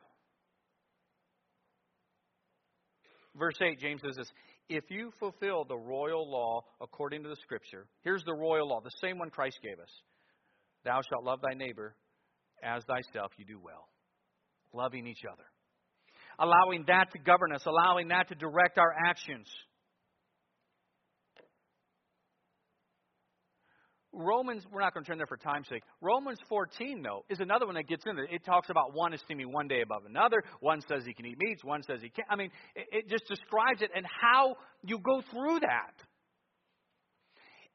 Verse 3.37 3.55
8, 3.61 3.79
James 3.79 4.01
says 4.03 4.17
this 4.17 4.31
If 4.67 4.83
you 4.89 5.11
fulfill 5.19 5.63
the 5.63 5.77
royal 5.77 6.29
law 6.29 6.63
according 6.81 7.23
to 7.23 7.29
the 7.29 7.37
Scripture, 7.37 7.87
here's 8.03 8.23
the 8.25 8.33
royal 8.33 8.67
law, 8.67 8.81
the 8.81 8.91
same 9.01 9.17
one 9.17 9.29
Christ 9.29 9.59
gave 9.63 9.79
us 9.79 9.89
Thou 10.83 11.01
shalt 11.09 11.23
love 11.23 11.39
thy 11.41 11.53
neighbor 11.53 11.95
as 12.63 12.83
thyself, 12.85 13.31
you 13.37 13.45
do 13.45 13.59
well. 13.63 13.87
Loving 14.73 15.07
each 15.07 15.23
other. 15.29 15.43
Allowing 16.39 16.85
that 16.87 17.11
to 17.11 17.19
govern 17.19 17.53
us, 17.53 17.65
allowing 17.65 18.07
that 18.09 18.29
to 18.29 18.35
direct 18.35 18.77
our 18.77 18.93
actions. 19.07 19.47
Romans, 24.13 24.63
we're 24.71 24.81
not 24.81 24.93
going 24.93 25.05
to 25.05 25.09
turn 25.09 25.17
there 25.17 25.27
for 25.27 25.37
time's 25.37 25.67
sake. 25.69 25.83
Romans 26.01 26.37
14, 26.49 27.01
though, 27.01 27.23
is 27.29 27.39
another 27.39 27.65
one 27.65 27.75
that 27.75 27.87
gets 27.87 28.03
in 28.05 28.15
there. 28.15 28.25
It 28.25 28.43
talks 28.43 28.69
about 28.69 28.93
one 28.93 29.13
esteeming 29.13 29.51
one 29.51 29.67
day 29.67 29.81
above 29.81 30.03
another. 30.05 30.43
One 30.59 30.81
says 30.81 31.03
he 31.05 31.13
can 31.13 31.25
eat 31.25 31.37
meats. 31.39 31.63
One 31.63 31.81
says 31.83 31.99
he 32.01 32.09
can't. 32.09 32.27
I 32.29 32.35
mean, 32.35 32.51
it, 32.75 32.87
it 32.91 33.09
just 33.09 33.25
describes 33.27 33.81
it 33.81 33.89
and 33.95 34.05
how 34.05 34.55
you 34.83 34.99
go 34.99 35.21
through 35.31 35.61
that. 35.61 35.93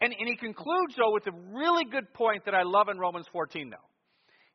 And, 0.00 0.14
and 0.18 0.28
he 0.28 0.36
concludes, 0.36 0.94
though, 0.96 1.12
with 1.12 1.26
a 1.26 1.32
really 1.54 1.84
good 1.84 2.12
point 2.12 2.44
that 2.44 2.54
I 2.54 2.64
love 2.64 2.88
in 2.90 2.98
Romans 2.98 3.26
14, 3.32 3.70
though. 3.70 3.76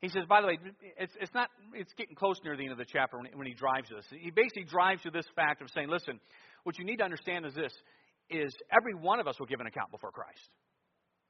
He 0.02 0.08
says, 0.08 0.24
by 0.28 0.40
the 0.40 0.48
way, 0.48 0.58
it's, 0.98 1.12
it's 1.20 1.32
not, 1.32 1.48
it's 1.74 1.92
getting 1.94 2.16
close 2.16 2.36
near 2.44 2.56
the 2.56 2.64
end 2.64 2.72
of 2.72 2.78
the 2.78 2.84
chapter 2.84 3.16
when, 3.16 3.26
when 3.34 3.46
he 3.46 3.54
drives 3.54 3.88
this. 3.88 4.04
He 4.10 4.32
basically 4.32 4.64
drives 4.64 5.00
to 5.02 5.10
this 5.10 5.24
fact 5.36 5.62
of 5.62 5.68
saying, 5.70 5.88
listen, 5.88 6.18
what 6.64 6.76
you 6.76 6.84
need 6.84 6.96
to 6.96 7.04
understand 7.04 7.46
is 7.46 7.54
this, 7.54 7.72
is 8.28 8.52
every 8.76 8.94
one 8.94 9.20
of 9.20 9.28
us 9.28 9.38
will 9.38 9.46
give 9.46 9.60
an 9.60 9.68
account 9.68 9.92
before 9.92 10.10
Christ. 10.10 10.50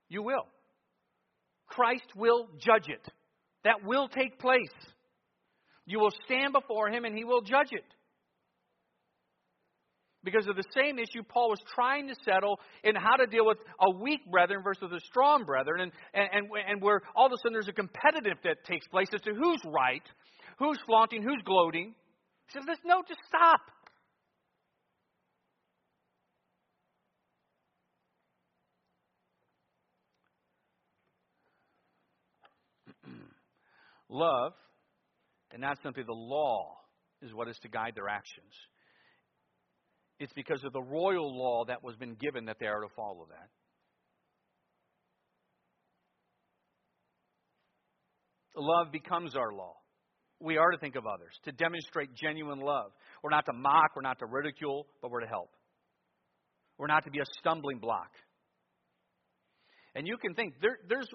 You 0.09 0.23
will. 0.23 0.47
Christ 1.67 2.07
will 2.17 2.49
judge 2.59 2.89
it. 2.89 3.07
That 3.65 3.85
will 3.85 4.09
take 4.09 4.39
place. 4.39 4.73
You 5.85 6.01
will 6.01 6.13
stand 6.25 6.55
before 6.55 6.89
him 6.89 7.05
and 7.05 7.15
he 7.15 7.25
will 7.25 7.43
judge 7.43 7.73
it 7.73 7.85
because 10.25 10.47
of 10.47 10.57
the 10.57 10.65
same 10.75 10.99
issue 10.99 11.23
Paul 11.29 11.51
was 11.51 11.61
trying 11.75 12.09
to 12.09 12.15
settle 12.25 12.61
in 12.85 12.95
how 12.95 13.17
to 13.17 13.27
deal 13.27 13.47
with 13.47 13.59
a 13.81 13.91
weak 13.91 14.21
brethren 14.31 14.63
versus 14.63 14.91
a 14.93 15.01
strong 15.01 15.45
brethren, 15.45 15.81
and, 15.81 15.93
and, 16.15 16.47
and, 16.69 16.81
where 16.81 17.03
all 17.17 17.27
of 17.27 17.33
a 17.33 17.37
sudden 17.39 17.53
there's 17.53 17.69
a 17.69 17.73
competitive 17.73 18.39
that 18.45 18.65
takes 18.65 18.87
place 18.89 19.09
as 19.15 19.21
to 19.23 19.35
who's 19.35 19.61
right, 19.67 20.03
who's 20.59 20.79
flaunting, 20.87 21.23
who's 21.23 21.43
gloating. 21.45 21.95
He 22.47 22.53
says, 22.53 22.65
no, 22.85 23.03
just 23.07 23.21
stop. 23.27 23.61
Love, 34.09 34.53
and 35.51 35.61
not 35.61 35.79
simply 35.83 36.05
the 36.05 36.13
law, 36.13 36.77
is 37.23 37.33
what 37.35 37.49
is 37.49 37.59
to 37.63 37.69
guide 37.69 37.93
their 37.95 38.09
actions. 38.09 38.53
It's 40.23 40.33
because 40.35 40.63
of 40.63 40.73
the 40.73 40.81
royal 40.81 41.37
law 41.37 41.65
that 41.65 41.83
was 41.83 41.97
been 41.97 42.15
given 42.15 42.45
that 42.45 42.59
they 42.61 42.67
are 42.67 42.81
to 42.81 42.87
follow 42.95 43.27
that. 43.31 43.49
Love 48.55 48.93
becomes 48.93 49.35
our 49.35 49.53
law. 49.53 49.75
We 50.39 50.59
are 50.59 50.71
to 50.71 50.79
think 50.79 50.95
of 50.95 51.07
others, 51.07 51.33
to 51.45 51.51
demonstrate 51.51 52.15
genuine 52.15 52.61
love. 52.61 52.93
We're 53.25 53.31
not 53.31 53.47
to 53.47 53.53
mock, 53.53 53.97
we're 53.97 54.03
not 54.03 54.21
to 54.21 54.27
ridicule, 54.27 54.87
but 55.01 55.11
we're 55.11 55.23
to 55.23 55.27
help. 55.27 55.51
We're 56.79 56.87
not 56.87 57.05
to 57.05 57.11
be 57.11 57.19
a 57.19 57.27
stumbling 57.41 57.79
block. 57.79 58.13
And 59.97 60.07
you 60.07 60.17
can 60.19 60.35
think 60.35 60.55
there, 60.61 60.79
there's 60.89 61.09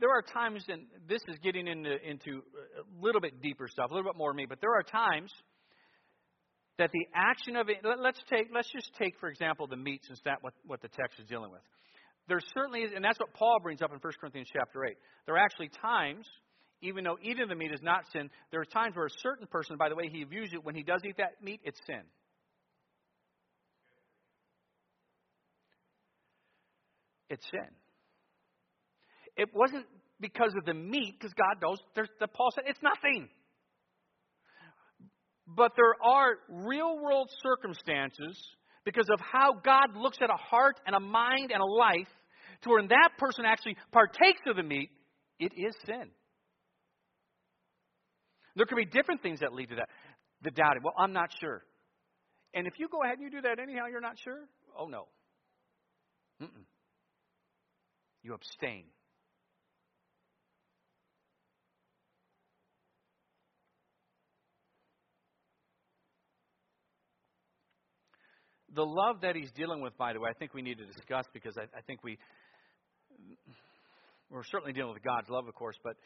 there 0.00 0.10
are 0.10 0.22
times, 0.22 0.64
and 0.68 0.82
this 1.08 1.20
is 1.28 1.36
getting 1.38 1.68
into 1.68 1.96
into 2.04 2.42
a 2.78 3.00
little 3.00 3.20
bit 3.20 3.40
deeper 3.40 3.68
stuff, 3.68 3.92
a 3.92 3.94
little 3.94 4.10
bit 4.10 4.18
more 4.18 4.34
me, 4.34 4.46
but 4.48 4.60
there 4.60 4.74
are 4.74 4.82
times 4.82 5.30
that 6.78 6.90
the 6.92 7.06
action 7.14 7.56
of 7.56 7.68
it. 7.68 7.78
Let's 7.84 8.20
take 8.32 8.48
let's 8.54 8.70
just 8.70 8.90
take 8.98 9.18
for 9.20 9.28
example 9.28 9.66
the 9.66 9.76
meat, 9.76 10.02
since 10.06 10.20
that 10.24 10.38
what 10.42 10.54
what 10.66 10.80
the 10.80 10.88
text 10.88 11.18
is 11.20 11.26
dealing 11.26 11.50
with. 11.50 11.60
There 12.28 12.40
certainly 12.54 12.80
is, 12.80 12.92
and 12.94 13.04
that's 13.04 13.18
what 13.18 13.34
Paul 13.34 13.58
brings 13.62 13.82
up 13.82 13.90
in 13.92 13.98
1 13.98 14.12
Corinthians 14.20 14.48
chapter 14.52 14.84
8. 14.84 14.96
There 15.26 15.34
are 15.34 15.38
actually 15.38 15.70
times, 15.82 16.26
even 16.80 17.02
though 17.02 17.18
eating 17.20 17.48
the 17.48 17.56
meat 17.56 17.72
is 17.72 17.82
not 17.82 18.04
sin, 18.12 18.30
there 18.52 18.60
are 18.60 18.64
times 18.64 18.94
where 18.94 19.06
a 19.06 19.18
certain 19.18 19.48
person, 19.48 19.76
by 19.76 19.88
the 19.88 19.96
way 19.96 20.08
he 20.08 20.22
views 20.24 20.50
it, 20.52 20.64
when 20.64 20.76
he 20.76 20.84
does 20.84 21.00
eat 21.04 21.16
that 21.18 21.42
meat, 21.42 21.60
it's 21.64 21.80
sin. 21.86 22.02
It's 27.28 27.44
sin. 27.50 27.68
It 29.36 29.48
wasn't 29.54 29.86
because 30.20 30.52
of 30.56 30.64
the 30.66 30.74
meat, 30.74 31.14
because 31.18 31.32
God 31.34 31.60
knows. 31.62 31.78
The 31.94 32.28
Paul 32.28 32.50
said 32.54 32.64
it's 32.66 32.82
nothing. 32.82 33.28
But 35.56 35.72
there 35.76 35.94
are 36.02 36.34
real 36.48 36.98
world 36.98 37.28
circumstances 37.42 38.38
because 38.84 39.08
of 39.12 39.20
how 39.20 39.54
God 39.64 39.96
looks 39.96 40.18
at 40.22 40.30
a 40.30 40.36
heart 40.36 40.76
and 40.86 40.94
a 40.94 41.00
mind 41.00 41.50
and 41.52 41.60
a 41.60 41.66
life 41.66 42.08
to 42.62 42.68
where 42.70 42.82
that 42.86 43.10
person 43.18 43.44
actually 43.44 43.76
partakes 43.92 44.40
of 44.46 44.56
the 44.56 44.62
meat, 44.62 44.90
it 45.38 45.52
is 45.56 45.74
sin. 45.86 46.10
There 48.56 48.66
could 48.66 48.76
be 48.76 48.84
different 48.84 49.22
things 49.22 49.40
that 49.40 49.52
lead 49.52 49.70
to 49.70 49.76
that. 49.76 49.88
The 50.42 50.50
doubting. 50.50 50.82
Well, 50.82 50.94
I'm 50.98 51.12
not 51.12 51.30
sure. 51.40 51.62
And 52.54 52.66
if 52.66 52.74
you 52.78 52.88
go 52.88 53.02
ahead 53.02 53.18
and 53.18 53.22
you 53.22 53.30
do 53.30 53.42
that 53.42 53.58
anyhow, 53.58 53.86
you're 53.90 54.00
not 54.00 54.16
sure? 54.22 54.40
Oh, 54.78 54.86
no. 54.86 55.06
Mm-mm. 56.42 56.64
You 58.22 58.34
abstain. 58.34 58.84
The 68.74 68.84
love 68.84 69.22
that 69.22 69.36
he's 69.36 69.50
dealing 69.52 69.80
with, 69.80 69.96
by 69.98 70.12
the 70.12 70.20
way, 70.20 70.30
I 70.30 70.34
think 70.34 70.54
we 70.54 70.62
need 70.62 70.78
to 70.78 70.86
discuss 70.86 71.26
because 71.32 71.56
I, 71.58 71.62
I 71.76 71.80
think 71.86 72.02
we 72.04 72.18
we're 74.30 74.44
certainly 74.44 74.72
dealing 74.72 74.94
with 74.94 75.02
God's 75.02 75.28
love, 75.28 75.48
of 75.48 75.54
course, 75.54 75.76
but 75.82 75.96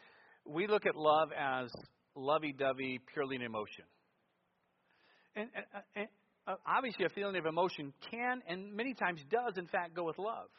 we 0.45 0.67
look 0.67 0.85
at 0.85 0.95
love 0.95 1.29
as 1.37 1.69
lovey-dovey, 2.15 2.99
purely 3.13 3.35
an 3.35 3.43
emotion. 3.43 3.85
And, 5.35 5.49
and, 5.55 5.83
and 5.95 6.07
uh, 6.47 6.55
obviously, 6.65 7.05
a 7.05 7.09
feeling 7.09 7.35
of 7.37 7.45
emotion 7.45 7.93
can 8.11 8.41
and 8.47 8.73
many 8.73 8.93
times 8.93 9.21
does, 9.29 9.57
in 9.57 9.67
fact, 9.67 9.95
go 9.95 10.03
with 10.03 10.17
love. 10.17 10.49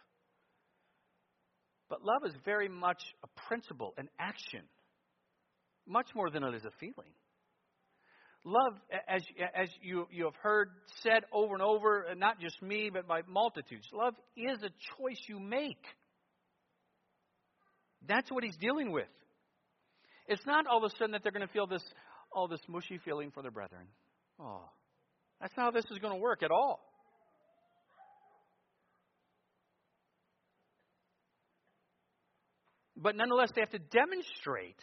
But 1.89 2.03
love 2.03 2.23
is 2.27 2.35
very 2.45 2.69
much 2.69 3.03
a 3.23 3.29
principle, 3.49 3.95
an 3.97 4.09
action, 4.19 4.63
much 5.87 6.09
more 6.15 6.31
than 6.31 6.43
it 6.43 6.55
is 6.55 6.65
a 6.65 6.73
feeling. 6.81 7.13
Love, 8.49 8.75
as, 9.09 9.25
as 9.57 9.69
you, 9.83 10.07
you 10.13 10.25
have 10.25 10.37
heard 10.41 10.71
said 11.03 11.25
over 11.33 11.55
and 11.55 11.63
over, 11.63 12.07
not 12.17 12.39
just 12.39 12.63
me, 12.63 12.91
but 12.93 13.09
by 13.09 13.23
multitudes, 13.27 13.89
love 13.93 14.15
is 14.37 14.63
a 14.63 14.71
choice 14.97 15.21
you 15.29 15.41
make. 15.41 15.85
That's 18.07 18.31
what 18.31 18.45
he's 18.45 18.57
dealing 18.57 18.93
with. 18.93 19.09
It's 20.29 20.47
not 20.47 20.69
all 20.69 20.79
of 20.79 20.85
a 20.85 20.97
sudden 20.97 21.11
that 21.11 21.25
they're 21.25 21.33
going 21.33 21.45
to 21.45 21.53
feel 21.53 21.67
this, 21.67 21.83
all 22.31 22.47
this 22.47 22.61
mushy 22.69 23.01
feeling 23.05 23.33
for 23.33 23.43
their 23.43 23.51
brethren. 23.51 23.89
Oh, 24.39 24.63
that's 25.41 25.53
not 25.57 25.65
how 25.65 25.71
this 25.73 25.85
is 25.91 25.99
going 25.99 26.15
to 26.15 26.21
work 26.21 26.45
at 26.45 26.53
all. 26.53 26.79
But 32.97 33.17
nonetheless, 33.17 33.51
they 33.57 33.61
have 33.61 33.71
to 33.71 33.81
demonstrate 33.81 34.79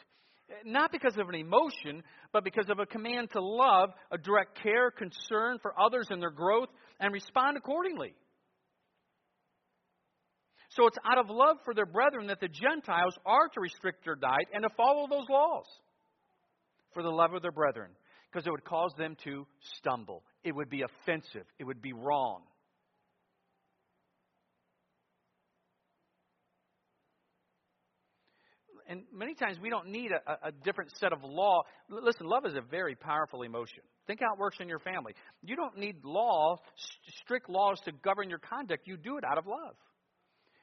not 0.66 0.92
because 0.92 1.18
of 1.18 1.30
an 1.30 1.36
emotion, 1.36 2.04
but 2.32 2.44
because 2.44 2.70
of 2.70 2.80
a 2.80 2.86
command 2.86 3.32
to 3.32 3.42
love, 3.42 3.90
a 4.12 4.18
direct 4.18 4.62
care, 4.62 4.92
concern 4.92 5.58
for 5.62 5.74
others 5.80 6.08
and 6.10 6.22
their 6.22 6.32
growth, 6.32 6.70
and 7.00 7.14
respond 7.14 7.58
accordingly. 7.58 8.14
So 10.70 10.88
it's 10.88 10.98
out 11.06 11.20
of 11.20 11.30
love 11.30 11.58
for 11.66 11.74
their 11.74 11.86
brethren 11.86 12.28
that 12.28 12.40
the 12.40 12.48
Gentiles 12.48 13.16
are 13.26 13.48
to 13.54 13.60
restrict 13.60 14.06
their 14.06 14.16
diet 14.16 14.48
and 14.54 14.64
to 14.64 14.70
follow 14.76 15.08
those 15.08 15.30
laws 15.30 15.66
for 16.94 17.04
the 17.04 17.10
love 17.10 17.34
of 17.34 17.42
their 17.42 17.52
brethren, 17.52 17.92
because 18.32 18.48
it 18.48 18.52
would 18.52 18.66
cause 18.66 18.92
them 18.98 19.16
to 19.24 19.46
stumble. 19.78 20.24
It 20.44 20.56
would 20.56 20.70
be 20.70 20.84
offensive. 20.84 21.46
It 21.60 21.66
would 21.66 21.82
be 21.82 21.94
wrong. 21.94 22.42
And 28.94 29.02
many 29.12 29.34
times 29.34 29.58
we 29.60 29.72
don't 29.72 29.88
need 29.88 30.12
a, 30.12 30.48
a, 30.48 30.52
different 30.64 30.92
set 31.00 31.12
of 31.14 31.24
law. 31.24 31.64
Listen, 31.90 32.28
love 32.28 32.46
is 32.46 32.54
a 32.54 32.62
very 32.62 32.94
powerful 32.94 33.42
emotion. 33.42 33.80
Think 34.06 34.20
how 34.22 34.36
it 34.36 34.40
works 34.40 34.58
in 34.60 34.70
your 34.70 34.78
family. 34.78 35.14
You 35.42 35.56
don't 35.56 35.80
need 35.80 35.96
law, 36.04 36.58
strict 37.22 37.50
laws 37.50 37.80
to 37.86 37.92
govern 38.04 38.30
your 38.30 38.38
conduct. 38.38 38.86
You 38.86 38.96
do 38.96 39.18
it 39.18 39.24
out 39.24 39.40
of 39.40 39.48
love. 39.48 39.74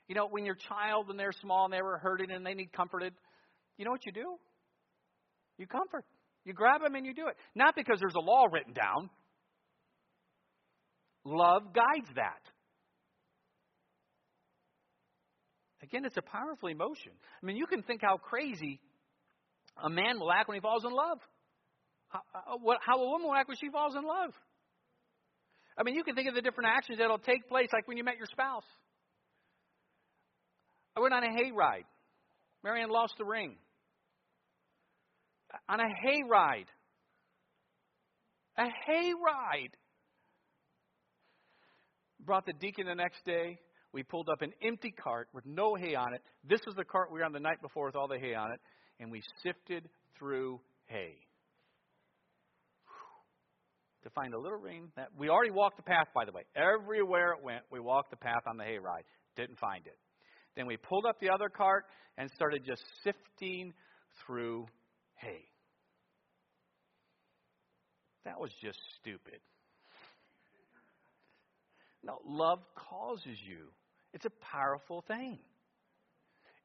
You 0.06 0.14
know, 0.14 0.28
when 0.28 0.46
your 0.46 0.54
child, 0.54 1.08
when 1.08 1.16
they're 1.16 1.32
small 1.42 1.64
and 1.64 1.74
they 1.74 1.82
were 1.82 1.98
hurting 1.98 2.30
and 2.30 2.46
they 2.46 2.54
need 2.54 2.72
comforted, 2.72 3.14
you 3.78 3.84
know 3.84 3.90
what 3.90 4.06
you 4.06 4.12
do? 4.12 4.36
You 5.58 5.66
comfort. 5.66 6.04
You 6.44 6.52
grab 6.52 6.82
them 6.82 6.94
and 6.94 7.04
you 7.04 7.12
do 7.12 7.26
it. 7.26 7.34
Not 7.56 7.74
because 7.74 7.98
there's 7.98 8.14
a 8.14 8.24
law 8.24 8.44
written 8.44 8.74
down. 8.74 9.10
Love 11.24 11.74
guides 11.74 12.08
that. 12.14 12.42
Again, 15.90 16.04
it's 16.04 16.16
a 16.16 16.22
powerful 16.22 16.68
emotion. 16.68 17.12
I 17.42 17.46
mean, 17.46 17.56
you 17.56 17.66
can 17.66 17.82
think 17.82 18.00
how 18.02 18.16
crazy 18.16 18.80
a 19.82 19.90
man 19.90 20.20
will 20.20 20.30
act 20.30 20.48
when 20.48 20.54
he 20.54 20.60
falls 20.60 20.84
in 20.84 20.92
love. 20.92 21.18
How, 22.08 22.20
uh, 22.34 22.74
how 22.80 23.00
a 23.00 23.08
woman 23.08 23.26
will 23.26 23.34
act 23.34 23.48
when 23.48 23.56
she 23.60 23.70
falls 23.70 23.96
in 23.96 24.04
love. 24.04 24.30
I 25.76 25.82
mean, 25.82 25.96
you 25.96 26.04
can 26.04 26.14
think 26.14 26.28
of 26.28 26.34
the 26.34 26.42
different 26.42 26.70
actions 26.70 26.98
that'll 26.98 27.18
take 27.18 27.48
place, 27.48 27.68
like 27.72 27.88
when 27.88 27.96
you 27.96 28.04
met 28.04 28.18
your 28.18 28.26
spouse. 28.26 28.64
I 30.96 31.00
went 31.00 31.14
on 31.14 31.24
a 31.24 31.28
hayride. 31.28 31.84
Marianne 32.62 32.90
lost 32.90 33.14
the 33.18 33.24
ring. 33.24 33.56
On 35.68 35.80
a 35.80 35.84
hayride. 35.84 36.66
A 38.58 38.62
hayride. 38.62 39.72
Brought 42.20 42.46
the 42.46 42.52
deacon 42.52 42.86
the 42.86 42.94
next 42.94 43.24
day 43.24 43.58
we 43.92 44.02
pulled 44.02 44.28
up 44.28 44.42
an 44.42 44.52
empty 44.62 44.92
cart 44.92 45.28
with 45.32 45.44
no 45.46 45.74
hay 45.74 45.94
on 45.94 46.14
it. 46.14 46.22
This 46.48 46.60
is 46.66 46.74
the 46.76 46.84
cart 46.84 47.12
we 47.12 47.18
were 47.20 47.24
on 47.24 47.32
the 47.32 47.40
night 47.40 47.60
before 47.60 47.86
with 47.86 47.96
all 47.96 48.06
the 48.06 48.18
hay 48.18 48.34
on 48.34 48.52
it. 48.52 48.60
And 49.00 49.10
we 49.10 49.22
sifted 49.42 49.88
through 50.18 50.60
hay. 50.86 51.16
To 54.04 54.10
find 54.10 54.32
a 54.32 54.38
little 54.38 54.58
ring 54.58 54.88
that 54.96 55.08
we 55.18 55.28
already 55.28 55.50
walked 55.50 55.76
the 55.76 55.82
path 55.82 56.06
by 56.14 56.24
the 56.24 56.32
way. 56.32 56.42
Everywhere 56.56 57.32
it 57.32 57.42
went 57.42 57.62
we 57.70 57.80
walked 57.80 58.10
the 58.10 58.16
path 58.16 58.42
on 58.46 58.56
the 58.56 58.64
hay 58.64 58.78
ride. 58.78 59.04
Didn't 59.36 59.58
find 59.58 59.86
it. 59.86 59.98
Then 60.56 60.66
we 60.66 60.76
pulled 60.76 61.04
up 61.04 61.20
the 61.20 61.30
other 61.30 61.48
cart 61.48 61.84
and 62.16 62.30
started 62.34 62.62
just 62.64 62.82
sifting 63.04 63.74
through 64.24 64.66
hay. 65.16 65.44
That 68.24 68.40
was 68.40 68.50
just 68.62 68.78
stupid. 69.00 69.40
No 72.02 72.18
love 72.26 72.60
causes 72.74 73.36
you 73.46 73.68
it's 74.12 74.24
a 74.24 74.30
powerful 74.52 75.04
thing. 75.06 75.38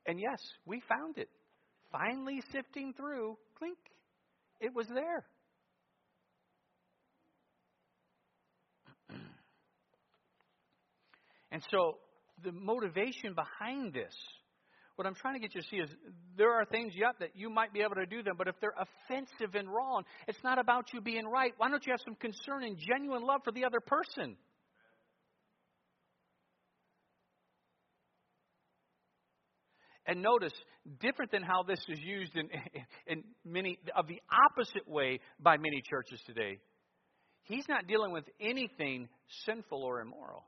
And 0.08 0.20
yes, 0.20 0.40
we 0.66 0.82
found 0.88 1.18
it. 1.18 1.30
Finally 1.92 2.42
sifting 2.52 2.94
through, 2.94 3.38
clink, 3.58 3.78
it 4.60 4.74
was 4.76 4.88
there. 4.88 5.26
and 11.52 11.64
so 11.72 11.98
the 12.44 12.52
motivation 12.52 13.34
behind 13.34 13.94
this, 13.94 14.14
what 14.96 15.08
I'm 15.08 15.16
trying 15.16 15.34
to 15.36 15.40
get 15.40 15.54
you 15.54 15.62
to 15.62 15.68
see 15.68 15.78
is 15.78 15.90
there 16.38 16.54
are 16.54 16.66
things, 16.66 16.94
yet 16.96 17.16
that 17.20 17.32
you 17.36 17.50
might 17.50 17.74
be 17.74 17.82
able 17.82 17.96
to 17.96 18.06
do 18.06 18.24
them, 18.24 18.36
but 18.38 18.48
if 18.48 18.56
they're 18.62 18.76
offensive 18.78 19.56
and 19.56 19.68
wrong, 19.68 20.04
it's 20.28 20.44
not 20.44 20.58
about 20.58 20.94
you 20.94 21.02
being 21.02 21.26
right. 21.26 21.54
Why 21.58 21.70
don't 21.70 21.86
you 21.86 21.92
have 21.92 22.02
some 22.06 22.16
concern 22.16 22.64
and 22.64 22.78
genuine 22.78 23.24
love 23.24 23.42
for 23.44 23.52
the 23.52 23.66
other 23.66 23.82
person? 23.82 24.38
And 30.08 30.22
notice, 30.22 30.54
different 31.00 31.32
than 31.32 31.42
how 31.42 31.64
this 31.64 31.80
is 31.90 32.00
used 32.00 32.36
in, 32.36 32.50
in 33.08 33.24
many 33.44 33.80
of 33.96 34.08
the 34.08 34.22
opposite 34.52 34.88
way 34.88 35.20
by 35.40 35.58
many 35.58 35.82
churches 35.82 36.22
today. 36.26 36.60
He's 37.44 37.68
not 37.70 37.88
dealing 37.88 38.12
with 38.12 38.26
anything 38.40 39.08
sinful 39.46 39.84
or 39.84 40.02
immoral. 40.02 40.44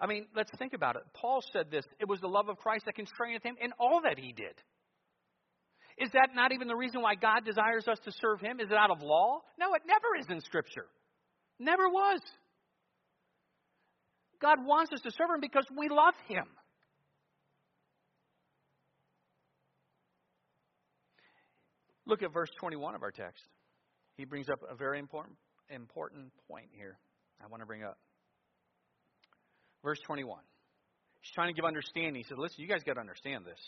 I 0.00 0.06
mean, 0.06 0.26
let's 0.34 0.50
think 0.58 0.72
about 0.72 0.96
it. 0.96 1.02
Paul 1.12 1.42
said 1.52 1.70
this 1.70 1.84
it 1.98 2.08
was 2.08 2.20
the 2.20 2.28
love 2.28 2.48
of 2.48 2.56
Christ 2.56 2.86
that 2.86 2.94
constrained 2.94 3.42
him 3.42 3.56
in 3.62 3.72
all 3.78 4.00
that 4.02 4.18
he 4.18 4.32
did. 4.32 4.54
Is 6.00 6.10
that 6.12 6.30
not 6.34 6.52
even 6.52 6.66
the 6.66 6.74
reason 6.74 7.02
why 7.02 7.14
God 7.14 7.44
desires 7.44 7.86
us 7.86 7.98
to 8.04 8.12
serve 8.20 8.40
him? 8.40 8.58
Is 8.58 8.70
it 8.70 8.76
out 8.76 8.90
of 8.90 9.02
law? 9.02 9.40
No, 9.58 9.74
it 9.74 9.82
never 9.86 10.16
is 10.18 10.26
in 10.30 10.40
Scripture. 10.40 10.86
Never 11.58 11.90
was. 11.90 12.20
God 14.40 14.64
wants 14.64 14.92
us 14.94 15.00
to 15.02 15.10
serve 15.10 15.28
him 15.34 15.40
because 15.42 15.66
we 15.76 15.90
love 15.90 16.14
him. 16.26 16.46
Look 22.06 22.22
at 22.22 22.32
verse 22.32 22.50
21 22.58 22.94
of 22.94 23.02
our 23.02 23.10
text. 23.10 23.44
He 24.16 24.24
brings 24.24 24.48
up 24.48 24.60
a 24.68 24.74
very 24.74 24.98
important, 24.98 25.36
important 25.68 26.32
point 26.48 26.66
here 26.72 26.98
I 27.44 27.46
want 27.48 27.62
to 27.62 27.66
bring 27.66 27.84
up. 27.84 27.98
Verse 29.84 30.00
21. 30.06 30.40
He's 31.20 31.32
trying 31.32 31.48
to 31.48 31.54
give 31.54 31.66
understanding. 31.66 32.14
He 32.14 32.24
said, 32.24 32.38
Listen, 32.38 32.56
you 32.58 32.68
guys 32.68 32.82
got 32.84 32.94
to 32.94 33.00
understand 33.00 33.44
this. 33.44 33.60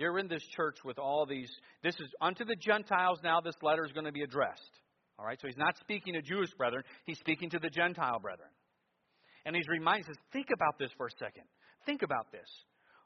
You're 0.00 0.18
in 0.18 0.28
this 0.28 0.42
church 0.56 0.78
with 0.82 0.98
all 0.98 1.26
these. 1.26 1.50
This 1.82 1.94
is 2.00 2.08
unto 2.22 2.46
the 2.46 2.56
Gentiles 2.56 3.18
now 3.22 3.42
this 3.42 3.54
letter 3.60 3.84
is 3.84 3.92
going 3.92 4.06
to 4.06 4.12
be 4.12 4.22
addressed. 4.22 4.80
All 5.18 5.26
right, 5.26 5.38
so 5.38 5.46
he's 5.46 5.58
not 5.58 5.76
speaking 5.78 6.14
to 6.14 6.22
Jewish 6.22 6.48
brethren, 6.56 6.84
he's 7.04 7.18
speaking 7.18 7.50
to 7.50 7.58
the 7.58 7.68
Gentile 7.68 8.18
brethren. 8.18 8.48
And 9.44 9.54
he's 9.54 9.68
reminding 9.68 10.08
us, 10.08 10.16
think 10.32 10.46
about 10.54 10.78
this 10.78 10.90
for 10.96 11.08
a 11.08 11.10
second. 11.18 11.44
Think 11.84 12.00
about 12.00 12.32
this. 12.32 12.48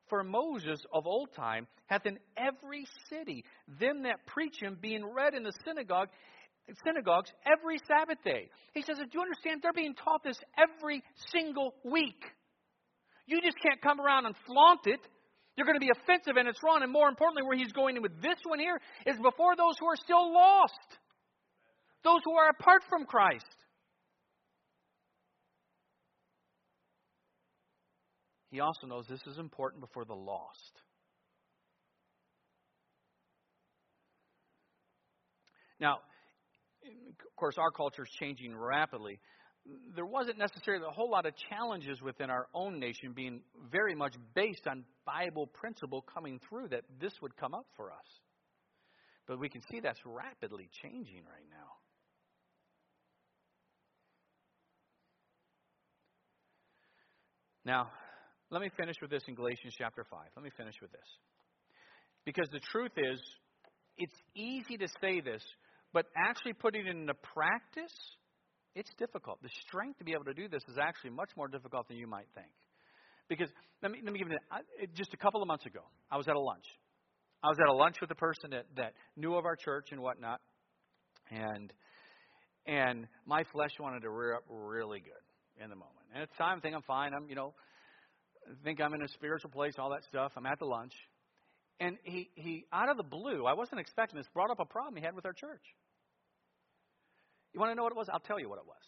For 0.08 0.22
Moses 0.22 0.78
of 0.92 1.04
old 1.04 1.30
time 1.34 1.66
hath 1.86 2.06
in 2.06 2.16
every 2.36 2.86
city 3.10 3.44
them 3.80 4.04
that 4.04 4.24
preach 4.26 4.54
him 4.62 4.78
being 4.80 5.04
read 5.04 5.34
in 5.34 5.42
the 5.42 5.52
synagogue 5.64 6.10
synagogues 6.86 7.30
every 7.44 7.78
Sabbath 7.88 8.22
day. 8.24 8.48
He 8.72 8.82
says, 8.82 8.98
Do 8.98 9.04
you 9.12 9.20
understand? 9.20 9.62
They're 9.62 9.72
being 9.72 9.94
taught 9.94 10.22
this 10.22 10.38
every 10.56 11.02
single 11.32 11.74
week. 11.84 12.22
You 13.26 13.40
just 13.40 13.56
can't 13.60 13.82
come 13.82 14.00
around 14.00 14.26
and 14.26 14.34
flaunt 14.46 14.86
it. 14.86 15.00
You're 15.56 15.66
going 15.66 15.78
to 15.78 15.80
be 15.80 15.90
offensive 15.90 16.36
and 16.36 16.48
it's 16.48 16.62
wrong. 16.62 16.82
And 16.82 16.92
more 16.92 17.08
importantly, 17.08 17.42
where 17.42 17.56
he's 17.56 17.72
going 17.72 18.00
with 18.02 18.20
this 18.20 18.38
one 18.44 18.58
here 18.58 18.80
is 19.06 19.16
before 19.16 19.56
those 19.56 19.74
who 19.78 19.86
are 19.86 19.96
still 19.96 20.32
lost, 20.32 20.98
those 22.02 22.20
who 22.24 22.32
are 22.34 22.48
apart 22.48 22.82
from 22.88 23.04
Christ. 23.04 23.46
He 28.50 28.60
also 28.60 28.86
knows 28.86 29.06
this 29.08 29.26
is 29.26 29.38
important 29.38 29.80
before 29.80 30.04
the 30.04 30.14
lost. 30.14 30.80
Now, 35.80 35.98
of 36.84 37.36
course, 37.36 37.56
our 37.58 37.70
culture 37.70 38.04
is 38.04 38.10
changing 38.20 38.56
rapidly. 38.56 39.18
There 39.94 40.04
wasn't 40.04 40.38
necessarily 40.38 40.84
a 40.86 40.92
whole 40.92 41.10
lot 41.10 41.24
of 41.24 41.32
challenges 41.48 42.02
within 42.02 42.28
our 42.28 42.48
own 42.54 42.78
nation 42.78 43.12
being 43.14 43.40
very 43.72 43.94
much 43.94 44.14
based 44.34 44.66
on 44.66 44.84
Bible 45.06 45.46
principle 45.46 46.02
coming 46.02 46.38
through 46.48 46.68
that 46.68 46.82
this 47.00 47.12
would 47.22 47.36
come 47.36 47.54
up 47.54 47.66
for 47.76 47.90
us. 47.90 48.06
But 49.26 49.38
we 49.38 49.48
can 49.48 49.62
see 49.70 49.80
that's 49.80 50.00
rapidly 50.04 50.68
changing 50.82 51.24
right 51.24 51.48
now. 51.50 51.70
Now, 57.64 57.88
let 58.50 58.60
me 58.60 58.68
finish 58.76 58.96
with 59.00 59.10
this 59.10 59.22
in 59.26 59.34
Galatians 59.34 59.74
chapter 59.78 60.04
5. 60.04 60.20
Let 60.36 60.44
me 60.44 60.50
finish 60.56 60.74
with 60.82 60.92
this. 60.92 61.00
Because 62.26 62.48
the 62.52 62.60
truth 62.70 62.92
is, 62.96 63.20
it's 63.96 64.14
easy 64.34 64.76
to 64.76 64.88
say 65.00 65.20
this, 65.20 65.42
but 65.92 66.06
actually 66.16 66.52
putting 66.52 66.86
it 66.86 66.90
into 66.90 67.14
practice, 67.14 67.94
it's 68.74 68.90
difficult. 68.98 69.42
The 69.42 69.50
strength 69.66 69.98
to 69.98 70.04
be 70.04 70.12
able 70.12 70.24
to 70.24 70.34
do 70.34 70.48
this 70.48 70.62
is 70.68 70.76
actually 70.80 71.10
much 71.10 71.30
more 71.36 71.48
difficult 71.48 71.88
than 71.88 71.96
you 71.96 72.06
might 72.06 72.26
think. 72.34 72.50
Because 73.28 73.48
let 73.82 73.92
me, 73.92 74.00
let 74.04 74.12
me 74.12 74.18
give 74.18 74.28
you 74.28 74.38
just 74.96 75.14
a 75.14 75.16
couple 75.16 75.40
of 75.40 75.48
months 75.48 75.66
ago, 75.66 75.80
I 76.10 76.16
was 76.16 76.28
at 76.28 76.34
a 76.34 76.40
lunch. 76.40 76.64
I 77.42 77.48
was 77.48 77.58
at 77.60 77.68
a 77.68 77.72
lunch 77.72 77.96
with 78.00 78.10
a 78.10 78.14
person 78.14 78.50
that, 78.50 78.64
that 78.76 78.94
knew 79.16 79.34
of 79.34 79.44
our 79.44 79.56
church 79.56 79.88
and 79.92 80.00
whatnot, 80.00 80.40
and 81.30 81.72
and 82.66 83.06
my 83.26 83.44
flesh 83.52 83.72
wanted 83.78 84.00
to 84.00 84.10
rear 84.10 84.34
up 84.34 84.44
really 84.48 85.00
good 85.00 85.62
in 85.62 85.68
the 85.68 85.76
moment. 85.76 86.06
And 86.14 86.22
at 86.22 86.30
the 86.30 86.36
time, 86.36 86.56
I 86.56 86.60
think 86.60 86.74
I'm 86.74 86.82
fine. 86.82 87.12
I'm 87.14 87.28
you 87.28 87.34
know, 87.34 87.52
think 88.64 88.80
I'm 88.80 88.94
in 88.94 89.02
a 89.02 89.08
spiritual 89.08 89.50
place, 89.50 89.74
all 89.78 89.90
that 89.90 90.04
stuff. 90.04 90.32
I'm 90.36 90.46
at 90.46 90.58
the 90.58 90.64
lunch, 90.64 90.92
and 91.80 91.98
he 92.04 92.30
he 92.34 92.64
out 92.72 92.88
of 92.88 92.96
the 92.96 93.02
blue, 93.02 93.44
I 93.44 93.52
wasn't 93.52 93.80
expecting 93.80 94.16
this, 94.16 94.26
brought 94.32 94.50
up 94.50 94.60
a 94.60 94.64
problem 94.64 94.96
he 94.96 95.02
had 95.02 95.14
with 95.14 95.26
our 95.26 95.34
church. 95.34 95.62
You 97.54 97.60
want 97.60 97.70
to 97.70 97.76
know 97.76 97.84
what 97.84 97.92
it 97.92 97.96
was? 97.96 98.08
I'll 98.12 98.20
tell 98.20 98.40
you 98.40 98.48
what 98.48 98.58
it 98.58 98.66
was. 98.66 98.82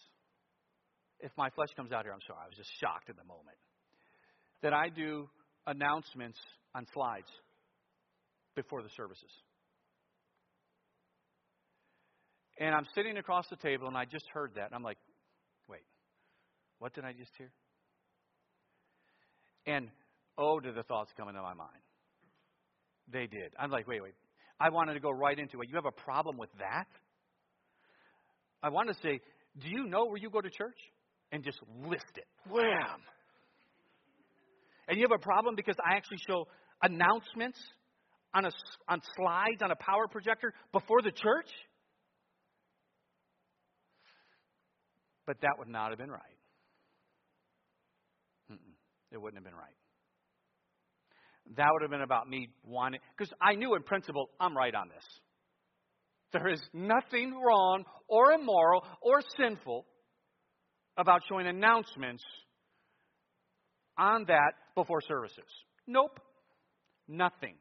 If 1.19 1.31
my 1.37 1.49
flesh 1.51 1.69
comes 1.75 1.91
out 1.91 2.03
here, 2.03 2.13
I'm 2.13 2.21
sorry. 2.27 2.39
I 2.43 2.47
was 2.47 2.57
just 2.57 2.69
shocked 2.79 3.09
in 3.09 3.15
the 3.15 3.23
moment. 3.23 3.57
That 4.61 4.73
I 4.73 4.89
do 4.89 5.29
announcements 5.65 6.37
on 6.75 6.85
slides 6.93 7.27
before 8.55 8.83
the 8.83 8.89
services. 8.95 9.31
And 12.59 12.75
I'm 12.75 12.85
sitting 12.93 13.17
across 13.17 13.45
the 13.49 13.55
table 13.55 13.87
and 13.87 13.95
I 13.95 14.05
just 14.05 14.25
heard 14.33 14.51
that. 14.55 14.65
And 14.65 14.75
I'm 14.75 14.83
like, 14.83 14.97
wait, 15.69 15.85
what 16.79 16.93
did 16.93 17.05
I 17.05 17.13
just 17.13 17.31
hear? 17.37 17.51
And 19.65 19.89
oh, 20.37 20.59
did 20.59 20.75
the 20.75 20.83
thoughts 20.83 21.11
come 21.15 21.29
into 21.29 21.41
my 21.41 21.53
mind? 21.53 21.81
They 23.11 23.27
did. 23.27 23.53
I'm 23.59 23.71
like, 23.71 23.87
wait, 23.87 24.01
wait. 24.01 24.13
I 24.59 24.69
wanted 24.69 24.95
to 24.95 24.99
go 24.99 25.11
right 25.11 25.37
into 25.37 25.61
it. 25.61 25.69
You 25.69 25.75
have 25.75 25.85
a 25.85 26.01
problem 26.01 26.37
with 26.37 26.49
that? 26.59 26.87
I 28.63 28.69
want 28.69 28.89
to 28.89 28.95
say, 28.95 29.19
do 29.61 29.69
you 29.69 29.85
know 29.85 30.05
where 30.05 30.17
you 30.17 30.29
go 30.29 30.41
to 30.41 30.49
church? 30.49 30.77
And 31.31 31.43
just 31.43 31.59
list 31.85 32.05
it. 32.15 32.25
Wham! 32.49 33.01
And 34.87 34.97
you 34.97 35.03
have 35.03 35.19
a 35.19 35.21
problem 35.21 35.55
because 35.55 35.75
I 35.85 35.95
actually 35.95 36.19
show 36.25 36.47
announcements 36.81 37.59
on, 38.33 38.45
a, 38.45 38.51
on 38.87 39.01
slides 39.15 39.61
on 39.61 39.71
a 39.71 39.75
power 39.75 40.07
projector 40.07 40.53
before 40.71 41.01
the 41.01 41.11
church? 41.11 41.49
But 45.25 45.41
that 45.41 45.51
would 45.57 45.67
not 45.67 45.89
have 45.89 45.97
been 45.97 46.11
right. 46.11 46.21
Mm-mm, 48.51 48.57
it 49.11 49.21
wouldn't 49.21 49.35
have 49.35 49.43
been 49.43 49.59
right. 49.59 49.75
That 51.57 51.67
would 51.71 51.81
have 51.81 51.91
been 51.91 52.01
about 52.01 52.29
me 52.29 52.49
wanting, 52.65 52.99
because 53.17 53.33
I 53.41 53.55
knew 53.55 53.75
in 53.75 53.83
principle 53.83 54.29
I'm 54.39 54.55
right 54.55 54.73
on 54.73 54.89
this. 54.89 55.03
There 56.33 56.47
is 56.49 56.61
nothing 56.73 57.33
wrong 57.41 57.83
or 58.07 58.33
immoral 58.33 58.85
or 59.01 59.21
sinful 59.37 59.85
about 60.97 61.21
showing 61.29 61.47
announcements 61.47 62.23
on 63.97 64.25
that 64.27 64.53
before 64.75 65.01
services. 65.01 65.45
Nope. 65.87 66.19
Nothing. 67.07 67.55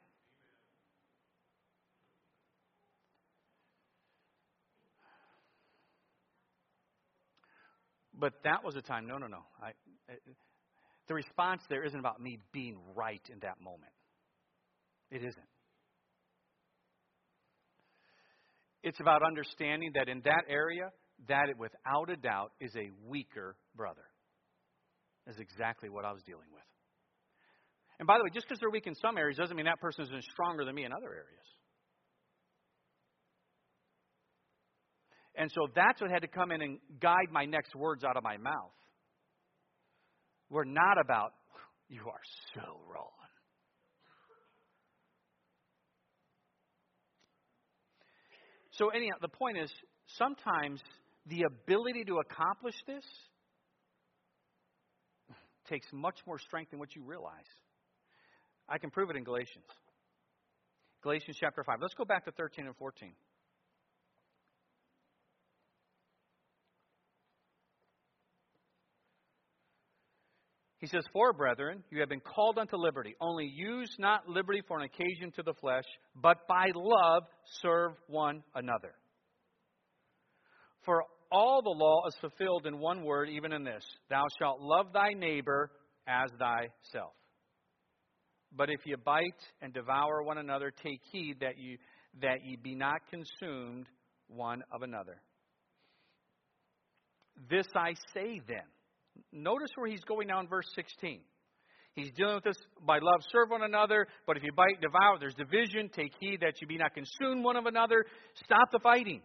But 8.19 8.33
that 8.45 8.65
was 8.65 8.77
a 8.77 8.83
time, 8.83 9.07
no, 9.07 9.19
no, 9.19 9.27
no. 9.27 9.43
I, 9.63 9.73
the 11.07 11.15
response 11.15 11.63
there 11.69 11.85
isn't 11.85 11.99
about 11.99 12.21
me 12.21 12.39
being 12.53 12.79
right 12.95 13.21
in 13.31 13.39
that 13.41 13.61
moment. 13.61 13.93
It 15.11 15.19
isn't. 15.19 15.47
It's 18.87 19.01
about 19.01 19.27
understanding 19.27 19.91
that 19.97 20.09
in 20.09 20.23
that 20.27 20.45
area, 20.49 20.91
that 21.27 21.47
without 21.59 22.09
a 22.09 22.15
doubt 22.15 22.53
is 22.61 22.71
a 22.77 22.89
weaker 23.05 23.57
brother. 23.75 24.07
Is 25.27 25.41
exactly 25.41 25.89
what 25.89 26.05
I 26.05 26.13
was 26.13 26.23
dealing 26.23 26.47
with. 26.53 26.63
And 27.99 28.07
by 28.07 28.17
the 28.17 28.23
way, 28.23 28.31
just 28.33 28.47
because 28.47 28.61
they're 28.61 28.71
weak 28.71 28.87
in 28.87 28.95
some 28.95 29.19
areas 29.19 29.39
doesn't 29.39 29.57
mean 29.57 29.67
that 29.67 29.81
person 29.81 30.05
is 30.05 30.25
stronger 30.31 30.65
than 30.65 30.77
me 30.77 30.85
in 30.85 30.93
other 30.93 31.09
areas. 31.09 31.49
And 35.35 35.51
so 35.53 35.67
that's 35.75 36.01
what 36.01 36.13
had 36.13 36.23
to 36.23 36.29
come 36.29 36.53
in 36.53 36.63
and 36.63 36.79
guide 37.01 37.33
my 37.33 37.45
next 37.45 37.75
words 37.75 38.05
out 38.05 38.17
of 38.17 38.23
my 38.23 38.37
mouth. 38.37 38.71
We're 40.49 40.63
not 40.63 41.01
about, 41.05 41.33
you 41.89 42.03
are 42.07 42.23
so 42.55 42.79
wrong. 42.89 43.16
So, 48.79 48.89
anyhow, 48.91 49.15
the 49.21 49.29
point 49.29 49.57
is 49.59 49.71
sometimes 50.19 50.81
the 51.27 51.45
ability 51.45 52.05
to 52.05 52.19
accomplish 52.19 52.75
this 52.87 53.05
takes 55.69 55.87
much 55.93 56.19
more 56.27 56.39
strength 56.39 56.71
than 56.71 56.79
what 56.79 56.95
you 56.95 57.03
realize. 57.03 57.49
I 58.69 58.79
can 58.79 58.91
prove 58.91 59.11
it 59.11 59.17
in 59.17 59.25
Galatians. 59.25 59.65
Galatians 61.03 61.37
chapter 61.41 61.65
5. 61.65 61.79
Let's 61.81 61.95
go 61.95 62.05
back 62.05 62.25
to 62.27 62.33
13 62.33 62.67
and 62.67 62.77
14. 62.77 63.13
He 70.87 70.91
says, 70.97 71.05
For, 71.13 71.33
brethren, 71.33 71.83
you 71.91 71.99
have 71.99 72.09
been 72.09 72.21
called 72.21 72.59
unto 72.59 72.77
liberty. 72.77 73.17
Only 73.21 73.47
use 73.47 73.93
not 73.99 74.29
liberty 74.29 74.63
for 74.69 74.79
an 74.79 74.85
occasion 74.85 75.33
to 75.33 75.43
the 75.43 75.55
flesh, 75.55 75.83
but 76.15 76.47
by 76.47 76.67
love 76.77 77.25
serve 77.61 77.95
one 78.07 78.45
another. 78.55 78.95
For 80.85 81.03
all 81.33 81.61
the 81.61 81.71
law 81.71 82.07
is 82.07 82.15
fulfilled 82.21 82.67
in 82.67 82.79
one 82.79 83.03
word, 83.03 83.29
even 83.31 83.53
in 83.53 83.65
this 83.65 83.85
Thou 84.09 84.27
shalt 84.39 84.61
love 84.61 84.93
thy 84.93 85.13
neighbor 85.13 85.73
as 86.07 86.31
thyself. 86.39 87.15
But 88.57 88.71
if 88.71 88.87
ye 88.87 88.95
bite 88.95 89.25
and 89.61 89.75
devour 89.75 90.23
one 90.23 90.39
another, 90.39 90.73
take 90.85 91.01
heed 91.11 91.39
that 91.41 91.59
you 91.59 91.79
that 92.21 92.45
ye 92.45 92.55
be 92.55 92.77
not 92.77 93.01
consumed 93.11 93.89
one 94.29 94.63
of 94.73 94.83
another. 94.83 95.21
This 97.51 97.67
I 97.75 97.95
say 98.15 98.41
then. 98.47 98.63
Notice 99.33 99.71
where 99.77 99.89
he's 99.89 100.05
going 100.05 100.29
now 100.29 100.41
in 100.41 100.49
verse 100.49 100.67
16. 100.75 101.21
He's 101.95 102.11
dealing 102.13 102.35
with 102.35 102.45
this 102.45 102.59
by 102.87 102.99
love, 102.99 103.21
serve 103.33 103.51
one 103.51 103.63
another. 103.63 104.07
But 104.27 104.37
if 104.37 104.43
you 104.43 104.53
bite, 104.53 104.81
devour, 104.83 105.19
there's 105.19 105.35
division. 105.35 105.89
Take 105.89 106.13
heed 106.21 106.41
that 106.43 106.61
you 106.61 106.67
be 106.67 106.77
not 106.77 106.93
consumed 106.95 107.43
one 107.43 107.57
of 107.57 107.67
another. 107.67 108.05
Stop 108.45 108.71
the 108.71 108.81
fighting. 108.81 109.23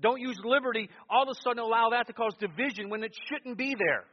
Don't 0.00 0.20
use 0.20 0.36
liberty, 0.44 0.90
all 1.08 1.22
of 1.22 1.28
a 1.28 1.40
sudden 1.42 1.60
allow 1.60 1.90
that 1.90 2.08
to 2.08 2.12
cause 2.12 2.34
division 2.40 2.90
when 2.90 3.04
it 3.04 3.12
shouldn't 3.28 3.56
be 3.56 3.76
there. 3.78 4.04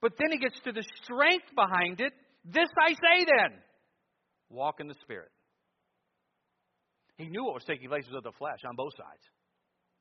But 0.00 0.12
then 0.18 0.30
he 0.30 0.38
gets 0.38 0.60
to 0.60 0.72
the 0.72 0.84
strength 1.02 1.46
behind 1.56 2.00
it. 2.00 2.12
This 2.44 2.68
I 2.80 2.92
say 2.92 3.24
then 3.26 3.58
walk 4.48 4.76
in 4.78 4.86
the 4.86 4.94
Spirit. 5.02 5.30
He 7.16 7.26
knew 7.26 7.44
what 7.44 7.54
was 7.54 7.64
taking 7.64 7.88
place 7.88 8.04
was 8.06 8.16
of 8.18 8.22
the 8.22 8.38
flesh 8.38 8.60
on 8.68 8.76
both 8.76 8.92
sides. 8.96 9.24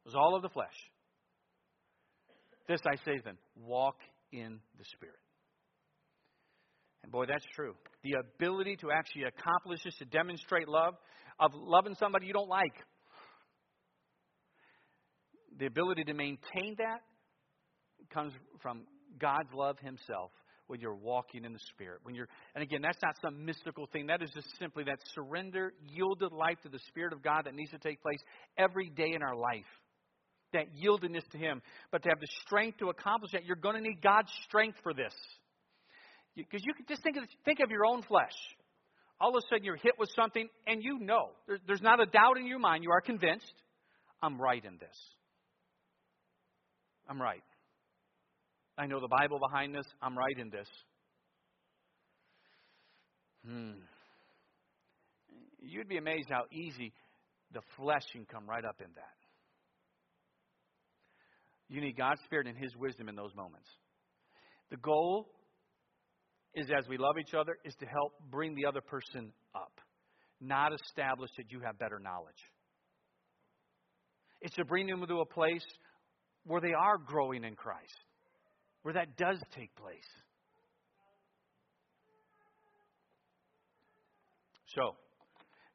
It 0.06 0.10
was 0.10 0.16
all 0.16 0.36
of 0.36 0.44
the 0.44 0.50
flesh. 0.50 0.76
This 2.68 2.82
I 2.86 2.96
say 3.06 3.20
then 3.24 3.38
walk 3.56 3.98
in 4.32 4.60
the 4.78 4.86
Spirit. 4.96 5.20
And 7.04 7.12
boy, 7.12 7.26
that's 7.28 7.46
true. 7.56 7.76
The 8.04 8.14
ability 8.14 8.78
to 8.78 8.92
actually 8.92 9.24
accomplish 9.24 9.84
this, 9.84 9.96
to 9.98 10.06
demonstrate 10.06 10.68
love, 10.68 10.96
of 11.40 11.52
loving 11.54 11.96
somebody 12.00 12.26
you 12.26 12.34
don't 12.34 12.50
like, 12.50 12.74
the 15.60 15.68
ability 15.68 16.04
to 16.06 16.14
maintain 16.14 16.76
that 16.80 17.02
comes 18.12 18.34
from 18.62 18.82
God's 19.20 19.54
love 19.54 19.78
Himself 19.80 20.32
when 20.68 20.80
you're 20.80 20.96
walking 20.96 21.46
in 21.46 21.54
the 21.54 21.60
Spirit. 21.74 22.00
When 22.04 22.16
you're, 22.16 22.28
and 22.56 22.64
again, 22.64 22.82
that's 22.82 22.98
not 23.04 23.16
some 23.22 23.46
mystical 23.46 23.88
thing. 23.94 24.08
That 24.08 24.22
is 24.22 24.32
just 24.34 24.48
simply 24.58 24.84
that 24.86 24.98
surrender, 25.14 25.74
yielded 25.94 26.32
life 26.32 26.58
to 26.64 26.70
the 26.70 26.80
Spirit 26.88 27.14
of 27.14 27.22
God 27.22 27.46
that 27.46 27.54
needs 27.54 27.72
to 27.72 27.78
take 27.78 28.02
place 28.02 28.20
every 28.58 28.90
day 28.90 29.14
in 29.14 29.22
our 29.22 29.36
life. 29.36 29.66
That 30.56 30.68
yieldedness 30.76 31.30
to 31.32 31.38
Him. 31.38 31.62
But 31.92 32.04
to 32.04 32.10
have 32.10 32.20
the 32.20 32.28
strength 32.46 32.80
to 32.80 32.90
accomplish 32.90 33.34
that, 33.34 33.46
you're 33.46 33.58
going 33.58 33.76
to 33.76 33.82
need 33.82 34.02
God's 34.02 34.32
strength 34.48 34.78
for 34.82 34.94
this. 34.94 35.14
Because 36.36 36.62
you, 36.64 36.70
you 36.70 36.74
can 36.74 36.86
just 36.88 37.04
think 37.04 37.18
of, 37.18 37.24
think 37.44 37.60
of 37.60 37.70
your 37.70 37.86
own 37.86 38.02
flesh. 38.04 38.34
All 39.20 39.30
of 39.30 39.36
a 39.36 39.42
sudden, 39.50 39.64
you're 39.64 39.78
hit 39.78 39.94
with 39.98 40.10
something, 40.16 40.48
and 40.68 40.84
you 40.84 41.00
know, 41.00 41.30
there, 41.48 41.58
there's 41.68 41.82
not 41.82 42.02
a 42.02 42.06
doubt 42.06 42.38
in 42.38 42.48
your 42.48 42.60
mind. 42.60 42.84
You 42.84 42.92
are 42.92 43.02
convinced, 43.02 43.54
I'm 44.22 44.40
right 44.40 44.64
in 44.64 44.78
this. 44.78 44.98
I'm 47.10 47.22
right. 47.22 47.44
I 48.78 48.88
know 48.88 49.00
the 49.00 49.08
Bible 49.08 49.40
behind 49.40 49.74
this. 49.74 49.86
I'm 50.02 50.18
right 50.18 50.38
in 50.38 50.50
this. 50.50 50.68
Hmm. 53.48 53.72
You'd 55.62 55.88
be 55.88 55.98
amazed 55.98 56.30
how 56.30 56.44
easy 56.52 56.92
the 57.54 57.62
flesh 57.78 58.04
can 58.12 58.26
come 58.26 58.48
right 58.48 58.66
up 58.66 58.78
in 58.80 58.92
that. 58.96 59.25
You 61.70 61.82
need 61.82 61.98
God's 61.98 62.22
Spirit 62.26 62.48
and 62.48 62.58
His 62.58 62.76
wisdom 62.76 63.10
in 63.10 63.16
those 63.16 63.36
moments. 63.36 63.68
The 64.70 64.78
goal 64.78 65.30
is 66.54 66.68
as 66.76 66.88
we 66.88 66.98
love 66.98 67.16
each 67.20 67.34
other 67.34 67.58
is 67.66 67.74
to 67.80 67.86
help 67.86 68.14
bring 68.32 68.56
the 68.56 68.66
other 68.66 68.82
person 68.82 69.32
up, 69.56 69.80
not 70.40 70.72
establish 70.74 71.30
that 71.38 71.52
you 71.52 71.60
have 71.60 71.78
better 71.78 72.00
knowledge. 72.00 72.34
It's 74.42 74.56
to 74.56 74.66
bring 74.66 74.88
them 74.88 75.06
to 75.08 75.20
a 75.20 75.26
place 75.26 75.66
where 76.46 76.62
they 76.62 76.74
are 76.74 76.98
growing 76.98 77.44
in 77.44 77.56
Christ, 77.56 77.94
where 78.84 78.94
that 78.94 79.18
does 79.18 79.40
take 79.56 79.76
place. 79.76 79.98
So, 84.76 84.96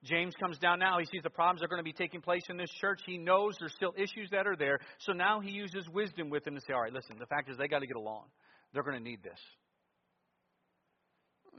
James 0.05 0.35
comes 0.41 0.59
down 0.59 0.79
now. 0.79 0.99
He 0.99 1.05
sees 1.07 1.23
the 1.23 1.31
problems 1.31 1.61
that 1.61 1.67
are 1.67 1.69
going 1.69 1.81
to 1.81 1.85
be 1.85 1.93
taking 1.93 2.23
place 2.23 2.43
in 2.49 2.57
this 2.57 2.71
church. 2.81 3.01
He 3.05 3.19
knows 3.19 3.57
there's 3.59 3.75
still 3.75 3.93
issues 3.97 4.31
that 4.31 4.47
are 4.47 4.57
there. 4.57 4.79
So 5.01 5.13
now 5.13 5.41
he 5.41 5.51
uses 5.51 5.87
wisdom 5.93 6.31
with 6.31 6.45
them 6.45 6.55
to 6.55 6.61
say, 6.61 6.73
all 6.73 6.81
right, 6.81 6.93
listen, 6.93 7.17
the 7.19 7.27
fact 7.27 7.51
is 7.51 7.59
they 7.59 7.69
got 7.69 7.81
to 7.81 7.87
get 7.87 7.97
along. 7.97 8.25
They're 8.73 8.83
going 8.83 8.97
to 8.97 9.03
need 9.03 9.23
this. 9.23 9.39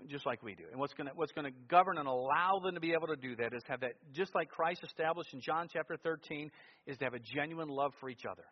Just 0.09 0.25
like 0.25 0.41
we 0.41 0.55
do. 0.55 0.63
And 0.71 0.79
what's 0.79 0.93
going, 0.93 1.07
to, 1.07 1.13
what's 1.13 1.31
going 1.33 1.45
to 1.45 1.57
govern 1.69 1.99
and 1.99 2.07
allow 2.07 2.59
them 2.63 2.73
to 2.73 2.81
be 2.81 2.93
able 2.93 3.07
to 3.07 3.15
do 3.15 3.35
that 3.35 3.53
is 3.53 3.61
have 3.67 3.81
that, 3.81 3.93
just 4.13 4.33
like 4.33 4.49
Christ 4.49 4.81
established 4.83 5.31
in 5.33 5.41
John 5.41 5.67
chapter 5.71 5.95
13, 6.01 6.49
is 6.87 6.97
to 6.97 7.03
have 7.03 7.13
a 7.13 7.19
genuine 7.19 7.69
love 7.69 7.93
for 7.99 8.09
each 8.09 8.25
other 8.29 8.43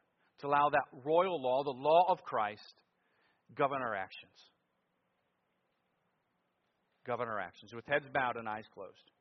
to 0.42 0.48
allow 0.48 0.70
that 0.70 0.86
royal 1.04 1.42
law, 1.42 1.64
the 1.64 1.72
law 1.72 2.06
of 2.10 2.22
Christ, 2.24 2.62
govern 3.58 3.82
our 3.82 3.96
actions. 3.96 4.32
Govern 7.06 7.28
our 7.28 7.40
actions 7.40 7.74
with 7.74 7.86
heads 7.88 8.06
bowed 8.14 8.36
and 8.36 8.48
eyes 8.48 8.66
closed. 8.74 9.12